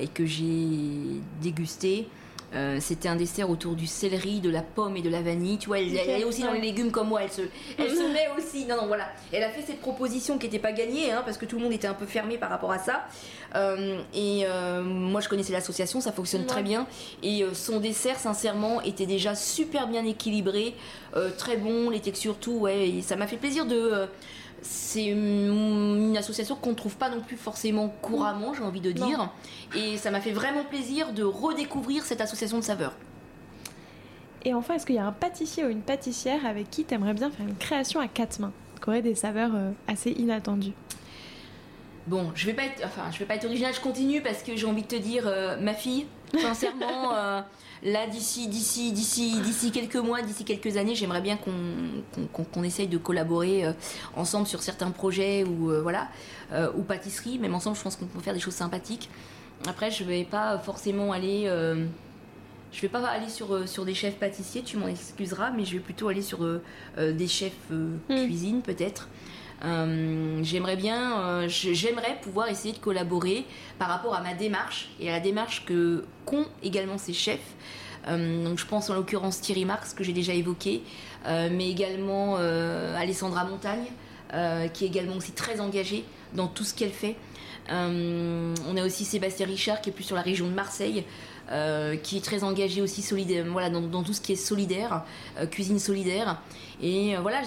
et 0.00 0.08
que 0.08 0.26
j'ai 0.26 1.20
dégusté, 1.40 2.08
euh, 2.54 2.78
c'était 2.80 3.08
un 3.08 3.16
dessert 3.16 3.48
autour 3.48 3.76
du 3.76 3.86
céleri, 3.86 4.40
de 4.40 4.50
la 4.50 4.62
pomme 4.62 4.96
et 4.96 5.02
de 5.02 5.10
la 5.10 5.22
vanille. 5.22 5.58
Tu 5.58 5.68
vois, 5.68 5.78
elle, 5.78 5.94
est 5.94 6.24
aussi 6.24 6.42
dans 6.42 6.52
les 6.52 6.60
légumes 6.60 6.90
comme 6.90 7.08
moi. 7.08 7.22
Elle 7.22 7.30
se, 7.30 7.42
elle 7.78 7.90
se 7.90 8.12
met 8.12 8.28
aussi. 8.36 8.66
Non, 8.66 8.76
non, 8.76 8.86
voilà. 8.86 9.08
Elle 9.32 9.44
a 9.44 9.50
fait 9.50 9.62
cette 9.62 9.80
proposition 9.80 10.38
qui 10.38 10.46
n'était 10.46 10.58
pas 10.58 10.72
gagnée, 10.72 11.12
hein, 11.12 11.22
parce 11.24 11.38
que 11.38 11.46
tout 11.46 11.56
le 11.56 11.62
monde 11.62 11.72
était 11.72 11.86
un 11.86 11.94
peu 11.94 12.06
fermé 12.06 12.38
par 12.38 12.50
rapport 12.50 12.72
à 12.72 12.78
ça. 12.78 13.06
Euh, 13.54 14.00
et 14.14 14.42
euh, 14.46 14.82
moi, 14.82 15.20
je 15.20 15.28
connaissais 15.28 15.52
l'association, 15.52 16.00
ça 16.00 16.12
fonctionne 16.12 16.46
très 16.46 16.62
bien. 16.62 16.86
Et 17.22 17.44
son 17.52 17.78
dessert, 17.78 18.18
sincèrement, 18.18 18.82
était 18.82 19.06
déjà 19.06 19.34
super 19.34 19.86
bien 19.86 20.04
équilibré, 20.04 20.74
très 21.38 21.56
bon, 21.56 21.90
les 21.90 22.00
textures, 22.00 22.36
tout. 22.36 22.58
Ouais, 22.58 22.88
et 22.88 23.02
ça 23.02 23.16
m'a 23.16 23.26
fait 23.26 23.36
plaisir 23.36 23.66
de 23.66 24.08
c'est 24.62 25.06
une, 25.06 26.16
association 26.16 26.56
qu'on 26.56 26.70
ne 26.70 26.74
trouve 26.74 26.96
pas 26.96 27.08
non 27.08 27.20
plus 27.20 27.36
forcément 27.36 27.88
couramment, 28.02 28.52
j'ai 28.54 28.62
envie 28.62 28.80
de 28.80 28.92
dire. 28.92 29.30
Et 29.74 29.96
ça 29.96 30.10
m'a 30.10 30.20
fait 30.20 30.32
vraiment 30.32 30.64
plaisir 30.64 31.12
de 31.12 31.22
redécouvrir 31.22 32.04
cette 32.04 32.20
association 32.20 32.58
de 32.58 32.64
saveurs. 32.64 32.94
Et 34.44 34.54
enfin, 34.54 34.74
est-ce 34.74 34.86
qu'il 34.86 34.96
y 34.96 34.98
a 34.98 35.06
un 35.06 35.12
pâtissier 35.12 35.64
ou 35.64 35.68
une 35.68 35.82
pâtissière 35.82 36.46
avec 36.46 36.70
qui 36.70 36.84
tu 36.84 36.94
aimerais 36.94 37.14
bien 37.14 37.30
faire 37.30 37.46
une 37.46 37.56
création 37.56 38.00
à 38.00 38.08
quatre 38.08 38.40
mains, 38.40 38.52
qui 38.82 38.88
aurait 38.88 39.02
des 39.02 39.14
saveurs 39.14 39.54
euh, 39.54 39.70
assez 39.86 40.10
inattendues? 40.10 40.72
Bon, 42.06 42.32
je 42.34 42.46
vais 42.46 42.54
pas 42.54 42.64
être, 42.64 42.82
enfin, 42.84 43.10
je 43.12 43.18
vais 43.18 43.26
pas 43.26 43.34
être 43.34 43.44
originale, 43.44 43.74
je 43.74 43.80
continue 43.80 44.22
parce 44.22 44.42
que 44.42 44.56
j'ai 44.56 44.66
envie 44.66 44.82
de 44.82 44.88
te 44.88 44.96
dire, 44.96 45.24
euh, 45.26 45.60
ma 45.60 45.74
fille, 45.74 46.06
sincèrement, 46.38 47.14
euh, 47.14 47.40
là 47.82 48.06
d'ici, 48.06 48.48
d'ici, 48.48 48.92
d'ici, 48.92 49.40
d'ici 49.40 49.70
quelques 49.70 49.96
mois, 49.96 50.22
d'ici 50.22 50.44
quelques 50.44 50.76
années, 50.76 50.94
j'aimerais 50.94 51.20
bien 51.20 51.36
qu'on, 51.36 52.62
essaye 52.64 52.88
de 52.88 52.98
collaborer 52.98 53.64
euh, 53.64 53.72
ensemble 54.16 54.46
sur 54.46 54.62
certains 54.62 54.90
projets 54.90 55.44
ou 55.44 55.70
voilà, 55.82 56.08
ou 56.76 56.82
pâtisserie, 56.82 57.38
même 57.38 57.54
ensemble, 57.54 57.76
je 57.76 57.82
pense 57.82 57.96
qu'on 57.96 58.06
peut 58.06 58.20
faire 58.20 58.34
des 58.34 58.40
choses 58.40 58.54
sympathiques. 58.54 59.08
Après, 59.68 59.90
je 59.90 60.04
vais 60.04 60.24
pas 60.24 60.58
forcément 60.58 61.12
aller 61.12 61.50
je 62.72 62.80
vais 62.82 62.88
pas 62.88 63.04
aller 63.08 63.28
sur, 63.28 63.68
sur 63.68 63.84
des 63.84 63.94
chefs 63.94 64.14
pâtissiers, 64.14 64.62
tu 64.62 64.76
m'en 64.76 64.86
excuseras, 64.86 65.50
mais 65.50 65.64
je 65.64 65.72
vais 65.72 65.80
plutôt 65.80 66.08
aller 66.08 66.22
sur 66.22 66.38
des 66.96 67.28
chefs 67.28 67.70
hmm. 67.70 67.98
cuisine 68.08 68.62
peut-être. 68.62 69.08
Euh, 69.64 70.40
j'aimerais 70.42 70.76
bien, 70.76 71.20
euh, 71.20 71.48
j'aimerais 71.48 72.18
pouvoir 72.22 72.48
essayer 72.48 72.72
de 72.72 72.78
collaborer 72.78 73.44
par 73.78 73.88
rapport 73.88 74.14
à 74.14 74.22
ma 74.22 74.34
démarche 74.34 74.88
et 74.98 75.10
à 75.10 75.12
la 75.12 75.20
démarche 75.20 75.64
que 75.66 76.04
qu'ont 76.24 76.46
également 76.62 76.98
ces 76.98 77.12
chefs. 77.12 77.54
Euh, 78.08 78.44
donc 78.44 78.58
je 78.58 78.64
pense 78.64 78.88
en 78.88 78.94
l'occurrence 78.94 79.40
Thierry 79.40 79.66
Marx 79.66 79.92
que 79.92 80.02
j'ai 80.02 80.14
déjà 80.14 80.32
évoqué, 80.32 80.82
mais 81.26 81.70
également 81.70 82.36
Alessandra 82.36 83.44
Montagne, 83.44 83.84
qui 84.72 84.84
est 84.84 84.88
également 84.88 85.16
aussi 85.16 85.32
très 85.32 85.60
engagée 85.60 86.04
dans 86.32 86.46
tout 86.46 86.64
ce 86.64 86.72
qu'elle 86.72 86.92
fait. 86.92 87.16
on 87.68 88.76
a 88.76 88.84
aussi 88.84 89.04
Sébastien 89.04 89.46
Richard 89.46 89.82
qui 89.82 89.90
est 89.90 89.92
plus 89.92 90.04
sur 90.04 90.16
la 90.16 90.22
région 90.22 90.46
de 90.46 90.54
Marseille, 90.54 91.04
qui 92.02 92.16
est 92.16 92.24
très 92.24 92.42
engagé 92.42 92.80
aussi 92.80 93.02
solidaire, 93.02 93.44
voilà, 93.50 93.68
dans, 93.68 93.82
dans, 93.82 94.02
tout 94.02 94.14
ce 94.14 94.22
qui 94.22 94.32
est 94.32 94.36
solidaire, 94.36 95.04
cuisine 95.50 95.78
solidaire. 95.78 96.40
Et 96.82 97.16
voilà, 97.16 97.42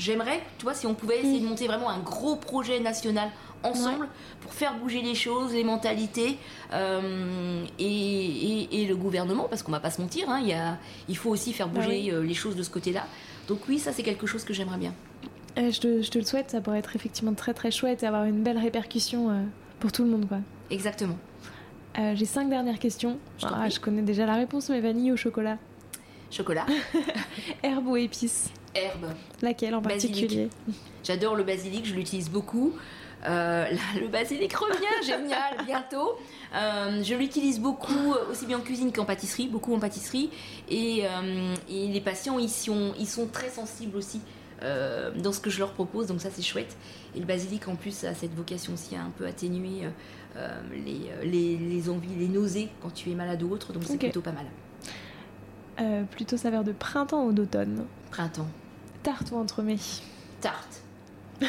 j'aimerais, 0.00 0.40
tu 0.58 0.64
vois, 0.64 0.74
si 0.74 0.86
on 0.86 0.94
pouvait 0.94 1.18
essayer 1.18 1.40
de 1.40 1.46
monter 1.46 1.66
vraiment 1.66 1.90
un 1.90 1.98
gros 1.98 2.36
projet 2.36 2.80
national 2.80 3.30
ensemble 3.62 4.08
pour 4.40 4.54
faire 4.54 4.74
bouger 4.78 5.02
les 5.02 5.14
choses, 5.14 5.52
les 5.52 5.64
mentalités 5.64 6.38
euh, 6.72 7.64
et, 7.78 8.86
le 8.88 8.96
gouvernement, 8.96 9.46
parce 9.48 9.62
qu'on 9.62 9.72
va 9.72 9.80
pas 9.80 9.90
se 9.90 10.00
mentir, 10.00 10.28
hein, 10.30 10.40
y 10.40 10.54
a, 10.54 10.78
il 11.08 11.16
faut 11.16 11.30
aussi 11.30 11.52
faire 11.52 11.68
bah 11.68 11.80
bouger 11.80 12.10
euh, 12.10 12.22
les 12.22 12.34
choses 12.34 12.56
de 12.56 12.62
ce 12.62 12.70
côté-là. 12.70 13.06
Donc 13.46 13.60
oui, 13.68 13.78
ça 13.78 13.92
c'est 13.92 14.02
quelque 14.02 14.26
chose 14.26 14.44
que 14.44 14.54
j'aimerais 14.54 14.78
bien. 14.78 14.94
Euh, 15.58 15.70
je, 15.70 15.80
te, 15.80 16.02
je, 16.02 16.10
te, 16.10 16.18
le 16.18 16.24
souhaite, 16.24 16.50
ça 16.50 16.60
pourrait 16.60 16.78
être 16.78 16.96
effectivement 16.96 17.34
très 17.34 17.52
très 17.52 17.70
chouette 17.70 18.02
et 18.02 18.06
avoir 18.06 18.24
une 18.24 18.42
belle 18.42 18.58
répercussion 18.58 19.46
pour 19.78 19.92
tout 19.92 20.04
le 20.04 20.10
monde. 20.10 20.26
Quoi. 20.26 20.38
Exactement. 20.70 21.18
J'ai 22.14 22.24
cinq 22.24 22.48
dernières 22.48 22.78
questions. 22.78 23.18
Je, 23.38 23.46
ah, 23.46 23.68
je 23.68 23.78
connais 23.78 24.00
déjà 24.00 24.24
la 24.24 24.36
réponse, 24.36 24.70
mais 24.70 24.80
vanille 24.80 25.12
au 25.12 25.16
chocolat 25.16 25.58
Chocolat. 26.30 26.64
Herbe 27.62 27.88
ou 27.88 27.96
épices? 27.96 28.50
Herbe. 28.74 29.12
Laquelle 29.42 29.74
en 29.74 29.82
particulier? 29.82 30.48
J'adore 31.04 31.34
le 31.34 31.44
basilic, 31.44 31.86
je 31.86 31.94
l'utilise 31.94 32.30
beaucoup. 32.30 32.74
Euh, 33.26 33.66
le 34.00 34.08
basilic 34.08 34.54
revient, 34.54 34.86
génial, 35.04 35.64
bientôt. 35.66 36.16
Euh, 36.54 37.02
je 37.02 37.14
l'utilise 37.14 37.60
beaucoup, 37.60 38.14
aussi 38.30 38.46
bien 38.46 38.58
en 38.58 38.62
cuisine 38.62 38.92
qu'en 38.92 39.04
pâtisserie, 39.04 39.48
beaucoup 39.48 39.74
en 39.74 39.78
pâtisserie. 39.78 40.30
Et, 40.68 41.02
euh, 41.04 41.54
les 41.68 42.00
patients, 42.00 42.38
ils 42.38 42.50
sont, 42.50 42.94
ils 42.98 43.08
sont 43.08 43.26
très 43.26 43.50
sensibles 43.50 43.96
aussi 43.96 44.20
dans 45.16 45.32
ce 45.32 45.40
que 45.40 45.48
je 45.48 45.58
leur 45.58 45.72
propose, 45.72 46.08
donc 46.08 46.20
ça 46.20 46.28
c'est 46.30 46.42
chouette. 46.42 46.76
Et 47.14 47.18
le 47.18 47.24
basilic 47.24 47.66
en 47.66 47.76
plus 47.76 48.04
a 48.04 48.12
cette 48.12 48.34
vocation 48.34 48.74
aussi 48.74 48.94
à 48.94 49.00
un 49.00 49.08
peu 49.08 49.24
atténuer 49.24 49.88
les, 51.24 51.56
les, 51.56 51.88
envies, 51.88 52.14
les 52.18 52.28
nausées 52.28 52.68
quand 52.82 52.92
tu 52.92 53.10
es 53.10 53.14
malade 53.14 53.42
ou 53.42 53.50
autre, 53.52 53.72
donc 53.72 53.84
c'est 53.86 53.96
plutôt 53.96 54.20
pas 54.20 54.32
mal. 54.32 56.06
plutôt 56.10 56.36
saveur 56.36 56.62
de 56.62 56.72
printemps 56.72 57.24
ou 57.24 57.32
d'automne? 57.32 57.86
Printemps. 58.10 58.48
Tarte 59.02 59.30
ou 59.32 59.36
entremets 59.36 59.78
Tarte. 60.40 60.82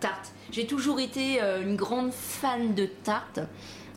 tarte. 0.00 0.32
J'ai 0.50 0.66
toujours 0.66 1.00
été 1.00 1.42
euh, 1.42 1.62
une 1.62 1.76
grande 1.76 2.12
fan 2.12 2.74
de 2.74 2.86
tarte. 2.86 3.40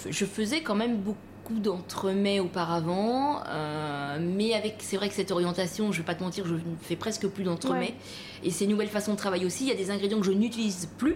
Je 0.10 0.26
faisais 0.26 0.62
quand 0.62 0.76
même 0.76 0.98
beaucoup 0.98 1.60
d'entremets 1.60 2.42
auparavant, 2.42 3.42
euh, 3.48 4.20
mais 4.20 4.54
avec, 4.54 4.76
c'est 4.80 4.98
vrai 4.98 5.08
que 5.08 5.16
cette 5.16 5.32
orientation, 5.32 5.92
je 5.92 6.00
vais 6.00 6.06
pas 6.06 6.16
te 6.16 6.24
mentir, 6.24 6.46
je 6.46 6.56
ne 6.56 6.60
fais 6.82 6.98
presque 6.98 7.28
plus 7.28 7.44
d'entremets. 7.44 7.96
Et 8.44 8.52
ces 8.52 8.68
nouvelles 8.68 8.90
façons 8.90 9.14
de 9.14 9.18
travailler 9.18 9.46
aussi, 9.46 9.64
il 9.64 9.70
y 9.70 9.72
a 9.72 9.76
des 9.76 9.90
ingrédients 9.90 10.20
que 10.20 10.26
je 10.26 10.32
n'utilise 10.32 10.90
plus 10.98 11.16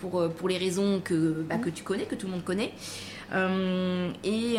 pour, 0.00 0.20
euh, 0.20 0.28
pour 0.28 0.48
les 0.48 0.58
raisons 0.58 1.00
que, 1.02 1.44
bah, 1.48 1.58
que 1.58 1.70
tu 1.70 1.84
connais, 1.84 2.04
que 2.04 2.16
tout 2.16 2.26
le 2.26 2.32
monde 2.32 2.44
connaît. 2.44 2.72
et, 4.24 4.56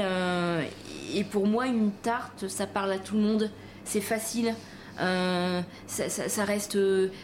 et 1.15 1.23
pour 1.25 1.47
moi, 1.47 1.67
une 1.67 1.91
tarte, 1.91 2.47
ça 2.47 2.65
parle 2.65 2.93
à 2.93 2.99
tout 2.99 3.15
le 3.15 3.21
monde, 3.21 3.51
c'est 3.83 4.01
facile. 4.01 4.55
Euh, 4.99 5.61
ça, 5.87 6.43
reste, 6.43 6.77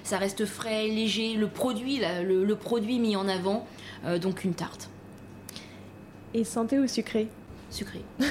ça 0.04 0.18
reste 0.18 0.46
frais, 0.46 0.88
léger. 0.88 1.36
Le 1.36 1.48
produit, 1.48 2.02
le, 2.24 2.54
produit 2.56 3.00
mis 3.00 3.16
en 3.16 3.28
avant, 3.28 3.68
euh, 4.06 4.18
donc 4.18 4.44
une 4.44 4.54
tarte. 4.54 4.90
Et 6.34 6.44
santé 6.44 6.80
ou 6.80 6.88
sucré 6.88 7.28
Sucré. 7.70 8.02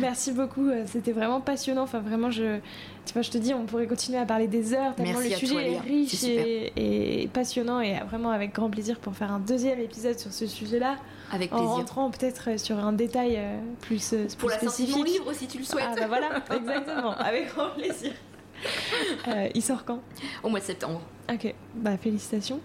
Merci 0.00 0.32
beaucoup, 0.32 0.68
euh, 0.68 0.84
c'était 0.86 1.12
vraiment 1.12 1.40
passionnant. 1.40 1.82
Enfin, 1.82 2.00
vraiment, 2.00 2.30
je, 2.30 2.58
tu 3.06 3.12
vois, 3.12 3.22
je 3.22 3.30
te 3.30 3.38
dis, 3.38 3.52
on 3.54 3.64
pourrait 3.64 3.86
continuer 3.86 4.18
à 4.18 4.24
parler 4.24 4.46
des 4.46 4.74
heures 4.74 4.94
tellement 4.94 5.18
le 5.20 5.30
sujet 5.30 5.72
est 5.72 5.80
riche 5.80 6.24
et, 6.24 7.28
passionnant 7.32 7.80
et 7.80 7.98
vraiment 8.08 8.30
avec 8.30 8.54
grand 8.54 8.70
plaisir 8.70 8.98
pour 8.98 9.14
faire 9.14 9.32
un 9.32 9.40
deuxième 9.40 9.80
épisode 9.80 10.18
sur 10.18 10.32
ce 10.32 10.46
sujet-là. 10.46 10.96
Avec 11.32 11.50
plaisir. 11.50 11.66
En 11.68 11.74
rentrant 11.74 12.10
peut-être 12.10 12.60
sur 12.60 12.78
un 12.78 12.92
détail 12.92 13.36
euh, 13.38 13.58
plus, 13.80 14.12
euh, 14.12 14.26
pour 14.38 14.50
la 14.50 14.60
sortie 14.60 14.86
de 14.86 14.92
mon 14.92 15.02
livre, 15.02 15.32
si 15.32 15.46
tu 15.46 15.58
le 15.58 15.64
souhaites. 15.64 15.84
Ah 15.90 15.94
bah 15.96 16.06
voilà, 16.06 16.28
exactement, 16.54 17.12
avec 17.12 17.52
grand 17.54 17.70
plaisir. 17.70 18.12
il 19.54 19.62
sort 19.62 19.84
quand? 19.84 20.00
Au 20.42 20.48
mois 20.48 20.60
de 20.60 20.64
septembre. 20.64 21.00
Ok, 21.32 21.54
bah 21.74 21.96
félicitations. 21.96 22.60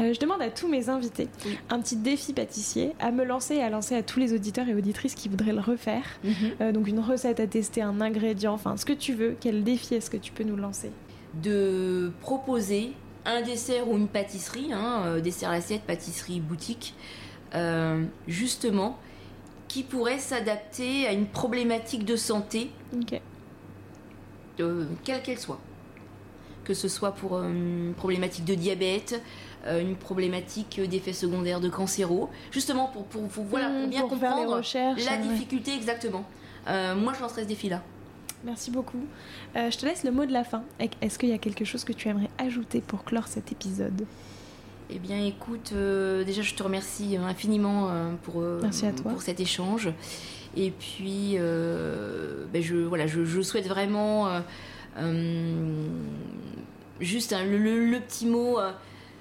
Euh, 0.00 0.12
je 0.12 0.20
demande 0.20 0.42
à 0.42 0.50
tous 0.50 0.68
mes 0.68 0.88
invités 0.88 1.28
un 1.70 1.80
petit 1.80 1.96
défi 1.96 2.32
pâtissier 2.32 2.92
à 3.00 3.10
me 3.10 3.24
lancer 3.24 3.56
et 3.56 3.62
à 3.62 3.70
lancer 3.70 3.94
à 3.94 4.02
tous 4.02 4.20
les 4.20 4.32
auditeurs 4.32 4.68
et 4.68 4.74
auditrices 4.74 5.14
qui 5.14 5.28
voudraient 5.28 5.52
le 5.52 5.60
refaire. 5.60 6.04
Mhm. 6.22 6.32
Euh, 6.60 6.72
donc 6.72 6.88
une 6.88 7.00
recette 7.00 7.40
à 7.40 7.46
tester, 7.46 7.82
un 7.82 8.00
ingrédient, 8.00 8.52
enfin 8.52 8.76
ce 8.76 8.84
que 8.84 8.92
tu 8.92 9.14
veux. 9.14 9.36
Quel 9.40 9.64
défi 9.64 9.94
est-ce 9.94 10.10
que 10.10 10.16
tu 10.16 10.32
peux 10.32 10.44
nous 10.44 10.56
lancer? 10.56 10.90
De 11.42 12.12
proposer 12.20 12.92
un 13.24 13.42
dessert 13.42 13.88
ou 13.88 13.96
une 13.96 14.08
pâtisserie, 14.08 14.72
hein, 14.72 15.02
euh, 15.06 15.20
dessert 15.20 15.50
assiette, 15.50 15.82
pâtisserie, 15.82 16.40
boutique, 16.40 16.94
justement, 18.28 18.98
qui 19.68 19.82
pourrait 19.82 20.18
s'adapter 20.18 21.06
à 21.06 21.12
une 21.12 21.26
problématique 21.26 22.04
de 22.04 22.16
santé, 22.16 22.70
quelle 25.04 25.22
qu'elle 25.22 25.38
soit 25.38 25.60
que 26.66 26.74
ce 26.74 26.88
soit 26.88 27.12
pour 27.12 27.40
une 27.40 27.94
problématique 27.96 28.44
de 28.44 28.54
diabète, 28.54 29.22
euh, 29.66 29.80
une 29.80 29.94
problématique 29.94 30.80
d'effets 30.80 31.12
secondaires 31.12 31.60
de 31.60 31.68
cancéro, 31.68 32.28
justement 32.50 32.88
pour, 32.88 33.04
pour, 33.04 33.44
voilà, 33.44 33.68
pour 33.68 33.86
mmh, 33.86 33.90
bien 33.90 34.02
comprendre 34.02 34.60
la 35.06 35.16
difficulté 35.16 35.74
exactement. 35.74 36.24
Euh, 36.66 36.96
moi, 36.96 37.12
je 37.16 37.22
lancerai 37.22 37.42
ce 37.42 37.48
défi-là. 37.48 37.82
Merci 38.44 38.70
beaucoup. 38.70 39.04
Euh, 39.56 39.70
je 39.70 39.78
te 39.78 39.86
laisse 39.86 40.04
le 40.04 40.10
mot 40.10 40.26
de 40.26 40.32
la 40.32 40.44
fin. 40.44 40.62
Est-ce 41.00 41.18
qu'il 41.18 41.28
y 41.28 41.32
a 41.32 41.38
quelque 41.38 41.64
chose 41.64 41.84
que 41.84 41.92
tu 41.92 42.08
aimerais 42.08 42.30
ajouter 42.38 42.80
pour 42.80 43.04
clore 43.04 43.28
cet 43.28 43.52
épisode? 43.52 44.04
Eh 44.90 44.98
bien, 44.98 45.24
écoute, 45.24 45.72
déjà, 45.72 46.42
je 46.42 46.54
te 46.54 46.62
remercie 46.62 47.16
infiniment 47.16 47.90
pour, 48.22 48.42
pour 49.02 49.22
cet 49.22 49.40
échange. 49.40 49.90
Et 50.56 50.70
puis, 50.70 51.36
ben 51.38 52.62
je, 52.62 52.76
voilà, 52.76 53.06
je, 53.06 53.40
souhaite 53.42 53.66
vraiment 53.66 54.28
juste 57.00 57.34
le, 57.34 57.98
petit 57.98 58.26
mot 58.26 58.58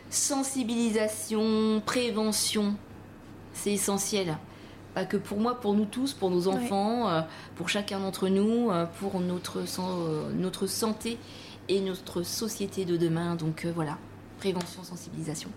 sensibilisation, 0.10 1.82
prévention, 1.86 2.76
c'est 3.54 3.74
essentiel. 3.74 4.38
Pas 4.94 5.06
que 5.06 5.18
pour 5.18 5.40
moi, 5.40 5.60
pour 5.60 5.74
nous 5.74 5.86
tous, 5.86 6.14
pour 6.14 6.32
nos 6.32 6.48
enfants, 6.48 7.10
euh, 7.10 7.22
pour 7.56 7.68
chacun 7.68 8.00
d'entre 8.00 8.30
nous, 8.30 8.72
euh, 8.72 8.86
pour 9.00 9.20
notre, 9.20 9.60
euh, 9.60 10.32
notre 10.34 10.68
santé 10.68 11.18
et 11.68 11.82
notre 11.82 12.24
société 12.24 12.86
de 12.86 12.96
demain. 12.96 13.36
Donc 13.36 13.66
voilà, 13.76 13.98
prévention, 14.38 14.84
sensibilisation 14.84 15.50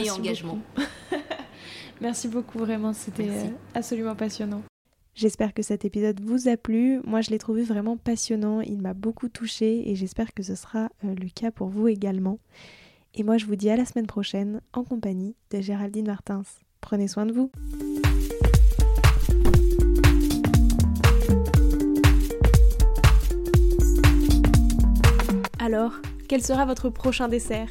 et 0.00 0.10
engagement. 0.10 0.58
Merci 2.00 2.28
beaucoup, 2.28 2.58
vraiment, 2.58 2.92
c'était 2.92 3.30
absolument 3.74 4.14
passionnant. 4.14 4.62
J'espère 5.14 5.54
que 5.54 5.62
cet 5.62 5.86
épisode 5.86 6.20
vous 6.20 6.46
a 6.48 6.58
plu. 6.58 7.00
Moi, 7.04 7.22
je 7.22 7.30
l'ai 7.30 7.38
trouvé 7.38 7.62
vraiment 7.62 7.96
passionnant. 7.96 8.60
Il 8.60 8.82
m'a 8.82 8.92
beaucoup 8.92 9.30
touché 9.30 9.90
et 9.90 9.94
j'espère 9.94 10.34
que 10.34 10.42
ce 10.42 10.54
sera 10.54 10.90
le 11.02 11.28
cas 11.30 11.50
pour 11.50 11.68
vous 11.68 11.88
également. 11.88 12.38
Et 13.14 13.22
moi, 13.22 13.38
je 13.38 13.46
vous 13.46 13.56
dis 13.56 13.70
à 13.70 13.76
la 13.76 13.86
semaine 13.86 14.06
prochaine 14.06 14.60
en 14.74 14.84
compagnie 14.84 15.34
de 15.50 15.62
Géraldine 15.62 16.06
Martins. 16.06 16.42
Prenez 16.82 17.08
soin 17.08 17.24
de 17.24 17.32
vous. 17.32 17.50
Alors, 25.58 25.94
quel 26.28 26.44
sera 26.44 26.66
votre 26.66 26.90
prochain 26.90 27.28
dessert? 27.28 27.70